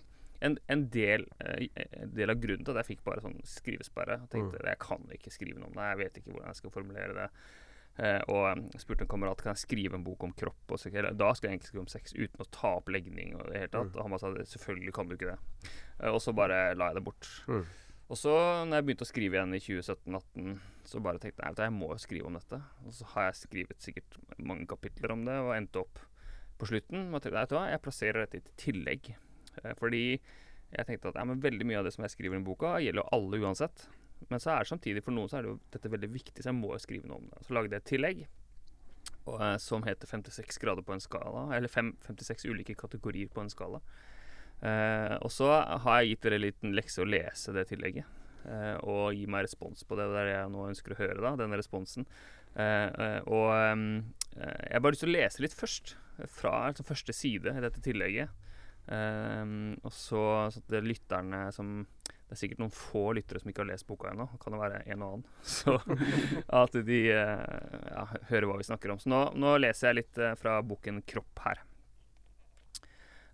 [0.45, 1.67] en, en, del, eh,
[2.05, 4.21] en del av grunnen til at jeg fikk bare sånn skrivesperre.
[4.25, 6.75] Jeg tenkte jeg kan ikke skrive noe om det, jeg vet ikke hvordan jeg skal
[6.75, 7.29] formulere det.
[7.95, 10.77] Eh, og jeg spurte en kamerat kan jeg skrive en bok om kropp.
[10.81, 13.37] Så, da skal jeg egentlig skrive om sex uten å ta opp legning.
[13.39, 13.93] Og det hele tatt.
[13.93, 13.99] Mm.
[14.03, 15.73] Og han sa selvfølgelig kan du ikke det.
[16.01, 17.31] Eh, og så bare la jeg det bort.
[17.49, 17.65] Mm.
[18.13, 18.33] Og så
[18.69, 21.87] når jeg begynte å skrive igjen i 2017-2018, så bare tenkte jeg at jeg må
[21.95, 22.59] jo skrive om dette.
[22.85, 26.03] Og så har jeg skrevet sikkert mange kapitler om det, og endte opp
[26.61, 29.15] på slutten med hva, jeg plasserer dette i tillegg.
[29.63, 30.05] Eh, fordi
[30.75, 33.43] jeg tenkte at ja, veldig mye av det som jeg skriver i boka, gjelder alle
[33.45, 33.87] uansett.
[34.31, 36.51] Men så er det samtidig for noen så er det jo dette veldig viktig, så
[36.51, 37.45] jeg må jo skrive noe om det.
[37.45, 38.25] Så lagde jeg et tillegg
[39.25, 43.45] og, eh, som heter 56 grader på en skala, eller 5, 56 ulike kategorier på
[43.45, 43.81] en skala.
[44.65, 45.49] Eh, og så
[45.85, 48.07] har jeg gitt dere en liten lekse å lese det tillegget.
[48.45, 50.05] eh, og gi meg respons på det.
[50.13, 52.05] Det er det jeg nå ønsker å høre, da, denne responsen.
[52.61, 53.49] Eh, eh, og
[54.37, 55.95] jeg har bare lyst til å lese litt først,
[56.29, 58.29] fra altså, første side i dette tillegget.
[58.93, 61.87] Ehm, og så så det lytterne som
[62.25, 64.27] Det er sikkert noen få lyttere som ikke har lest boka ennå.
[64.41, 65.27] Kan det være en og annen.
[65.45, 65.75] Så
[66.49, 67.43] at de eh,
[67.93, 68.99] ja, hører hva vi snakker om.
[68.99, 71.61] Så nå, nå leser jeg litt eh, fra boken 'Kropp' her.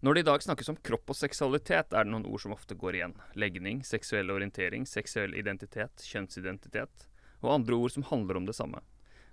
[0.03, 2.75] Når det i dag snakkes om kropp og seksualitet, er det noen ord som ofte
[2.75, 3.15] går igjen.
[3.39, 7.07] Legning, seksuell orientering, seksuell identitet, kjønnsidentitet
[7.41, 8.83] og andre ord som handler om det samme.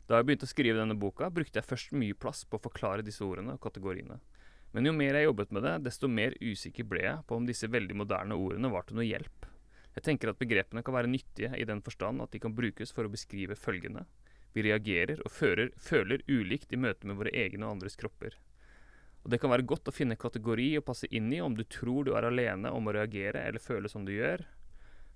[0.07, 3.03] Da jeg begynte å skrive denne boka, brukte jeg først mye plass på å forklare
[3.03, 4.19] disse ordene og kategoriene.
[4.75, 7.69] Men jo mer jeg jobbet med det, desto mer usikker ble jeg på om disse
[7.71, 9.47] veldig moderne ordene var til noe hjelp.
[9.97, 13.07] Jeg tenker at begrepene kan være nyttige i den forstand at de kan brukes for
[13.07, 14.03] å beskrive følgende.
[14.53, 18.35] Vi reagerer og fører, føler ulikt i møte med våre egne og andres kropper.
[19.23, 22.05] Og det kan være godt å finne kategori å passe inn i om du tror
[22.07, 24.45] du er alene om å reagere eller føle som du gjør,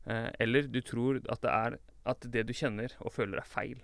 [0.06, 3.80] eh, eller du tror at det, er, at det du kjenner og føler er feil.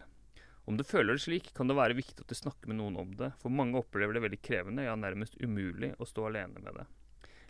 [0.68, 3.11] Om du føler det slik, kan det være viktig at du snakker med noen om
[3.15, 6.84] det, for mange opplever det veldig krevende, ja nærmest umulig, å stå alene med det.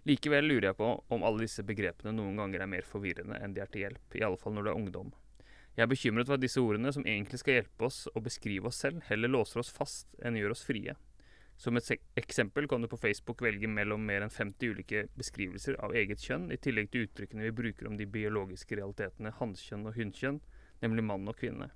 [0.05, 3.63] Likevel lurer jeg på om alle disse begrepene noen ganger er mer forvirrende enn de
[3.63, 5.09] er til hjelp, i alle fall når du er ungdom.
[5.74, 8.84] Jeg er bekymret for at disse ordene, som egentlig skal hjelpe oss å beskrive oss
[8.86, 10.93] selv, heller låser oss fast enn gjør oss frie.
[11.57, 11.89] Som et
[12.22, 16.51] eksempel kan du på Facebook velge mellom mer enn 50 ulike beskrivelser av eget kjønn,
[16.53, 20.39] i tillegg til uttrykkene vi bruker om de biologiske realitetene hannkjønn og hunnkjønn,
[20.86, 21.72] nemlig mann og kvinne.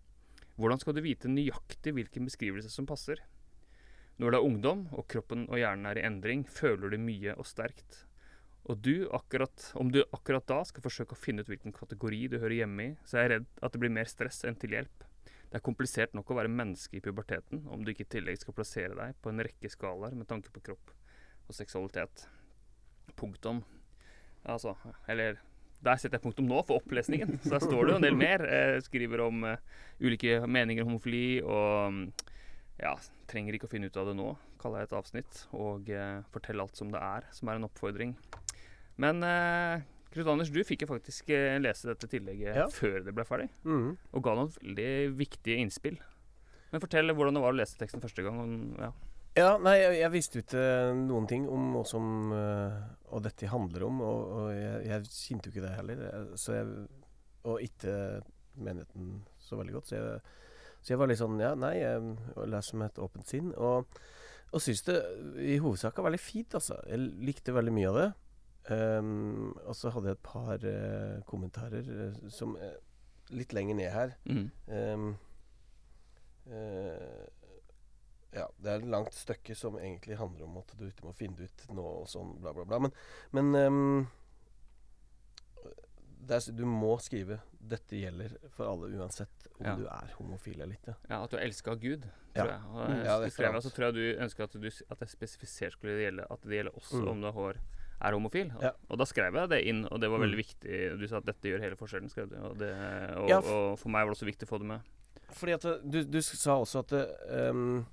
[0.60, 3.22] Hvordan skal du vite nøyaktig hvilken beskrivelse som passer?
[4.22, 7.48] Når du er ungdom, og kroppen og hjernen er i endring, føler du mye og
[7.50, 8.04] sterkt.
[8.70, 12.38] Og du, akkurat, om du akkurat da skal forsøke å finne ut hvilken kategori du
[12.38, 15.08] hører hjemme i, så er jeg redd at det blir mer stress enn til hjelp.
[15.52, 18.56] Det er komplisert nok å være menneske i puberteten om du ikke i tillegg skal
[18.56, 20.94] plassere deg på en rekke skalaer med tanke på kropp
[21.50, 22.28] og seksualitet.
[23.20, 23.64] Punktum.
[24.48, 24.78] Altså,
[25.12, 25.42] eller
[25.82, 27.40] der setter jeg punktum nå for opplesningen.
[27.44, 28.44] Så der står det jo en del mer.
[28.46, 29.58] Jeg skriver om eh,
[30.02, 32.02] ulike meninger om homofili og
[32.82, 32.96] ja,
[33.30, 34.28] trenger ikke å finne ut av det nå,
[34.62, 35.42] kaller jeg et avsnitt.
[35.58, 38.14] Og eh, fortell alt som det er, som er en oppfordring.
[39.02, 42.66] Men eh, Knut Anders, du fikk jo faktisk eh, lese dette tillegget Ja.
[42.74, 43.94] før det ble ferdig, Mm.
[44.12, 45.96] og ga noen veldig viktige innspill.
[46.74, 48.38] Men fortell hvordan det var å lese teksten første gang.
[48.44, 48.92] Og, ja.
[49.38, 50.66] Ja, nei, jeg, jeg visste jo ikke
[51.06, 52.82] noen ting om hva som uh,
[53.16, 56.02] Og dette handler om, og, og jeg, jeg kjente jo ikke det heller.
[56.40, 56.68] Så jeg,
[57.48, 57.94] og ikke
[58.60, 59.92] menigheten så veldig godt.
[59.92, 60.20] Så jeg,
[60.82, 63.54] så jeg var litt sånn Ja, nei, jeg leser med et åpent sinn.
[63.56, 64.02] Og,
[64.52, 64.98] og syns det
[65.40, 66.80] i hovedsak er veldig fint, altså.
[66.90, 68.10] Jeg likte veldig mye av det.
[68.70, 72.76] Um, og så hadde jeg et par uh, kommentarer uh, som eh,
[73.32, 74.12] Litt lenger ned her.
[74.28, 74.48] Mm.
[74.68, 75.06] Um,
[76.52, 77.22] eh,
[78.34, 81.36] ja, det er et langt stykke som egentlig handler om at du ikke må finne
[81.38, 82.80] det ut nå og sånn, bla, bla, bla.
[82.80, 82.92] Men,
[83.32, 84.08] men um,
[86.22, 89.76] det er, du må skrive 'dette gjelder for alle', uansett om Ja.
[89.76, 90.96] du er homofil eller ikke.
[91.10, 92.44] ja, At du elsker Gud, tror Ja.
[92.44, 92.62] tror jeg.
[92.72, 92.94] Og, Mm.
[93.02, 95.72] eh, Ja, det er skrev så tror jeg du ønsker at, du, at det spesifisert
[95.74, 97.08] skulle gjelde At det gjelder også Mm.
[97.10, 97.54] om du har,
[98.02, 98.52] er homofil.
[98.62, 98.72] Ja.
[98.90, 100.46] og da skrev jeg det inn, og det var veldig Mm.
[100.46, 101.00] viktig.
[101.00, 102.36] Du sa at dette gjør hele forskjellen, skrev du.
[102.38, 102.72] Og, det,
[103.18, 104.82] og, Ja, og for meg var det også viktig å få det med.
[105.32, 105.62] Fordi at
[105.92, 107.86] du, du sa også at det, ehm,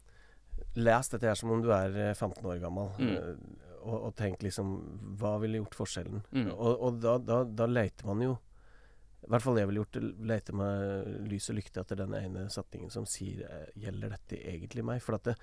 [0.79, 3.15] Les dette her som om du er eh, 15 år gammel, Mm.
[3.17, 4.73] eh, og, og tenk liksom
[5.21, 6.23] Hva ville gjort forskjellen?
[6.35, 6.49] Mm.
[6.53, 8.33] Og, og da, da, da leter man jo
[9.25, 9.99] I hvert fall jeg ville gjort
[10.33, 14.85] leter med lys og lykte etter den ene setningen som sier eh, Gjelder dette egentlig
[14.85, 15.01] meg?
[15.05, 15.37] For at det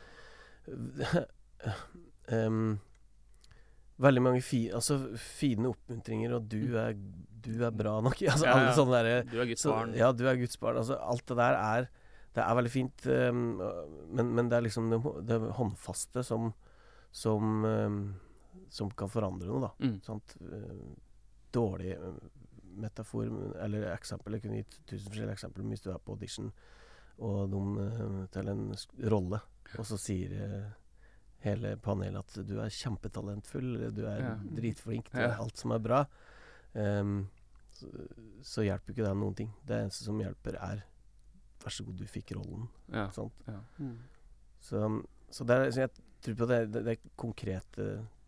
[2.32, 2.76] um,
[4.05, 6.97] Veldig mange fi, altså, fine oppmuntringer, og du er,
[7.45, 8.20] du er bra nok.
[8.28, 8.43] Altså.
[8.43, 8.74] Ja, alle ja.
[8.76, 9.76] sånne der, Du er Guds så.
[9.95, 10.82] Ja, du er Guds barn.
[10.82, 11.88] Altså, alt det der er
[12.36, 13.43] Det er veldig fint, ehm,
[14.11, 16.51] men, men det er liksom det, det håndfaste som
[17.15, 17.99] som, ehm,
[18.69, 19.69] som kan forandre noe, da.
[19.88, 19.99] Mm.
[20.03, 20.33] Sant?
[21.55, 22.17] Dårlig eh,
[22.75, 23.29] metafor
[23.63, 24.36] eller eksempel.
[24.36, 26.49] Jeg kunne gitt tusen forskjellige eksempler hvis du er på audition
[27.23, 28.65] og de eh, til en
[29.13, 29.39] rolle,
[29.79, 30.73] og så sier eh,
[31.45, 34.33] hele panelet at du er kjempetalentfull, du er Ja.
[34.59, 36.01] dritflink, du er alt som er bra.
[36.73, 37.29] Um,
[37.71, 37.88] så,
[38.43, 39.53] så hjelper ikke det noen ting.
[39.63, 40.83] Det eneste som hjelper, er
[41.66, 42.68] Vær så god, du fikk rollen.
[42.93, 43.07] Ja.
[43.16, 43.34] Sant?
[43.49, 43.59] Ja.
[43.82, 43.95] Mm.
[44.61, 44.82] Så,
[45.34, 45.89] så, det er, så jeg
[46.26, 47.88] tror på det, det, det konkrete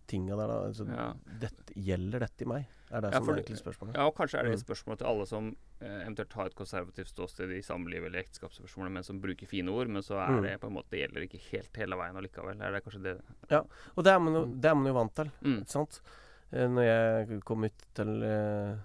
[0.09, 0.57] tinga der, da.
[0.71, 1.13] Altså, Ja.
[1.41, 2.65] dette, gjelder dette i meg?
[2.89, 3.95] Er det Ja, som er egentlig spørsmålet?
[3.99, 4.57] Ja, og kanskje er det Mm.
[4.61, 5.49] et spørsmål til alle som
[5.81, 9.87] eh, eventuelt har et konservativt ståsted i samliv eller ekteskapsspørsmål, men som bruker fine ord,
[9.89, 10.41] men så er Mm.
[10.41, 12.61] det på en måte det gjelder ikke helt hele veien allikevel.
[12.61, 13.21] Er det kanskje det
[13.51, 13.61] Ja,
[13.97, 15.31] Og det er, man jo, det er man jo vant til.
[15.43, 15.59] mm.
[15.61, 16.01] Ikke sant?
[16.53, 18.77] Eh, Når jeg kom ut til eh,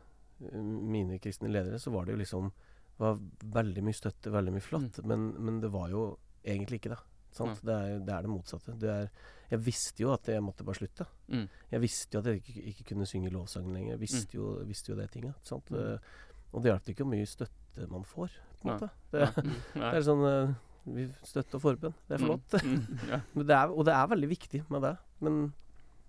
[0.59, 2.53] mine kristne ledere, så var det jo liksom
[3.01, 3.20] var
[3.57, 5.01] veldig mye støtte, veldig mye flott.
[5.03, 5.09] Mm.
[5.09, 6.05] Men, men det var jo
[6.43, 7.01] egentlig ikke det.
[7.32, 7.62] Sant?
[7.64, 8.74] Det, er, det er det motsatte.
[8.78, 9.07] Det er,
[9.53, 11.07] jeg visste jo at jeg måtte bare slutte.
[11.32, 11.47] Mm.
[11.72, 13.95] Jeg visste jo at jeg ikke, ikke kunne synge lovsangen lenger.
[13.95, 15.38] Jeg visste, jo, visste jo det tinget.
[15.49, 15.72] Sant?
[15.72, 15.80] Mm.
[15.95, 16.18] Eh,
[16.53, 18.90] Og det hjalp ikke hvor mye støtte man får, på en måte.
[19.14, 19.28] Det,
[19.78, 20.53] det er sånn eh,
[20.93, 21.07] vi
[21.40, 21.97] og forbønn.
[22.11, 22.57] Det er flott.
[22.61, 22.76] Mm.
[22.76, 23.03] Mm.
[23.09, 23.20] Ja.
[23.38, 24.95] Men det er, og det er veldig viktig med det.
[25.22, 25.43] Men,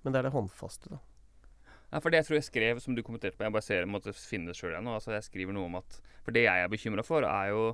[0.04, 0.98] men det er det håndfaste, da.
[1.94, 4.14] Ja, for det jeg tror jeg skrev, som du kommenterte på Jeg bare ser, måtte
[4.18, 4.96] finne det sjøl igjen nå.
[4.98, 7.68] Altså, jeg skriver noe om at For det jeg er bekymra for, er jo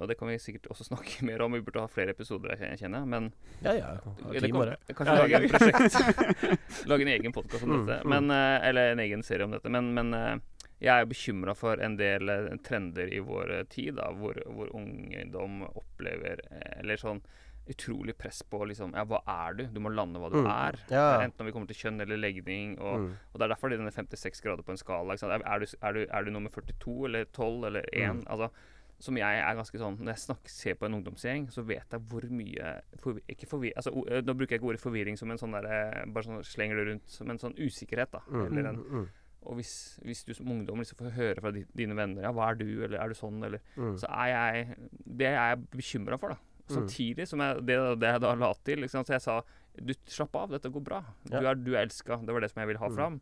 [0.00, 2.78] Og det kan vi sikkert også snakke mer om, vi burde ha flere episoder, jeg
[2.80, 3.04] kjenner.
[3.04, 3.26] Men
[3.60, 3.90] Ja, ja.
[4.32, 6.86] det kan, kanskje lage et prosjekt.
[6.88, 7.98] lage en egen podkast om Mm, dette.
[8.06, 8.08] mm.
[8.14, 9.68] Men, eh, eller en egen serie om dette.
[9.68, 10.38] Men, men eh,
[10.80, 15.60] jeg er bekymra for en del eh, trender i vår tid, da, hvor, hvor ungdom
[15.68, 16.40] opplever
[16.80, 17.20] Eller sånn
[17.68, 19.66] utrolig press på liksom Ja, hva er du?
[19.66, 20.50] Du må lande hva du Mm.
[20.50, 20.78] er.
[20.90, 21.20] Ja.
[21.20, 22.78] Enten om vi kommer til kjønn eller legning.
[22.80, 23.16] Og, Mm.
[23.32, 25.12] og det er derfor det er denne 56 grader på en skala.
[25.14, 28.12] Er, du, er, du, er du nummer 42 eller 12 eller 1?
[28.12, 28.24] Mm.
[28.26, 28.50] Altså,
[28.98, 32.00] som jeg er ganske sånn Når jeg snakker, ser på en ungdomsgjeng, så vet jeg
[32.00, 35.38] hvor mye forvi, Ikke forvi, altså, o- Nå bruker jeg ikke ordet forvirring som en
[35.38, 38.10] sånn der, bare sånn slenger det rundt som en sånn usikkerhet.
[38.12, 38.46] da Mm.
[38.46, 39.08] Eller en, Mm.
[39.44, 42.54] Og hvis, hvis du som ungdom liksom får høre fra dine venner Ja, hva er
[42.54, 43.98] du, eller er du sånn, eller Mm.
[43.98, 44.76] Så er jeg
[45.18, 46.36] Det er jeg bekymra for, da.
[46.72, 46.78] Mm.
[46.80, 49.04] Samtidig som jeg, det, det jeg da la til Liksom.
[49.04, 49.42] Så jeg sa
[49.76, 51.02] du, slapp av, dette går bra.
[51.24, 52.18] Du er, du er elska.
[52.24, 52.96] Det var det som jeg ville ha Mm.
[52.96, 53.20] fram.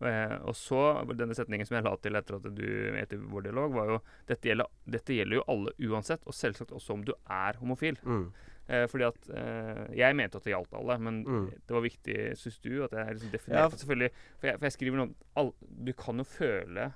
[0.00, 0.78] Eh, og så
[1.16, 2.62] denne setningen som jeg la til etter at du
[2.96, 3.98] etter vår dialog, var jo
[4.30, 7.98] dette gjelder, dette gjelder jo alle uansett, og selvsagt også om du er homofil.
[8.06, 8.32] Mm.
[8.70, 11.50] Eh, fordi at eh, Jeg mente at det gjaldt alle, men Mm.
[11.66, 13.68] det var viktig, syns du, at jeg liksom definerte ja.
[13.82, 15.52] selvfølgelig For jeg, for jeg skriver noe all,
[15.84, 16.92] Du kan jo føle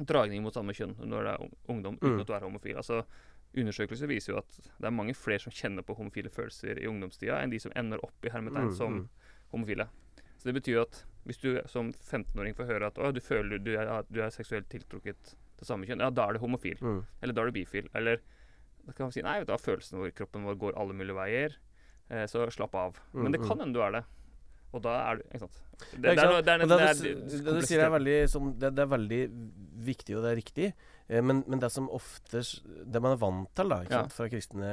[0.00, 2.20] dragning mot samme kjønn når du er ung- ungdom, uten Mm.
[2.20, 2.76] at du er homofil.
[2.76, 3.04] Altså
[3.56, 7.36] Undersøkelser viser jo at det er mange flere som kjenner på homofile følelser i ungdomstida,
[7.42, 9.08] enn de som ender opp i hermetegn Mm, som mm.
[9.52, 9.86] homofile.
[10.38, 14.02] Så det betyr at hvis du som 15-åring får høre at du føler du er,
[14.10, 16.76] du er seksuelt tiltrukket til samme kjønn, ja, da er du homofil.
[16.82, 17.04] Mm.
[17.22, 17.88] Eller da er du bifil.
[17.94, 18.18] Eller
[18.84, 21.54] da kan man si nei, hva, følelsene våre, kroppen vår går alle mulige veier,
[22.10, 22.98] eh, så slapp av.
[23.14, 24.04] Men det Mm, kan hende du er det.
[24.74, 25.60] Og da er du Ikke sant.
[25.94, 26.44] Det, det er noe- sant?
[26.44, 29.20] det er det, det det, er det er veldig, sånn, det, det er veldig
[29.86, 30.72] viktig, og det er riktig.
[31.08, 34.02] Eh, men, men det som ofte Det man er vant til da, Ja.
[34.08, 34.68] fra kristne,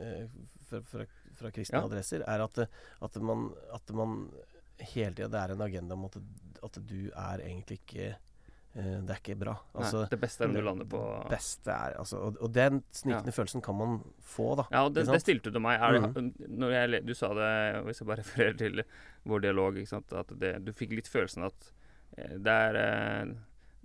[0.00, 0.26] eh,
[0.68, 1.06] fra, fra,
[1.40, 1.86] fra kristne Ja.
[1.88, 2.58] adresser, er at,
[3.00, 4.30] at, man, at man
[4.92, 6.18] hele tida Det er en agenda om at,
[6.64, 9.56] at du er egentlig ikke eh, det er ikke bra.
[9.74, 11.00] Nei, Altså, det beste er om du lander på
[11.32, 14.68] beste er altså, og, og den snikende følelsen kan man få, da.
[14.70, 15.80] Ja, og det, det stilte du meg.
[15.80, 17.50] Er det, når jeg, du sa det,
[17.88, 18.84] hvis jeg bare refererer til
[19.24, 21.72] vår dialog, at det, du fikk litt følelsen at
[22.36, 23.34] det er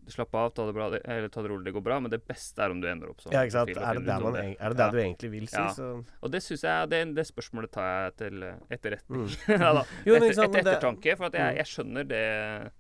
[0.08, 2.62] Slapp av, ta det, bra, eller ta det rolig, det går bra, men det beste
[2.62, 3.34] er om du ender opp sånn.
[3.34, 3.72] Ja, ikke sant.
[3.74, 4.92] Er det der, man, er det der Ja.
[4.92, 5.68] du egentlig vil si, Ja.
[5.74, 9.24] så Og det syns jeg, det, det spørsmålet tar jeg til eh, etterretning.
[9.26, 9.50] mm.
[9.66, 9.84] ja, da.
[10.06, 11.18] Jo, men Etter, sant, etter ettertanke.
[11.18, 11.58] For jeg, Mm.
[11.58, 12.72] jeg skjønner det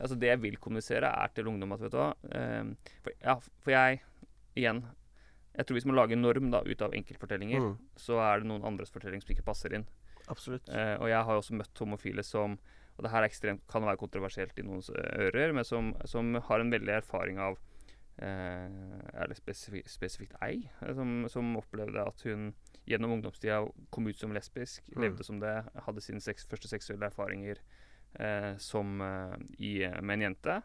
[0.00, 2.12] Altså det jeg vil kommunisere, er til ungdom at vet du hva
[2.60, 4.00] um, for, Ja, for jeg
[4.56, 4.84] Igjen.
[5.56, 7.76] Jeg tror hvis man lager norm da, ut av enkeltfortellinger, mm.
[7.98, 9.84] så er det noen andres fortelling som ikke passer inn.
[10.30, 10.68] Absolutt.
[10.70, 12.58] Uh, og jeg har også møtt homofile som
[13.00, 16.34] Og det her er ekstremt, kan være kontroversielt i noens eh, ører, men som, som
[16.36, 17.56] har en veldig erfaring av
[18.20, 22.50] eh, Eller spesifikt, spesifikt ei, eh, som, som opplevde at hun
[22.90, 23.62] gjennom ungdomstida
[23.94, 25.02] kom ut som lesbisk, Mm.
[25.06, 25.54] levde som det,
[25.86, 27.56] hadde sine seks, første seksuelle erfaringer
[28.18, 29.72] eh, som, eh, i,
[30.02, 30.60] med en jente.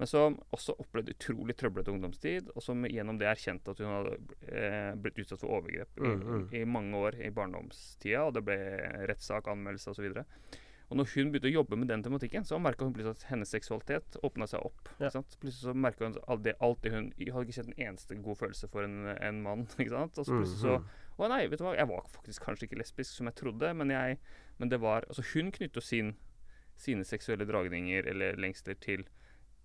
[0.00, 4.14] Men som også opplevde utrolig trøblete ungdomstid, og som gjennom det erkjente at hun hadde
[4.48, 6.46] eh, blitt utsatt for overgrep i, Mm, mm.
[6.56, 8.56] i mange år i barndomstida, og det ble
[9.10, 10.08] rettssak, anmeldelse osv.
[10.08, 10.24] Og
[10.98, 14.16] når hun begynte å jobbe med den tematikken, så merka hun plutselig at hennes seksualitet
[14.26, 14.88] åpna seg opp.
[14.98, 15.10] Ja.
[15.12, 18.40] Plutselig så merka hun alt det, alt det hun hadde ikke kjent en eneste god
[18.40, 19.66] følelse for en, en mann.
[19.78, 20.18] ikke sant?
[20.18, 20.88] Og så plutselig så Mhm.
[21.20, 23.90] Å nei, vet du hva, jeg var faktisk kanskje ikke lesbisk som jeg trodde, men
[23.92, 24.18] jeg
[24.58, 26.14] Men det var Altså, hun knytta sin
[26.80, 29.04] sine seksuelle dragninger eller lengsler til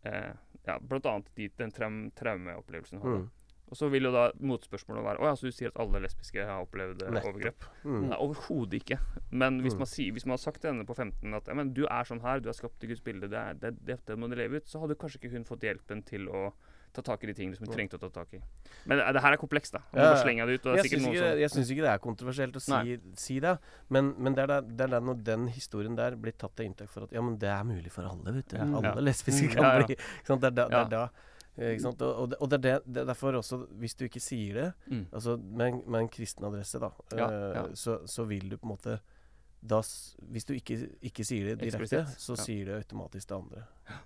[0.04, 0.34] eh,
[0.68, 3.22] ja, blant annet de, den traumeopplevelsen hun hadde.
[3.24, 3.45] Mm.
[3.72, 6.44] Og så vil jo da motspørsmålet være Å ja, så du sier at alle lesbiske
[6.46, 7.32] har opplevd eh, Nettopp.
[7.34, 7.66] overgrep?
[7.84, 8.04] Mm.
[8.12, 9.00] Nei, overhodet ikke.
[9.32, 9.80] Men hvis Mm.
[9.82, 12.04] man, sier, hvis man har sagt til henne på 15 at ja, men du er
[12.06, 14.36] sånn her, du er skapt i Guds bilde, det, er, det, det, det må du
[14.38, 16.52] leve ut, så hadde kanskje ikke hun fått hjelpen til å
[16.96, 17.76] ta tak i de tingene som hun Mm.
[17.76, 18.40] trengte å ta tak i.
[18.86, 19.82] Men det, det her er komplekst, da.
[19.92, 20.64] Ja, ut.
[20.64, 23.58] Jeg syns ikke, som ikke det er kontroversielt å si, si det,
[23.90, 27.12] men, men det, er da, når den historien der blir tatt til inntekt for at
[27.12, 28.58] ja, men det er mulig for alle, vet du.
[28.62, 28.70] Ja.
[28.80, 29.96] Alle lesbiske Mm, kan bli?
[29.98, 31.10] Det er da,
[31.58, 31.76] eh?
[31.86, 35.06] Og, og, det, er det, er derfor også, hvis du ikke sier det, mm.
[35.12, 37.66] altså med, med en kristen adresse, da, Ja, eh, ja.
[37.76, 39.00] Så, så vil du på en måte
[39.66, 39.82] da,
[40.30, 43.64] Hvis du ikke, ikke sier det direkte, så sier det automatisk det andre.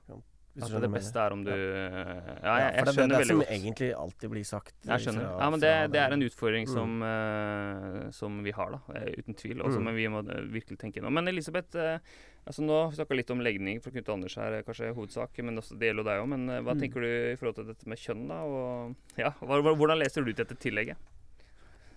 [0.08, 0.20] Ja.
[0.58, 2.96] Hvis At du det beste er om du Ja, ja jeg, Ja, jeg for det
[2.96, 3.10] veldig godt.
[3.10, 4.74] det er som egentlig alltid blir sagt.
[4.86, 5.22] Jeg skjønner.
[5.30, 6.74] fra- Ja, men det, det er en utfordring Mm.
[6.74, 8.80] som, uh, som vi har, da.
[8.96, 9.62] eh, uten tvil.
[9.62, 9.84] Også, Mm.
[9.84, 11.14] Men vi må eh, virkelig tenke gjennom.
[11.14, 12.00] Men Elisabeth, uh,
[12.48, 15.38] altså nå snakka litt om legning fra Knut Anders her, kanskje hovedsak.
[15.44, 16.28] Men også, det gjelder jo deg òg.
[16.28, 16.80] Men uh, hva Mm.
[16.82, 18.42] tenker du i forhold til dette med kjønn, da?
[18.44, 20.98] Og, ja, hvordan leser du ut dette tillegget?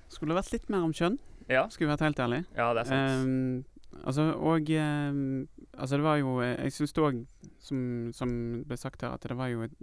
[0.09, 2.44] Skulle det vært litt mer om kjønn, Ja, skulle vi vært helt ærlig.
[2.55, 3.26] ja det er sant.
[3.26, 3.64] Ehm,
[4.05, 5.47] altså, og eh,
[5.78, 7.22] Altså, det var jo eh, Jeg syns òg,
[7.62, 7.78] som,
[8.12, 8.30] som
[8.68, 9.76] ble sagt her, at det var jo et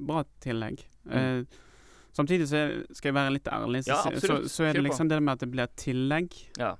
[0.00, 0.84] bra tillegg.
[1.10, 1.44] Eh,
[2.16, 5.08] samtidig så er- skal jeg være litt ærlig, så, Ja, så, så er det liksom
[5.08, 6.32] det med at det blir et tillegg.
[6.58, 6.76] ja.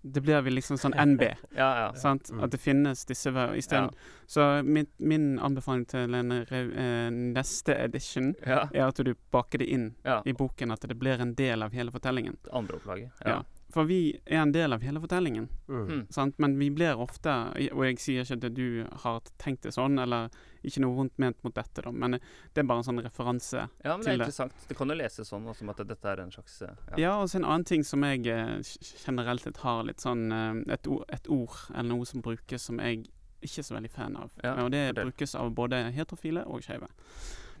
[0.00, 1.22] Det blir vel liksom sånn NB.
[1.56, 1.92] ja, ja.
[1.98, 2.30] Sant?
[2.30, 2.44] Mm.
[2.44, 3.90] At det finnes disse isteden.
[3.90, 3.94] stedet.
[4.26, 8.68] Så min, min anbefaling til en eh, neste edition ja.
[8.72, 10.22] er at du baker det inn ja.
[10.24, 12.38] i boken, at det blir en del av hele fortellingen.
[12.52, 13.10] Andre opplaget.
[13.26, 13.42] Ja.
[13.68, 15.48] For vi er en del av hele fortellingen.
[15.68, 15.82] Mm.
[15.88, 16.04] Mm.
[16.10, 16.38] Sant?
[16.40, 17.28] Men vi blir ofte
[17.74, 20.30] Og jeg sier ikke at du har tenkt det sånn, eller
[20.64, 23.66] ikke noe vondt ment mot dette, da, men det er bare en sånn referanse.
[23.84, 24.54] ja, men det er interessant.
[24.68, 27.12] Det kan jo leses sånn også, som at dette er en slags eh, Ja, ja.
[27.20, 28.56] og så en annen ting som jeg eh,
[29.04, 32.80] generelt sett har litt sånn eh, et, ord, et ord eller noe som brukes som
[32.80, 33.04] jeg
[33.44, 34.32] ikke er så veldig fan av.
[34.42, 35.12] Ja, og det fortell.
[35.12, 36.88] brukes av både heterofile og skeive.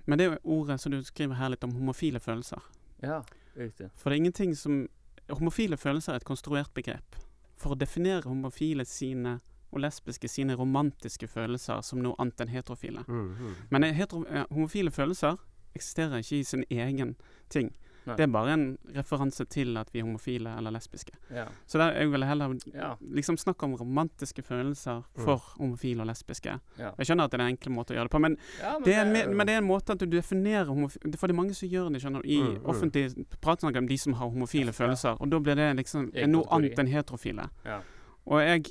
[0.08, 2.64] Men det er jo ordet som du skriver her litt om homofile følelser.
[3.04, 3.20] ja,
[3.58, 3.90] riktig.
[3.94, 4.86] For det er ingenting som
[5.28, 7.16] Homofile følelser er et konstruert begrep.
[7.58, 9.38] For å definere homofile sine
[9.72, 13.04] og lesbiske sine romantiske følelser som noe annet enn heterofile.
[13.08, 13.56] Mm, mm.
[13.70, 15.36] Men eh, hetero, eh, homofile følelser
[15.76, 17.16] eksisterer ikke i sin egen
[17.52, 17.74] ting.
[18.08, 18.16] Nei.
[18.16, 18.64] Det er bare en
[18.96, 21.12] referanse til at vi er homofile eller lesbiske.
[21.34, 21.44] Ja.
[21.68, 22.94] Så der jeg vil heller Ja.
[23.00, 25.24] liksom snakke om romantiske følelser Mm.
[25.24, 26.58] for homofile og lesbiske.
[26.78, 26.90] Ja.
[26.98, 28.94] Jeg skjønner at det er en enkel måte å gjøre det på, men men det
[28.96, 31.40] er det er, men det er en måte at du definerer homofile For det er
[31.42, 32.22] mange som gjør det, skjønner.
[32.24, 32.64] I Mm, mm.
[32.66, 36.44] offentlig prat snakker om de som har homofile følelser, og da blir det liksom noe
[36.50, 37.50] annet enn heterofile.
[37.64, 37.80] Ja.
[38.26, 38.64] Og jeg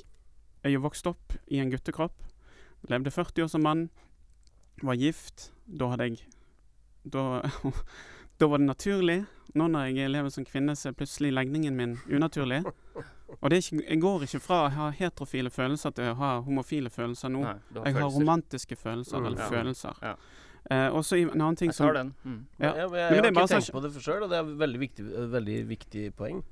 [0.64, 2.12] er jo vokst opp i en guttekropp.
[2.88, 3.90] Levde 40 år som mann.
[4.82, 5.50] Var gift.
[5.68, 6.18] Da hadde jeg
[7.10, 7.40] Da,
[8.38, 9.18] da var det naturlig.
[9.54, 12.60] Nå når jeg lever som kvinne, så er plutselig legningen min unaturlig.
[13.42, 16.30] Og det er ikke, jeg går ikke fra å ha heterofile følelser til å ha
[16.44, 17.42] homofile følelser nå.
[17.44, 19.26] Nei, har Jeg har romantiske følelser, Mm.
[19.26, 19.48] eller Ja.
[19.52, 19.98] følelser.
[20.02, 20.14] Ja.
[20.70, 22.14] Eh, også en annen ting Jeg tar den.
[22.24, 22.46] Mm.
[22.58, 22.66] Ja.
[22.66, 24.80] Jeg, jeg, jeg, jeg har ikke tenkt på det sjøl, og det er et veldig
[24.80, 26.42] viktig, veldig viktig poeng.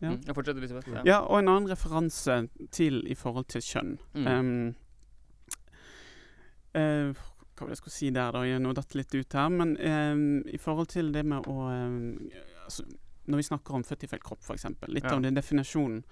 [0.00, 0.10] Ja.
[0.10, 0.20] Mm.
[0.26, 0.88] Jeg fortsetter, Elisabeth.
[0.94, 1.02] Ja.
[1.06, 3.98] Ja, og en annen referanse til i forhold til kjønn.
[4.14, 4.26] Mm.
[4.26, 4.74] Um,
[6.74, 7.12] eh,
[7.62, 8.42] hva var det jeg skulle si der, da?
[8.46, 9.48] Jeg nå datt litt ut her.
[9.54, 12.84] Men eh, i forhold til det med å eh, altså,
[13.30, 14.64] Når vi snakker om født i feil kropp, f.eks.
[14.90, 15.14] Litt Ja.
[15.14, 16.02] av den definasjonen.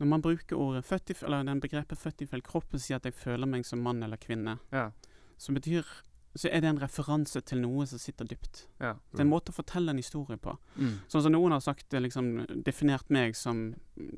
[0.00, 2.96] Når man bruker ordet født i, eller den begrepet 'født i feil kropp' og sier
[2.96, 4.90] at jeg føler meg som mann eller kvinne, Ja.
[5.36, 5.84] så betyr
[6.36, 8.66] så er det en referanse til noe som sitter dypt.
[8.80, 8.94] Ja.
[9.10, 10.56] Det er en måte å fortelle en historie på.
[10.78, 11.00] Mm.
[11.10, 13.74] Sånn som noen har sagt, eh, liksom, definert meg som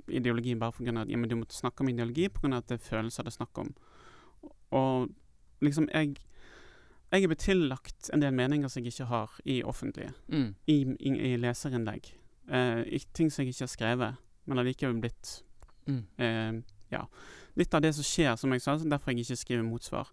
[0.09, 2.85] ideologi bare av at ja, men du måtte snakke om ideologi av at det er
[2.91, 3.75] følelser det er snakk om.
[4.73, 5.09] Og
[5.63, 6.19] liksom, jeg
[7.13, 10.55] jeg er blitt tillagt en del meninger som jeg ikke har i offentlige, Mm.
[10.67, 12.13] i, i, i leserinnlegg.
[12.49, 15.43] Uh, i ting som jeg ikke har skrevet, men allikevel blitt
[15.87, 16.05] Mm.
[16.19, 17.07] uh, Ja.
[17.57, 20.09] Litt av det som skjer, som jeg sa, derfor jeg ikke skriver motsvar.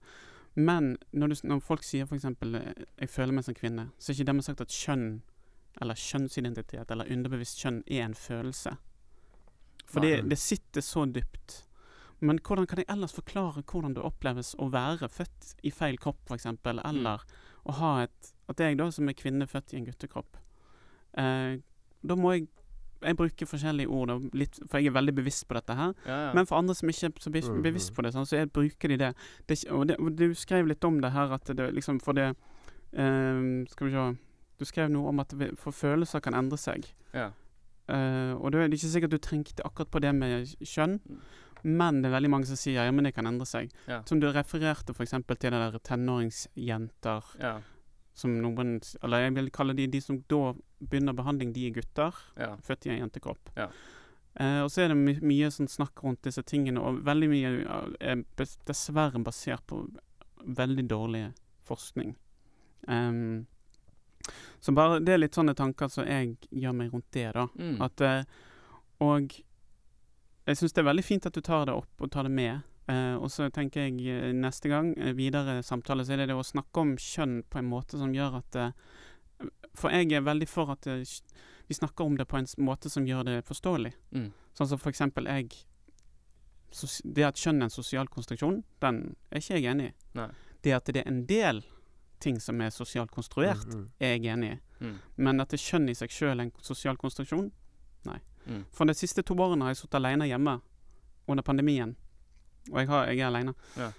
[0.55, 2.25] Men når, du, når folk sier f.eks.
[2.25, 5.21] Eh, 'jeg føler meg som kvinne', så er ikke dermed sagt at kjønn,
[5.81, 8.77] eller kjønnsidentitet, eller underbevisst kjønn, er en følelse.
[9.85, 11.65] For det, det sitter så dypt.
[12.21, 16.19] Men hvordan kan jeg ellers forklare hvordan det oppleves å være født i feil kropp,
[16.27, 17.19] f.eks., eller
[17.65, 20.37] å ha et At jeg, da, som er kvinne født i en guttekropp
[21.17, 21.57] eh,
[22.03, 22.47] Da må jeg
[23.01, 25.93] jeg bruker forskjellige ord, litt, for jeg er veldig bevisst på dette her.
[26.05, 26.31] Ja, ja.
[26.35, 27.61] Men for andre som ikke er så Mhm.
[27.63, 29.15] bevisst på det, sånn, så jeg bruker de det.
[29.47, 32.35] det, og, det og du skrev litt om det her, at det liksom for det
[32.91, 34.17] eh, Skal vi se
[34.59, 36.91] Du skrev noe om at vi- for følelser kan endre seg.
[37.13, 37.31] ja.
[37.87, 41.19] Eh, og det er ikke sikkert du trengte akkurat på det med kjønn, Mm.
[41.63, 43.73] Men det er veldig mange som sier ja, men det kan endre seg.
[43.89, 44.01] Ja.
[44.07, 45.15] Som du refererte f.eks.
[45.15, 47.53] til det der tenåringsjenter ja.
[48.17, 52.15] som noen Eller jeg vil kalle de de som da begynner behandling, de er gutter
[52.39, 52.53] ja.
[52.63, 53.51] født i en jentekropp.
[53.57, 53.67] Ja.
[54.39, 57.53] Eh, og så er det my mye sånn snakk rundt disse tingene, og veldig mye
[57.99, 59.83] er dessverre basert på
[60.45, 61.25] veldig dårlig
[61.67, 62.13] forskning.
[62.87, 63.47] Um,
[64.59, 67.45] så bare det er litt sånne tanker som jeg gjør meg rundt det, da.
[67.59, 67.75] Mm.
[67.83, 68.23] At, eh,
[69.03, 69.35] og
[70.49, 72.61] jeg syns det er veldig fint at du tar det opp og tar det med.
[72.89, 76.37] Eh, og så tenker jeg eh, neste gang, eh, videre samtale, så er det det
[76.39, 78.71] å snakke om kjønn på en måte som gjør at eh,
[79.77, 81.03] For jeg er veldig for at eh,
[81.69, 83.91] vi snakker om det på en måte som gjør det forståelig.
[84.17, 84.31] Mm.
[84.57, 85.51] Sånn som for eksempel jeg
[86.71, 89.93] sos- Det at kjønn er en sosial konstruksjon, den er ikke jeg enig i.
[90.17, 90.29] Nei.
[90.65, 91.61] Det at det er en del
[92.19, 93.87] ting som er sosialt konstruert, Mm, mm.
[94.01, 94.59] er jeg enig i.
[94.83, 94.97] Mm.
[95.17, 97.51] Men at det kjønn i seg sjøl er en sosial konstruksjon,
[98.05, 98.19] nei.
[98.49, 98.65] Mm.
[98.71, 100.61] For de siste to årene har jeg sittet alene hjemme
[101.27, 101.95] under pandemien.
[102.71, 103.53] Og jeg, har, jeg er alene.
[103.77, 103.91] Ja.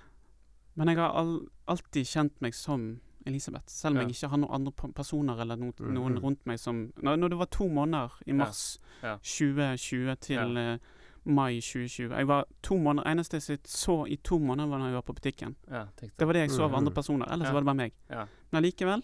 [0.74, 4.06] Men jeg har all, alltid kjent meg som Elisabeth, selv om Ja.
[4.08, 5.92] jeg ikke har noen andre personer eller no Mhm.
[5.94, 9.16] noen rundt meg som når, når det var to måneder i mars Ja.
[9.22, 10.78] 2020 til uh,
[11.24, 14.94] mai 2020 Jeg var to måneder Eneste jeg så i to måneder, var når jeg
[14.94, 15.56] var på butikken.
[15.70, 16.78] ja Det var det jeg så av Mhm.
[16.78, 17.26] andre personer.
[17.32, 17.52] Ellers Ja.
[17.52, 17.92] var det bare meg.
[18.10, 18.26] Ja.
[18.50, 19.02] Men allikevel.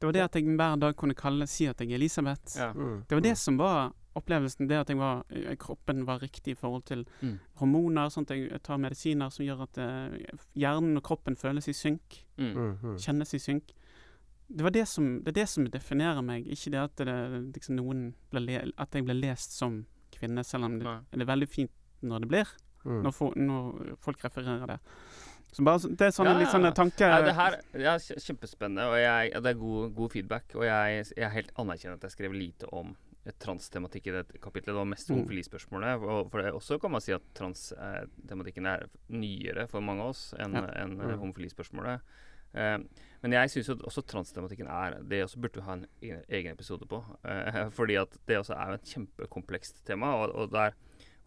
[0.00, 2.56] Det var det at jeg hver dag kunne kalle, si at jeg er Elisabeth.
[2.58, 2.72] Ja.
[2.72, 3.36] Mm, Det var det mm.
[3.36, 4.66] som var opplevelsen.
[4.70, 7.38] Det at jeg var, eh, kroppen var riktig i forhold til Mm.
[7.60, 8.08] hormoner.
[8.10, 12.22] Sånn at jeg tar medisiner som gjør at uh, hjernen og kroppen føles i synk.
[12.38, 12.52] Mm.
[12.54, 12.96] Mm, mm.
[12.98, 13.72] Kjennes i synk.
[14.48, 17.76] Det, var det, som, det er det som definerer meg, ikke det at, det, liksom
[17.80, 21.48] noen ble le, at jeg ble lest som kvinne, selv om det, det er veldig
[21.48, 21.70] fint
[22.02, 22.46] når det blir,
[22.86, 23.00] Mm.
[23.02, 24.76] når, for, når folk refererer det.
[25.52, 26.52] Så bare, det er sånne Ja, litt ja, ja.
[26.54, 30.54] sånne tanker Ja, det her ja, kjempespennende, og jeg, ja, det er god, god feedback.
[30.54, 32.94] Og jeg, jeg er helt anerkjenner at jeg skrev lite om
[33.38, 34.66] transtematikk i det kapitlet.
[34.66, 35.16] Det var mest Mm.
[35.24, 36.02] homofilispørsmålet.
[36.02, 40.34] Og for det også kan man si at transtematikken er nyere for mange av oss
[40.38, 40.66] enn Ja.
[40.84, 41.10] enn, Mm.
[41.10, 42.00] eh, homofilispørsmålet.
[42.54, 42.78] Eh,
[43.22, 46.86] men jeg syns også transtematikken er Det også burde vi ha en e- egen episode
[46.86, 47.04] på.
[47.24, 50.06] Eh, fordi at det også er et kjempekomplekst tema.
[50.14, 50.72] Og, og, det er,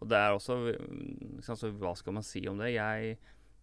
[0.00, 2.72] og det er også sant, Så hva skal man si om det?
[2.74, 3.18] Jeg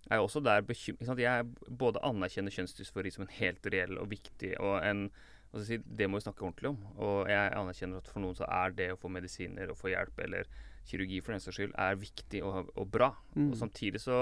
[0.09, 1.45] er også der bekymret Jeg
[1.77, 5.11] både anerkjenner kjønnsdysfori som en helt reell og viktig og en
[5.51, 6.79] hva så si, Det må vi snakke ordentlig om.
[7.03, 10.19] Og jeg anerkjenner at for noen så er det å få medisiner og få hjelp,
[10.25, 10.49] eller
[10.87, 13.09] kirurgi for den saks skyld, er viktig og, og bra.
[13.35, 13.49] Mm.
[13.51, 14.19] Og samtidig så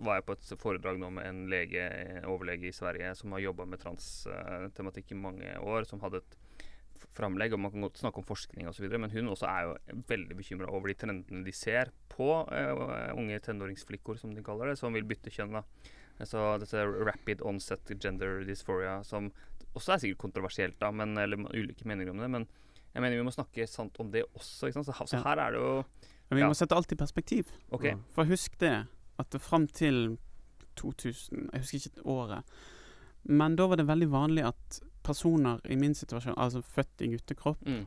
[0.00, 3.44] var jeg på et foredrag nå med en lege, eh, overlege i Sverige som har
[3.44, 6.38] jobba med transtematikk i mange år, som hadde et
[7.18, 10.38] framlegg, og man kan godt snakke om forskning osv., men hun også er jo veldig
[10.38, 14.94] bekymra over de trendene de ser på uh, unge tenåringsflikkor, som de kaller det, som
[14.94, 15.58] vil bytte kjønn.
[15.58, 15.64] da.
[16.26, 19.30] Så dette rapid onset gender dysphoria, som
[19.76, 22.46] også er sikkert kontroversielt, da, men, eller ulike meninger om det, men
[22.94, 24.70] jeg mener vi må snakke sant om det også.
[24.72, 26.36] Så, så her er det jo ja.
[26.36, 27.52] vi må sette alt i perspektiv.
[27.70, 27.94] Okay.
[28.14, 28.86] For husk det,
[29.18, 30.16] at fram til
[30.78, 32.58] 2000 Jeg husker ikke året.
[33.24, 37.64] Men da var det veldig vanlig at personer i min situasjon, altså født i guttekropp,
[37.66, 37.86] Mm.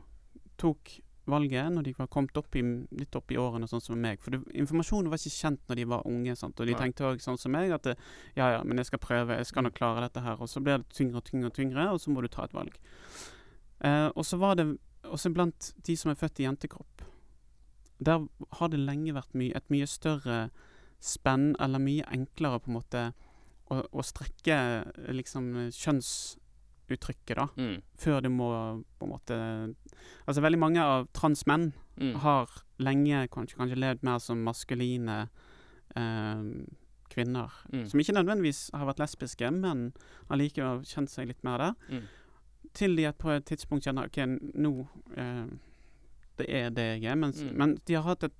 [0.58, 1.00] tok
[1.30, 2.62] valget når de var kommet opp i,
[2.98, 4.20] litt opp i årene, sånn som meg.
[4.22, 6.34] For det, informasjonen var ikke kjent når de var unge.
[6.38, 6.60] Sant?
[6.60, 7.96] Og de tenkte òg sånn som meg, at det,
[8.38, 10.40] ja ja, men jeg skal prøve, jeg skal nok klare dette her.
[10.42, 12.56] Og så blir det tyngre og tyngre og tyngre, og så må du ta et
[12.56, 12.76] valg.
[13.86, 14.68] Eh, og så var det
[15.02, 17.06] også blant de som er født i jentekropp.
[18.02, 18.26] Der
[18.58, 20.48] har det lenge vært my et mye større
[21.02, 23.02] spenn, eller mye enklere på en måte
[23.70, 25.70] å, å strekke eh,
[26.96, 27.82] kjønnsuttrykket, da Mm.
[27.98, 29.74] før du må på en måte
[30.28, 32.14] Altså veldig mange av transmenn Mm.
[32.20, 35.28] har lenge kanskje, kanskje levd mer som maskuline
[35.96, 36.42] eh,
[37.10, 37.86] kvinner Mm.
[37.86, 39.92] som ikke nødvendigvis har vært lesbiske, men
[40.30, 42.02] allikevel har kjent seg litt mer der, Mm.
[42.72, 44.16] til de på et tidspunkt kjenner OK,
[44.56, 45.46] nå eh,
[46.38, 47.14] Det er det jeg er.
[47.14, 47.56] Mens, Mm.
[47.56, 48.32] Men de har hatt et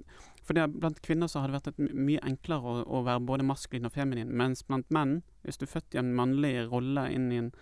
[0.44, 3.44] For det, blant kvinner så har det vært et mye enklere å, å være både
[3.44, 7.30] maskulin og feminin, mens blant menn, hvis du er født i en mannlig rolle inn
[7.30, 7.52] i en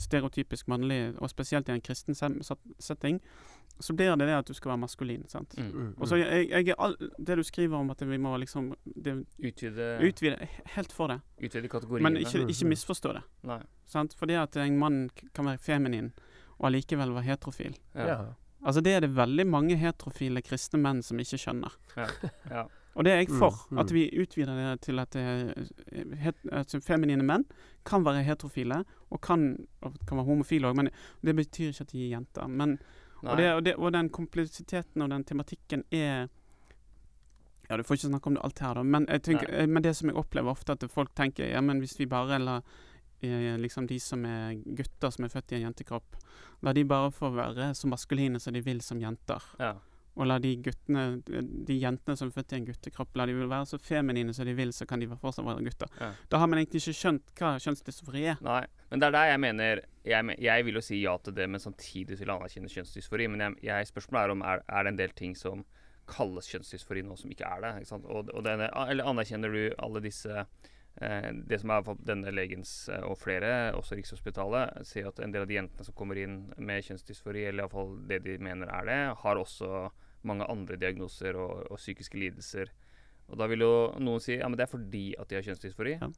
[0.00, 3.20] stereotypisk mannlig, og spesielt i en kristen setting,
[3.80, 5.22] så blir det det at du skal være maskulin.
[5.28, 5.54] sant?
[5.56, 5.70] Mm.
[5.72, 8.74] Mm, Og så jeg, jeg er all, Det du skriver om at vi må liksom
[8.84, 11.20] det, Utvide, utvide Helt for det.
[11.42, 12.02] utvide kategoriene.
[12.10, 13.22] Men ikke, ikke misforstå det.
[13.48, 13.60] Nei.
[13.86, 14.14] Sant?
[14.18, 16.12] Fordi at en mann kan være feminin
[16.58, 17.76] og allikevel være heterofil.
[17.94, 18.06] Ja.
[18.06, 18.18] Ja.
[18.62, 21.72] Altså Det er det veldig mange heterofile kristne menn som ikke skjønner.
[21.96, 22.06] Ja.
[22.50, 22.66] Ja.
[22.94, 23.54] Og det er jeg Mm, for.
[23.70, 23.78] mm.
[23.78, 27.44] At vi utvider det til at, det er het, at feminine menn
[27.86, 30.74] kan være heterofile, og kan, og kan være homofile òg.
[30.76, 30.90] Men
[31.24, 32.46] det betyr ikke at de er jenter.
[32.48, 32.78] Men,
[33.22, 36.28] og, det, og, det, og den kompleksiteten og den tematikken er
[37.70, 38.82] Ja, du får ikke snakke om det alt her, da.
[38.82, 41.98] Men, tenker, eh, men det som jeg opplever ofte, at folk tenker Ja, men hvis
[42.00, 42.62] vi bare lar
[43.22, 46.16] eh, liksom de som er gutter som er født i en jentekropp,
[46.62, 49.40] la de bare få være så maskuline som de vil som jenter.
[49.60, 49.74] ja.
[50.18, 53.68] Og la de guttene, de jentene som er født i en guttekropp, la de være
[53.70, 55.92] så feminine som de vil, så kan de fortsatt være gutter.
[56.00, 56.10] Ja.
[56.32, 58.40] Da har man egentlig ikke skjønt hva kjønnsdysfori er.
[58.44, 61.46] Nei, men det er der jeg mener Jeg, jeg vil jo si ja til det,
[61.52, 63.28] men samtidig vil jeg anerkjenne kjønnsdysfori.
[63.28, 65.64] Men jeg, jeg, spørsmålet er om er, er det en del ting som
[66.10, 67.72] kalles kjønnsdysfori nå, som ikke er det.
[67.84, 68.00] Ikke?
[68.08, 70.46] Og, og denne, eller anerkjenner du alle disse
[71.48, 75.50] Det som er denne legens eh, og flere, også Rikshospitalet, sier at en del av
[75.50, 79.40] de jentene som kommer inn med kjønnsdysfori, eller iallfall det de mener er det, har
[79.40, 79.88] også
[80.28, 82.72] mange andre diagnoser og, og psykiske lidelser.
[83.30, 85.94] Og da vil jo noen si ja, men det er fordi at de har kjønnsdysfori.
[86.00, 86.10] Ja.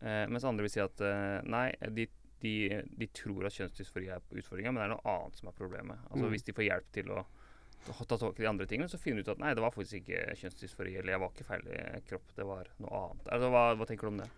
[0.00, 1.66] Eh, mens andre vil si at eh, nei,
[1.98, 2.06] de,
[2.44, 2.54] de,
[3.02, 6.06] de tror at kjønnsdysfori er utfordringa, men det er noe annet som er problemet.
[6.08, 6.32] Altså Mm.
[6.32, 7.24] Hvis de får hjelp til å
[7.88, 9.70] ta ta tak i de andre tingene, så finner du ut at nei, det var
[9.74, 13.28] faktisk ikke kjønnsdysfori, eller jeg var ikke feil i kropp, det var noe annet.
[13.32, 14.28] Altså, hva, hva tenker du om det?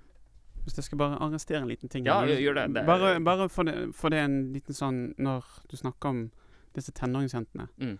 [0.64, 2.28] Hvis jeg skal bare arrestere en liten ting Ja, her.
[2.36, 2.74] gjør- det.
[2.74, 6.30] Det Bare, bare for, det, for det en liten sånn Når du snakker om
[6.74, 7.68] disse tenåringsjentene.
[7.80, 7.98] Mm.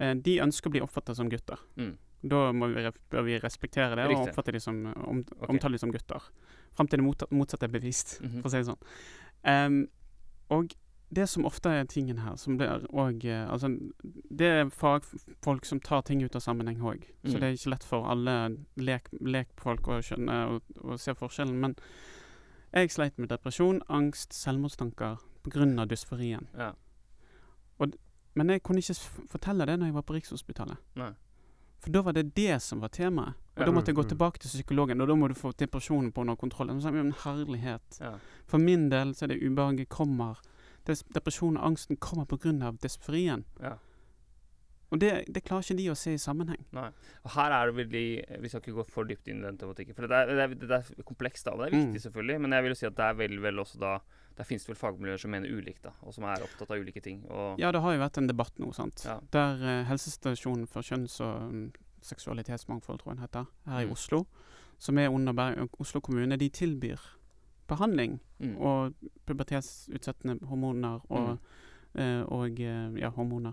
[0.00, 1.58] Eh, de ønsker å bli oppfattet som gutter.
[1.76, 1.96] Mm.
[2.26, 5.46] Da må vi, bør vi respektere det og oppfatte de som, om, okay.
[5.48, 6.20] omtale dem som gutter.
[6.74, 8.42] Fram til det motsatte er bevist, Mhm.
[8.42, 8.82] for å si det sånn.
[9.44, 9.88] Um,
[10.50, 10.74] og
[11.12, 13.68] det som ofte er tingen her, som blir òg Altså,
[14.30, 17.04] det er fagfolk som tar ting ut av sammenheng òg.
[17.24, 17.40] Så Mm.
[17.40, 21.54] det er ikke lett for alle lek, lekfolk å skjønne og, og se forskjellen.
[21.60, 21.76] Men
[22.74, 25.86] jeg sleit med depresjon, angst, selvmordstanker pga.
[25.86, 26.48] dysforien.
[26.58, 26.72] Ja.
[28.34, 28.94] Men jeg kunne ikke
[29.32, 30.76] fortelle det når jeg var på Rikshospitalet.
[31.00, 31.12] Nei.
[31.80, 33.32] For da var det det som var temaet.
[33.56, 33.64] Og Ja.
[33.64, 36.20] da måtte jeg gå Mm, tilbake til psykologen, og da må du få depresjonen på
[36.20, 36.68] under kontroll.
[36.70, 37.98] Og så Men herlighet.
[38.00, 38.18] Ja.
[38.46, 40.36] For min del så er det ubehaget kommer
[40.86, 42.72] Depresjonen og angsten kommer pga.
[42.82, 43.44] dysforien.
[43.62, 43.76] ja.
[44.94, 46.60] Og det, det klarer ikke de å se i sammenheng.
[46.72, 46.92] Nei.
[47.26, 49.96] Og her er det veldig Vi skal ikke gå for dypt inn i den tematikken,
[49.96, 51.56] for det er, det er, det er komplekst, da.
[51.56, 52.04] Og det er viktig, Mm.
[52.04, 53.96] selvfølgelig, men jeg vil jo si at det er vel, vel også da
[54.38, 57.00] Der finnes det vel fagmiljøer som mener ulikt, da, og som er opptatt av ulike
[57.02, 57.24] ting.
[57.58, 59.02] Ja, det har jo vært en debatt nå, sant.
[59.08, 59.18] Ja.
[59.32, 61.72] Der uh, Helsestasjonen for kjønns- og um,
[62.04, 63.92] seksualitetsmangfold, tror jeg den heter, her i Mm.
[63.92, 64.26] Oslo,
[64.78, 67.00] som er under Bergen, Oslo kommune, de tilbyr
[67.68, 68.56] behandling mm.
[68.58, 68.94] og
[69.26, 71.36] pubertetsutsettende hormoner og,
[71.94, 73.52] eh, og eh, ja, hormoner.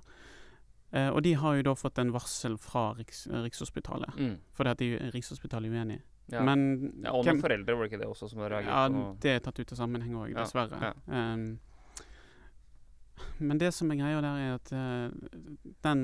[0.93, 4.36] Eh, og de har jo da fått en varsel fra Riks, Rikshospitalet, Mm.
[4.53, 6.01] fordi at de, Rikshospitalet er uenig.
[6.32, 6.43] Ja.
[6.43, 9.18] Men ja, og noen foreldre, var det ikke det også, som har reagert ja, på
[9.22, 10.80] det er tatt ut av sammenheng òg, dessverre.
[10.80, 11.24] ja.
[11.34, 11.59] Um,
[13.39, 16.03] men det som er greia der, er at uh, den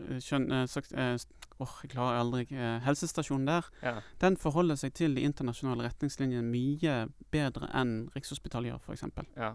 [0.00, 0.50] eh, skjønn...
[0.52, 1.16] eh,
[1.62, 4.00] Åh, jeg klarer aldri eh, Helsestasjonen der, Ja.
[4.20, 6.96] den forholder seg til de internasjonale retningslinjene mye
[7.30, 9.04] bedre enn Rikshospitalet gjør, f.eks.
[9.36, 9.52] Ja.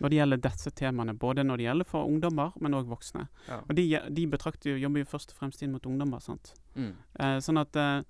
[0.00, 3.26] Når det gjelder disse temaene, både når det gjelder for ungdommer, men òg voksne.
[3.48, 3.58] Ja.
[3.68, 6.54] Og de, de betrakter jo, jobber jo først og fremst inn mot ungdommer, sant.
[6.78, 6.92] Mm.
[7.18, 8.00] Eh, sånn at eh,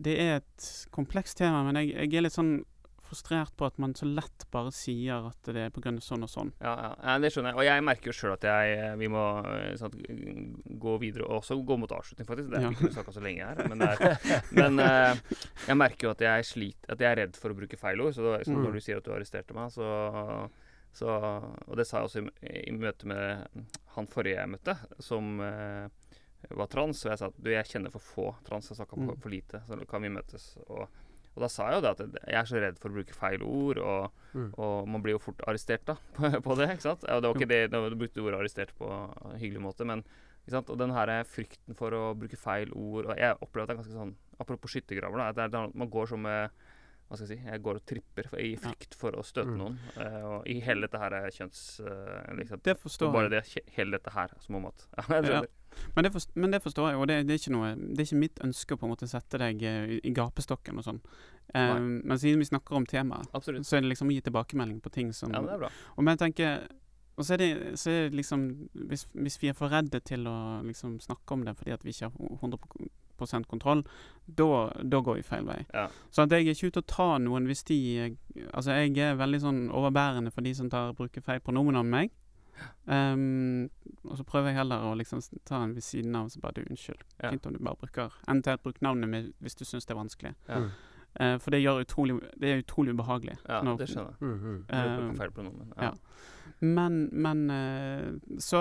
[0.00, 2.54] det er et komplekst tema, men jeg, jeg er litt sånn
[3.08, 5.92] frustrert på at man så lett bare sier at det er pga.
[6.04, 6.52] sånn og sånn.
[6.60, 6.90] Ja, ja.
[7.02, 7.58] ja, det skjønner jeg.
[7.58, 9.96] Og jeg merker jo sjøl at jeg, eh, vi må eh, sånn,
[10.84, 12.50] gå videre, og også gå mot avslutning, faktisk.
[12.52, 12.70] Det er Ja.
[12.76, 13.68] ikke snakka så lenge her.
[13.72, 17.50] Men, er, men uh, jeg merker jo at jeg sliter At jeg er redd for
[17.50, 18.14] å bruke feil ord.
[18.14, 18.62] Så, da, så Mm.
[18.64, 19.88] når du sier at du arresterte meg, så,
[20.92, 21.08] så
[21.66, 23.64] Og det sa jeg også i, i møte med
[23.98, 25.88] han forrige jeg møtte, som uh,
[26.54, 27.00] var trans.
[27.04, 28.68] Og jeg sa at du, jeg kjenner for få trans.
[28.70, 29.20] Jeg snakka for, Mm.
[29.24, 29.60] for lite.
[29.66, 30.44] Så kan vi møtes?
[30.68, 30.86] Og,
[31.38, 33.44] og da sa jeg jo det at jeg er så redd for å bruke feil
[33.46, 33.78] ord.
[33.78, 34.50] og Mm.
[34.60, 36.66] og man blir jo fort arrestert da, på, på det.
[36.74, 37.04] ikke sant?
[37.08, 40.02] Og det var ikke det, da brukte du ordet arrestert på en hyggelig måte, men
[40.44, 40.68] ikke sant?
[40.74, 43.80] Og den her frykten for å bruke feil ord og Jeg opplever at det er
[43.80, 45.30] ganske sånn Apropos skyttergraver, da.
[45.32, 46.50] At det er, man går som med
[47.08, 49.58] hva skal jeg si, jeg går og tripper i frykt for å støte Mm.
[49.62, 49.76] noen.
[49.96, 51.80] Uh, og i hele dette her er kjønns...
[51.80, 53.42] Uh, liksom, Det forstår forstår bare det,
[53.78, 55.42] hele dette her, som om at ja, Ja.
[55.94, 58.20] Men det, forstår, men det forstår jeg, og det, det, er noe, det er ikke
[58.20, 61.00] mitt ønske å på en måte sette deg eh, i, i gapestokken og sånn.
[61.54, 63.64] Um, men siden vi snakker om temaet, Absolutt.
[63.68, 65.70] så er det liksom å gi tilbakemelding på ting som Ja, det er bra.
[65.96, 66.66] Og men jeg tenker
[67.18, 67.50] Og så er det,
[67.80, 68.42] så er det liksom
[68.88, 71.90] hvis, hvis vi er for redde til å liksom snakke om det fordi at vi
[71.94, 72.58] ikke har 100
[73.48, 73.82] kontroll,
[74.26, 75.64] da da går vi feil vei.
[75.74, 75.88] Ja.
[76.10, 78.16] Så at jeg er ikke ute og tar noen hvis de
[78.52, 82.12] Altså, jeg er veldig sånn overbærende for de som tar bruker feil pronomen om meg.
[82.84, 83.68] Um,
[84.04, 86.58] og så prøver jeg heller å liksom ta en ved siden av og så bare
[86.58, 87.02] du, unnskyld.
[87.20, 87.30] Ja.
[87.30, 90.34] Fint om du bare bruker Eventuelt bruk navnet mitt hvis du syns det er vanskelig.
[90.48, 90.62] Ja.
[91.20, 93.38] Eh, for det gjør utrolig Det er utrolig ubehagelig.
[93.48, 94.20] Ja, når- det skjønner jeg.
[94.20, 94.64] Mm, mm.
[94.68, 95.72] Eh, feil pronomen.
[95.80, 95.92] ja.
[96.60, 98.58] Men, men uh, Så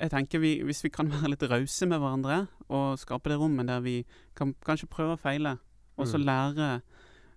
[0.00, 3.66] jeg tenker vi, hvis vi kan være litt rause med hverandre, og skape det rommet
[3.66, 4.04] der vi
[4.36, 5.58] kan kanskje prøve og feile,
[5.96, 6.24] og så Mm.
[6.24, 6.80] lære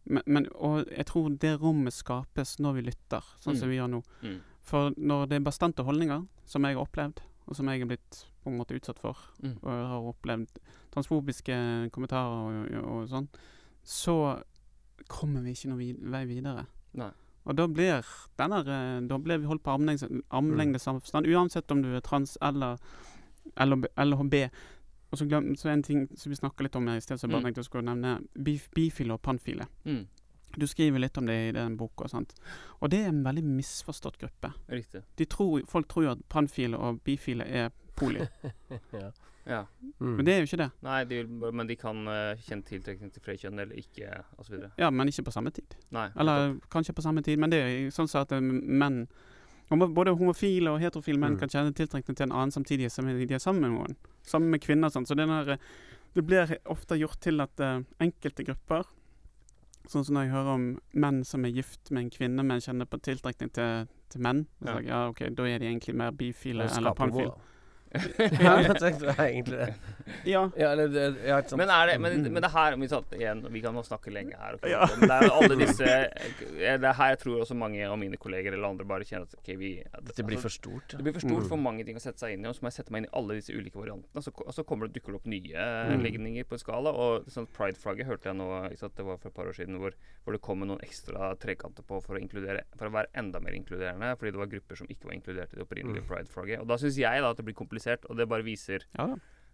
[0.10, 3.72] men, men, Og jeg tror det rommet skapes når vi lytter, sånn som Mm.
[3.72, 4.04] vi gjør nå.
[4.24, 4.40] Mm.
[4.62, 8.26] For når det er bastante holdninger, som jeg har opplevd, og som jeg er blitt
[8.44, 9.58] på en måte utsatt for, Mm.
[9.64, 10.48] og har opplevd
[10.92, 13.28] transfobiske kommentarer og, og sånn,
[13.88, 14.18] så
[15.08, 16.66] kommer vi ikke noen vid vei videre.
[17.00, 17.12] Nei.
[17.48, 18.04] Og da blir
[18.38, 20.04] denne, eh, Da blir vi holdt på armlengdes
[20.36, 22.78] armlengdes avstand, uansett om du er trans eller
[23.56, 24.50] LHB.
[25.12, 27.30] Og så, glem, så en ting som vi snakka litt om her i sted, som
[27.30, 27.46] jeg bare Mm.
[27.54, 28.28] tenkte jeg skulle nevne.
[28.44, 29.68] Bif, bifile og panfile.
[29.86, 30.06] Mm.
[30.60, 32.08] Du skriver litt om det i den boka.
[32.10, 32.34] sant?
[32.82, 34.54] Og det er en veldig misforstått gruppe.
[34.70, 35.04] Riktig.
[35.16, 38.28] De tror, folk tror jo at panfile og bifile er poli,
[39.02, 39.10] ja.
[39.48, 39.62] Ja.
[40.02, 40.16] Mm.
[40.18, 40.68] men det er jo ikke det.
[40.84, 44.10] Nei, de, vil men de kan uh, kjenne tiltrekning til flere kjønn eller ikke,
[44.44, 44.58] osv.
[44.78, 45.78] Ja, Men ikke på samme tid.
[45.96, 46.10] Nei.
[46.20, 46.70] Eller nettopp.
[46.74, 49.06] kanskje på samme tid, men det er sånn at eh, menn
[49.68, 51.40] Både homofile og heterofile menn Mm.
[51.42, 53.96] kan kjenne tiltrekning til en annen samtidig som de er sammen med noen.
[54.24, 55.06] Sammen med kvinner og sånn.
[55.06, 55.58] Så det, der, eh,
[56.16, 58.86] det blir ofte gjort til at uh, enkelte grupper
[59.88, 62.86] Sånn som når jeg hører om menn som er gift med en kvinne, men kjenner
[62.86, 64.46] på tiltrekning til, til menn.
[64.60, 64.72] Så Ja.
[64.72, 64.80] ja.
[64.80, 67.36] Jeg, ja, ok, Da er de egentlig mer bifile eller panfile.
[68.44, 69.74] ja, jeg tenkte det er egentlig det.
[70.28, 70.42] Ja.
[70.56, 71.60] Ja, eller det, ja, ikke sant.
[71.62, 72.32] Men, er det, men, Mm.
[72.34, 74.56] men det her vi, satt igjen, vi kan snakke lenge her.
[74.56, 74.72] Okay?
[74.72, 74.86] Ja.
[74.98, 75.88] Men det er jo alle disse
[76.58, 79.36] Det er her jeg tror også mange av mine kolleger eller andre bare kjenner at
[79.40, 80.96] okay, vi Dette blir altså, for stort.
[80.98, 81.50] Det blir for stort Mm.
[81.52, 83.10] for mange ting å sette seg inn i, og så må jeg sette meg inn
[83.10, 84.24] i alle disse ulike variantene.
[84.24, 86.02] Så, og så kommer det, dukker det opp nye Mm.
[86.04, 86.92] legninger på en skala.
[86.92, 88.48] Og sånn Pride-flagget hørte jeg nå
[88.80, 89.92] sant, Det var for et par år siden hvor,
[90.26, 94.16] hvor det kom noen ekstra trekanter på for å For å være enda mer inkluderende,
[94.18, 96.08] fordi det var grupper som ikke var inkludert i det opprinnelige Mm.
[96.10, 96.60] Pride-flagget.
[96.62, 97.77] Og da syns jeg da at det blir komplisert,
[98.10, 99.08] og det bare viser ja.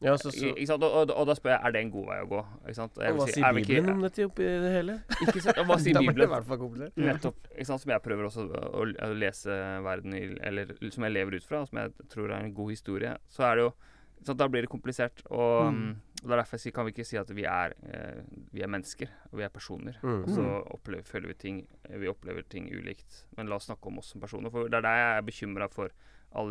[0.04, 0.84] Ja, så, så, ikke sant?
[0.84, 2.40] Og, og, og da spør jeg er det en god vei å gå.
[2.66, 2.98] Ikke sant?
[3.00, 4.96] Jeg og hva si, sier Bibelen ikke- Bibelen om dette oppi det hele?
[5.24, 5.58] Ikke sant?
[5.62, 6.30] Og Hva sier det i Bibelen?
[6.34, 6.98] hvert fall komplisert.
[7.00, 7.48] Nettopp.
[7.54, 7.82] Ikke sant?
[7.86, 9.56] Som jeg prøver også å, å, å lese
[9.86, 12.74] verden i, eller som jeg lever ut fra, og som jeg tror er en god
[12.76, 13.14] historie.
[13.32, 14.42] Så er det jo ikke sant?
[14.44, 15.24] Da blir det komplisert.
[15.32, 15.94] Og, Mm.
[16.20, 18.22] og det er derfor jeg sier, kan vi ikke si at vi er, eh,
[18.52, 19.98] vi er mennesker, og vi er personer.
[20.04, 20.20] Mm.
[20.26, 23.24] Og så opplever, føler vi ting Vi opplever ting ulikt.
[23.38, 24.52] Men la oss snakke om oss som personer.
[24.52, 25.96] For det er der jeg er bekymra for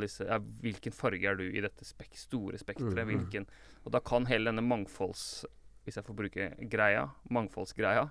[0.01, 3.03] disse ja, Hvilken farge er du i dette spek store spekteret?
[3.07, 3.13] Mm, mm.
[3.17, 3.47] Hvilken
[3.85, 5.45] Og da kan hele denne mangfolds...
[5.85, 8.05] Hvis jeg får bruke greia, mangfoldsgreia,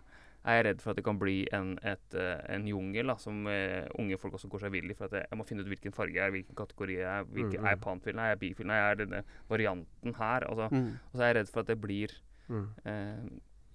[0.43, 3.45] er jeg redd for at det kan bli en, et, eh, en jungel da, som
[3.47, 4.95] uh, unge folk også går seg vill i.
[4.97, 7.23] For at jeg, jeg må finne ut hvilken farge jeg er, hvilken kategori jeg er.
[7.29, 7.67] Hvilken, Mm.
[7.69, 8.15] Er jeg panfil?
[8.17, 8.67] Nei, er jeg bifil?
[8.67, 10.47] Nei, er denne varianten her?
[10.49, 10.89] Altså, Mm.
[11.13, 12.17] og så er jeg redd for at det blir
[12.49, 12.67] Mm.
[12.83, 13.29] eh,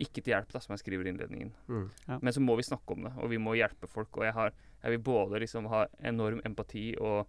[0.04, 1.52] ikke til hjelp, da, som jeg skriver i innledningen.
[1.68, 1.90] Mm.
[2.20, 4.12] Men så må vi snakke om det, og vi må hjelpe folk.
[4.18, 7.26] Og jeg, har, jeg vil både liksom ha enorm empati og,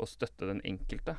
[0.00, 1.16] og støtte den enkelte,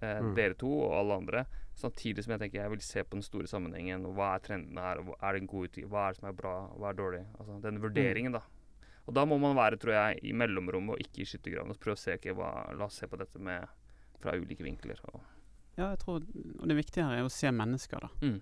[0.00, 0.34] eh, Mm.
[0.34, 3.46] dere to og alle andre, samtidig som jeg tenker jeg vil se på den store
[3.46, 4.06] sammenhengen.
[4.06, 4.98] og Hva er trendene her?
[5.00, 5.90] og Er det en god utvikling?
[5.90, 6.54] Hva er det som er bra?
[6.76, 7.26] Hva er dårlig?
[7.38, 8.40] Altså den vurderingen, da.
[9.08, 11.74] Og da må man være, tror jeg, i mellomrommet og ikke i skyttergraven.
[11.80, 13.66] Prøve å se okay, hva, La oss se på dette med,
[14.20, 14.98] fra ulike vinkler.
[15.12, 15.20] Og,
[15.78, 16.16] Ja, jeg tror
[16.60, 18.08] Og det viktige her er å se mennesker, da.
[18.20, 18.40] mm,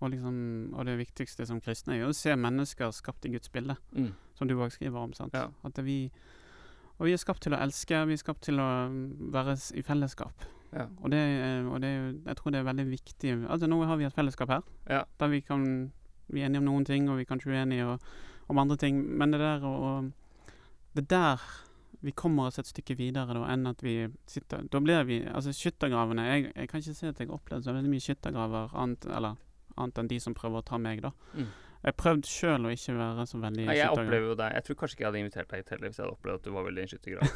[0.00, 3.48] Og, liksom, og det viktigste som kristne er jo å se mennesker skapt i Guds
[3.50, 5.12] bilde, mm, som du òg skriver om.
[5.12, 5.34] sant?
[5.34, 5.48] Ja.
[5.64, 6.10] At vi,
[6.98, 8.68] og vi er skapt til å elske, vi er skapt til å
[9.32, 10.46] være i fellesskap.
[10.72, 10.86] ja.
[11.02, 13.96] Og det, er- og det er jeg tror det er veldig viktig Altså Nå har
[13.96, 15.04] vi et fellesskap her, Ja.
[15.18, 15.92] der vi kan
[16.30, 18.00] vi er enige om noen ting, og vi kan ikke være uenige og,
[18.50, 18.98] om andre ting.
[19.18, 20.12] Men det der og,
[20.94, 21.40] Det er der
[22.02, 25.50] vi kommer oss et stykke videre da, enn at vi sitter Da blir vi Altså,
[25.52, 29.06] skyttergravene jeg, jeg kan ikke si at jeg har opplevd så veldig mye skyttergraver annet,
[29.06, 29.36] eller,
[29.78, 31.10] annet enn de som prøver å ta meg, da.
[31.34, 31.46] Mm.
[31.78, 34.64] Jeg har prøvd sjøl å ikke være så veldig Nei, jeg opplever jo deg Jeg
[34.66, 36.50] tror kanskje ikke jeg hadde invitert deg hit heller hvis jeg hadde opplevd at du
[36.56, 37.28] var veldig en skyttergrav.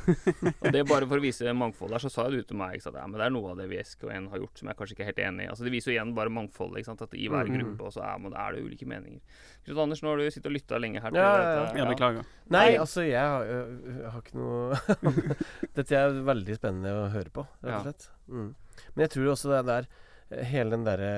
[0.51, 2.75] og det er bare for å vise mangfold der, så sa jo du til meg
[2.75, 2.99] ikke sant?
[2.99, 5.05] Ja, men det er noe av det vi SK1 har gjort som jeg kanskje ikke
[5.07, 5.49] er helt enig i.
[5.53, 6.83] Altså Det viser jo igjen bare mangfoldet.
[6.83, 7.03] ikke sant?
[7.07, 7.55] At i hver Mm.
[7.61, 9.21] gruppe også er, man- er det ulike meninger.
[9.65, 11.11] Knut Anders, nå har du sittet og lytta lenge her.
[11.11, 11.79] til Ja, ja, dette.
[11.79, 12.25] Jeg beklager.
[12.51, 14.75] Nei, altså, jeg har, jeg har ikke noe
[15.79, 18.09] Dette er veldig spennende å høre på, rett og slett.
[18.29, 18.55] Mm.
[18.97, 20.11] Men jeg tror også det der eh,
[20.49, 21.11] Hele den derre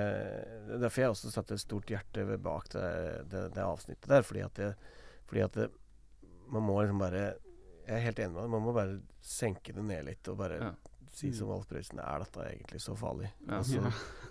[0.81, 2.85] Derfor jeg også satte et stort hjerte bak det,
[3.31, 4.23] det, det avsnittet der.
[4.27, 4.71] Fordi at det,
[5.31, 5.69] Fordi at det,
[6.53, 7.25] man må liksom bare
[7.87, 8.51] Jeg er helt enig med deg.
[8.57, 10.73] Man må bare senke det ned litt og bare Ja.
[11.15, 13.29] si som Alf Prøysen Er dette egentlig så farlig?
[13.47, 13.59] Ja.
[13.61, 13.83] Og, så,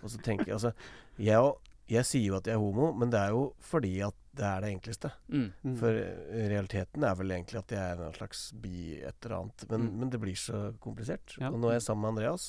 [0.02, 0.74] og så tenker jeg altså
[1.22, 1.54] jeg,
[1.94, 4.64] jeg sier jo at jeg er homo, men det er jo fordi at det er
[4.64, 5.12] det enkleste.
[5.30, 5.44] Mm.
[5.62, 5.74] Mm.
[5.78, 9.66] For eh, realiteten er vel egentlig at jeg er en slags bi et eller annet.
[9.70, 10.00] Men, Mm.
[10.00, 11.36] men det blir så komplisert.
[11.38, 11.52] Ja.
[11.54, 12.48] Og nå er jeg sammen med Andreas.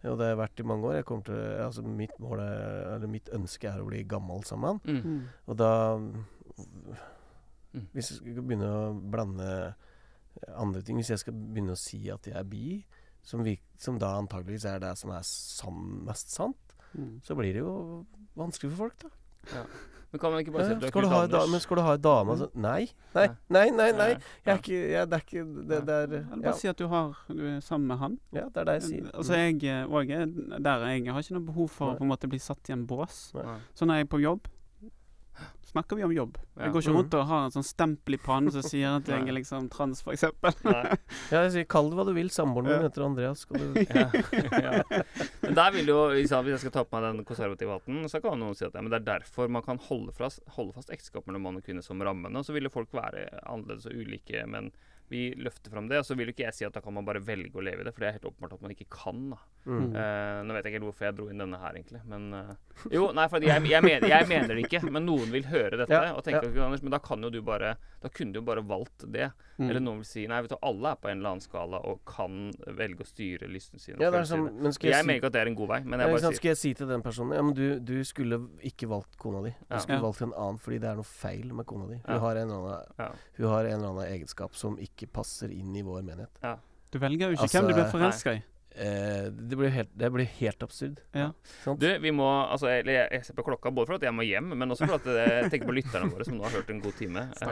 [0.00, 0.10] Mm.
[0.10, 0.94] Og det har jeg vært i mange år.
[1.00, 4.86] Jeg til, altså mitt, mål er, eller mitt ønske er å bli gammel sammen med
[4.86, 5.04] han.
[5.04, 5.18] Mm.
[5.20, 5.26] Mm.
[5.46, 5.70] Og da
[7.72, 7.84] Mm.
[7.94, 9.46] Hvis jeg skal begynne å blande
[10.58, 12.80] andre ting Hvis jeg skal begynne å si at jeg er bi,
[13.22, 16.58] som, vi, som da antageligvis er det som er sann, mest sant,
[16.90, 17.20] Mm.
[17.22, 19.60] så blir det jo vanskelig for folk, da.
[20.10, 21.50] Men kan man ikke bare si at du er skal, du Knut Anders?
[21.50, 22.80] men skal du ha ei dame altså, Nei,
[23.14, 23.90] nei, nei, nei.
[23.94, 24.08] nei.
[24.44, 26.78] Jeg er ikke jeg, Det er ikke Det, der er Eller ja, bare si at
[26.78, 28.18] du, har, du er sammen med han.
[28.34, 29.10] ja, det er det jeg sier.
[29.14, 30.26] Altså jeg eh, og er
[30.58, 31.94] der jeg har ikke noe behov for Nei.
[31.94, 33.20] å på en måte bli satt i en bås.
[33.38, 33.60] Nei.
[33.74, 34.50] Så når jeg er på jobb,
[35.70, 36.38] snakker vi om jobb.
[36.56, 36.64] Ja.
[36.64, 36.96] Jeg går ikke Mm.
[36.98, 40.02] rundt og har en sånn stempel i pannen som sier at jeg er liksom trans,
[40.02, 40.52] eksempel.
[40.66, 40.96] Ja,
[41.30, 42.28] jeg sier kall det hva du vil.
[42.28, 43.44] Samboeren min heter Andreas.
[43.46, 44.10] Skal du Ja.
[44.58, 44.82] ja.
[45.42, 48.38] Men der vil jo, Hvis jeg skal ta på meg den konservative hatten, så kan
[48.42, 51.26] noen si at ja, men det er derfor man kan holde fast, holde fast ekteskap
[51.26, 52.36] mellom mann og kvinne som rammene.
[52.36, 54.72] Og så vil folk være annerledes og ulike, men
[55.10, 55.98] vi løfter fram det.
[56.00, 57.82] Og så vil jo ikke jeg si at da kan man bare velge å leve
[57.82, 59.22] i det, for det er helt åpenbart at man ikke kan.
[59.34, 59.38] da.
[59.66, 59.88] mm.
[59.90, 62.02] Uh, nå vet jeg ikke hvorfor jeg dro inn denne her, egentlig.
[62.08, 62.52] Men uh,
[62.94, 64.82] Jo, nei, for jeg, jeg, mener, jeg mener det ikke.
[64.88, 66.64] Men noen vil høre dette Ja, og tenke ja.
[66.64, 69.28] Anders, Men da kan jo du bare Da kunne du jo bare valgt det.
[69.60, 69.66] Mm.
[69.68, 72.00] Eller noen vil si nei, vet du, alle er på en eller annen skala og
[72.08, 72.48] kan
[72.78, 73.98] velge å styre lysten sin.
[74.00, 75.80] Ja, er sånn, men skal jeg jeg, mener ikke at det er en god vei,
[75.84, 77.98] men jeg bare sant, sier Skal jeg si til den personen Ja, men du, du
[78.08, 78.40] skulle
[78.70, 79.52] ikke valgt kona di.
[79.58, 79.82] Du Ja.
[79.84, 82.00] skulle valgt en annen fordi det er noe feil med kona di.
[82.00, 82.18] Hun, Ja.
[82.24, 83.10] har, en eller annen, Ja.
[83.36, 86.40] hun har en eller annen egenskap som ikke passer inn i vår menighet.
[86.92, 87.92] Du velger jo ikke Altså, hvem du blir nei.
[87.92, 88.42] forelska i.
[88.80, 91.00] Eh, det, blir helt, det blir helt absurd.
[91.12, 91.26] Ja.
[91.64, 91.80] Sant?
[91.82, 94.54] Du, vi må Altså, jeg, jeg ser på klokka både for at jeg må hjem,
[94.56, 96.96] men også for at jeg tenker på lytterne våre, som nå har hørt en god
[96.96, 97.26] time.
[97.42, 97.50] Eh,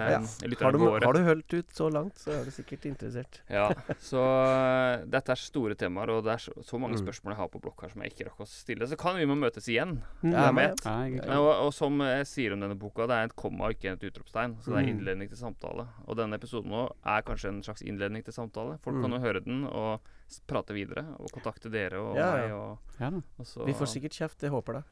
[0.63, 1.03] har, du, våre.
[1.05, 3.41] har du hørt ut så langt, så er du sikkert interessert.
[3.53, 3.67] Ja,
[4.01, 7.03] så uh, dette er store temaer, og det er så, så mange Mm.
[7.05, 8.87] spørsmål jeg har på blokk her som jeg ikke rakk å stille.
[8.89, 9.99] Så kan vi må møtes igjen.
[10.25, 10.33] Mm.
[10.33, 13.29] Ja, men- Ja, jeg er Og, og som jeg sier om denne boka, det er
[13.29, 14.57] et komma, ikke et utropstegn.
[14.65, 14.95] Så det er Mm.
[14.97, 15.85] innledning til samtale.
[16.09, 18.79] Og denne episoden nå er kanskje en slags innledning til samtale.
[18.81, 19.19] Folk kan Mm.
[19.21, 20.01] jo høre den og
[20.49, 22.53] prate videre, og kontakte dere og Ja, meg.
[22.53, 24.83] Og, og så Vi får sikkert kjeft, jeg håper det.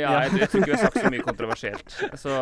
[0.00, 1.96] Ja, jeg, jeg tror ikke vi har sagt så mye kontroversielt.
[2.16, 2.34] Så,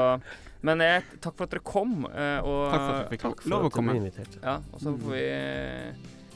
[0.62, 2.04] men jeg, takk for at dere kom.
[2.06, 3.96] eh, Og, Takk for at vi fikk for lov å komme.
[4.42, 5.24] Ja, og så får vi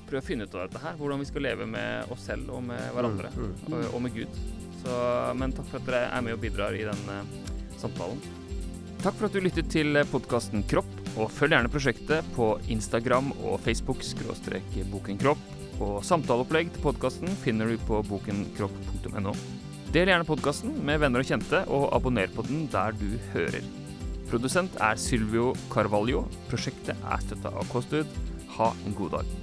[0.07, 0.97] prøve å finne ut av dette her.
[0.99, 3.31] Hvordan vi skal leve med oss selv og med hverandre.
[3.37, 3.71] Mm, mm.
[3.77, 4.41] Og, og med Gud.
[4.83, 4.99] Så,
[5.39, 7.31] men takk for at dere er med og bidrar i den eh,
[7.79, 8.19] samtalen.
[9.03, 13.61] Takk for at du lyttet til podkasten Kropp, og følg gjerne prosjektet på Instagram og
[13.63, 15.43] Facebook skråstrek Boken Kropp.
[15.83, 19.35] Og samtaleopplegg til podkasten finner du på bokenkropp.no.
[19.95, 23.65] Del gjerne podkasten med venner og kjente, og abonner på den der du hører.
[24.31, 26.25] Produsent er Silvio Carvalho.
[26.51, 28.17] Prosjektet er støtta av KOSTUD.
[28.57, 29.37] Ha en god dag.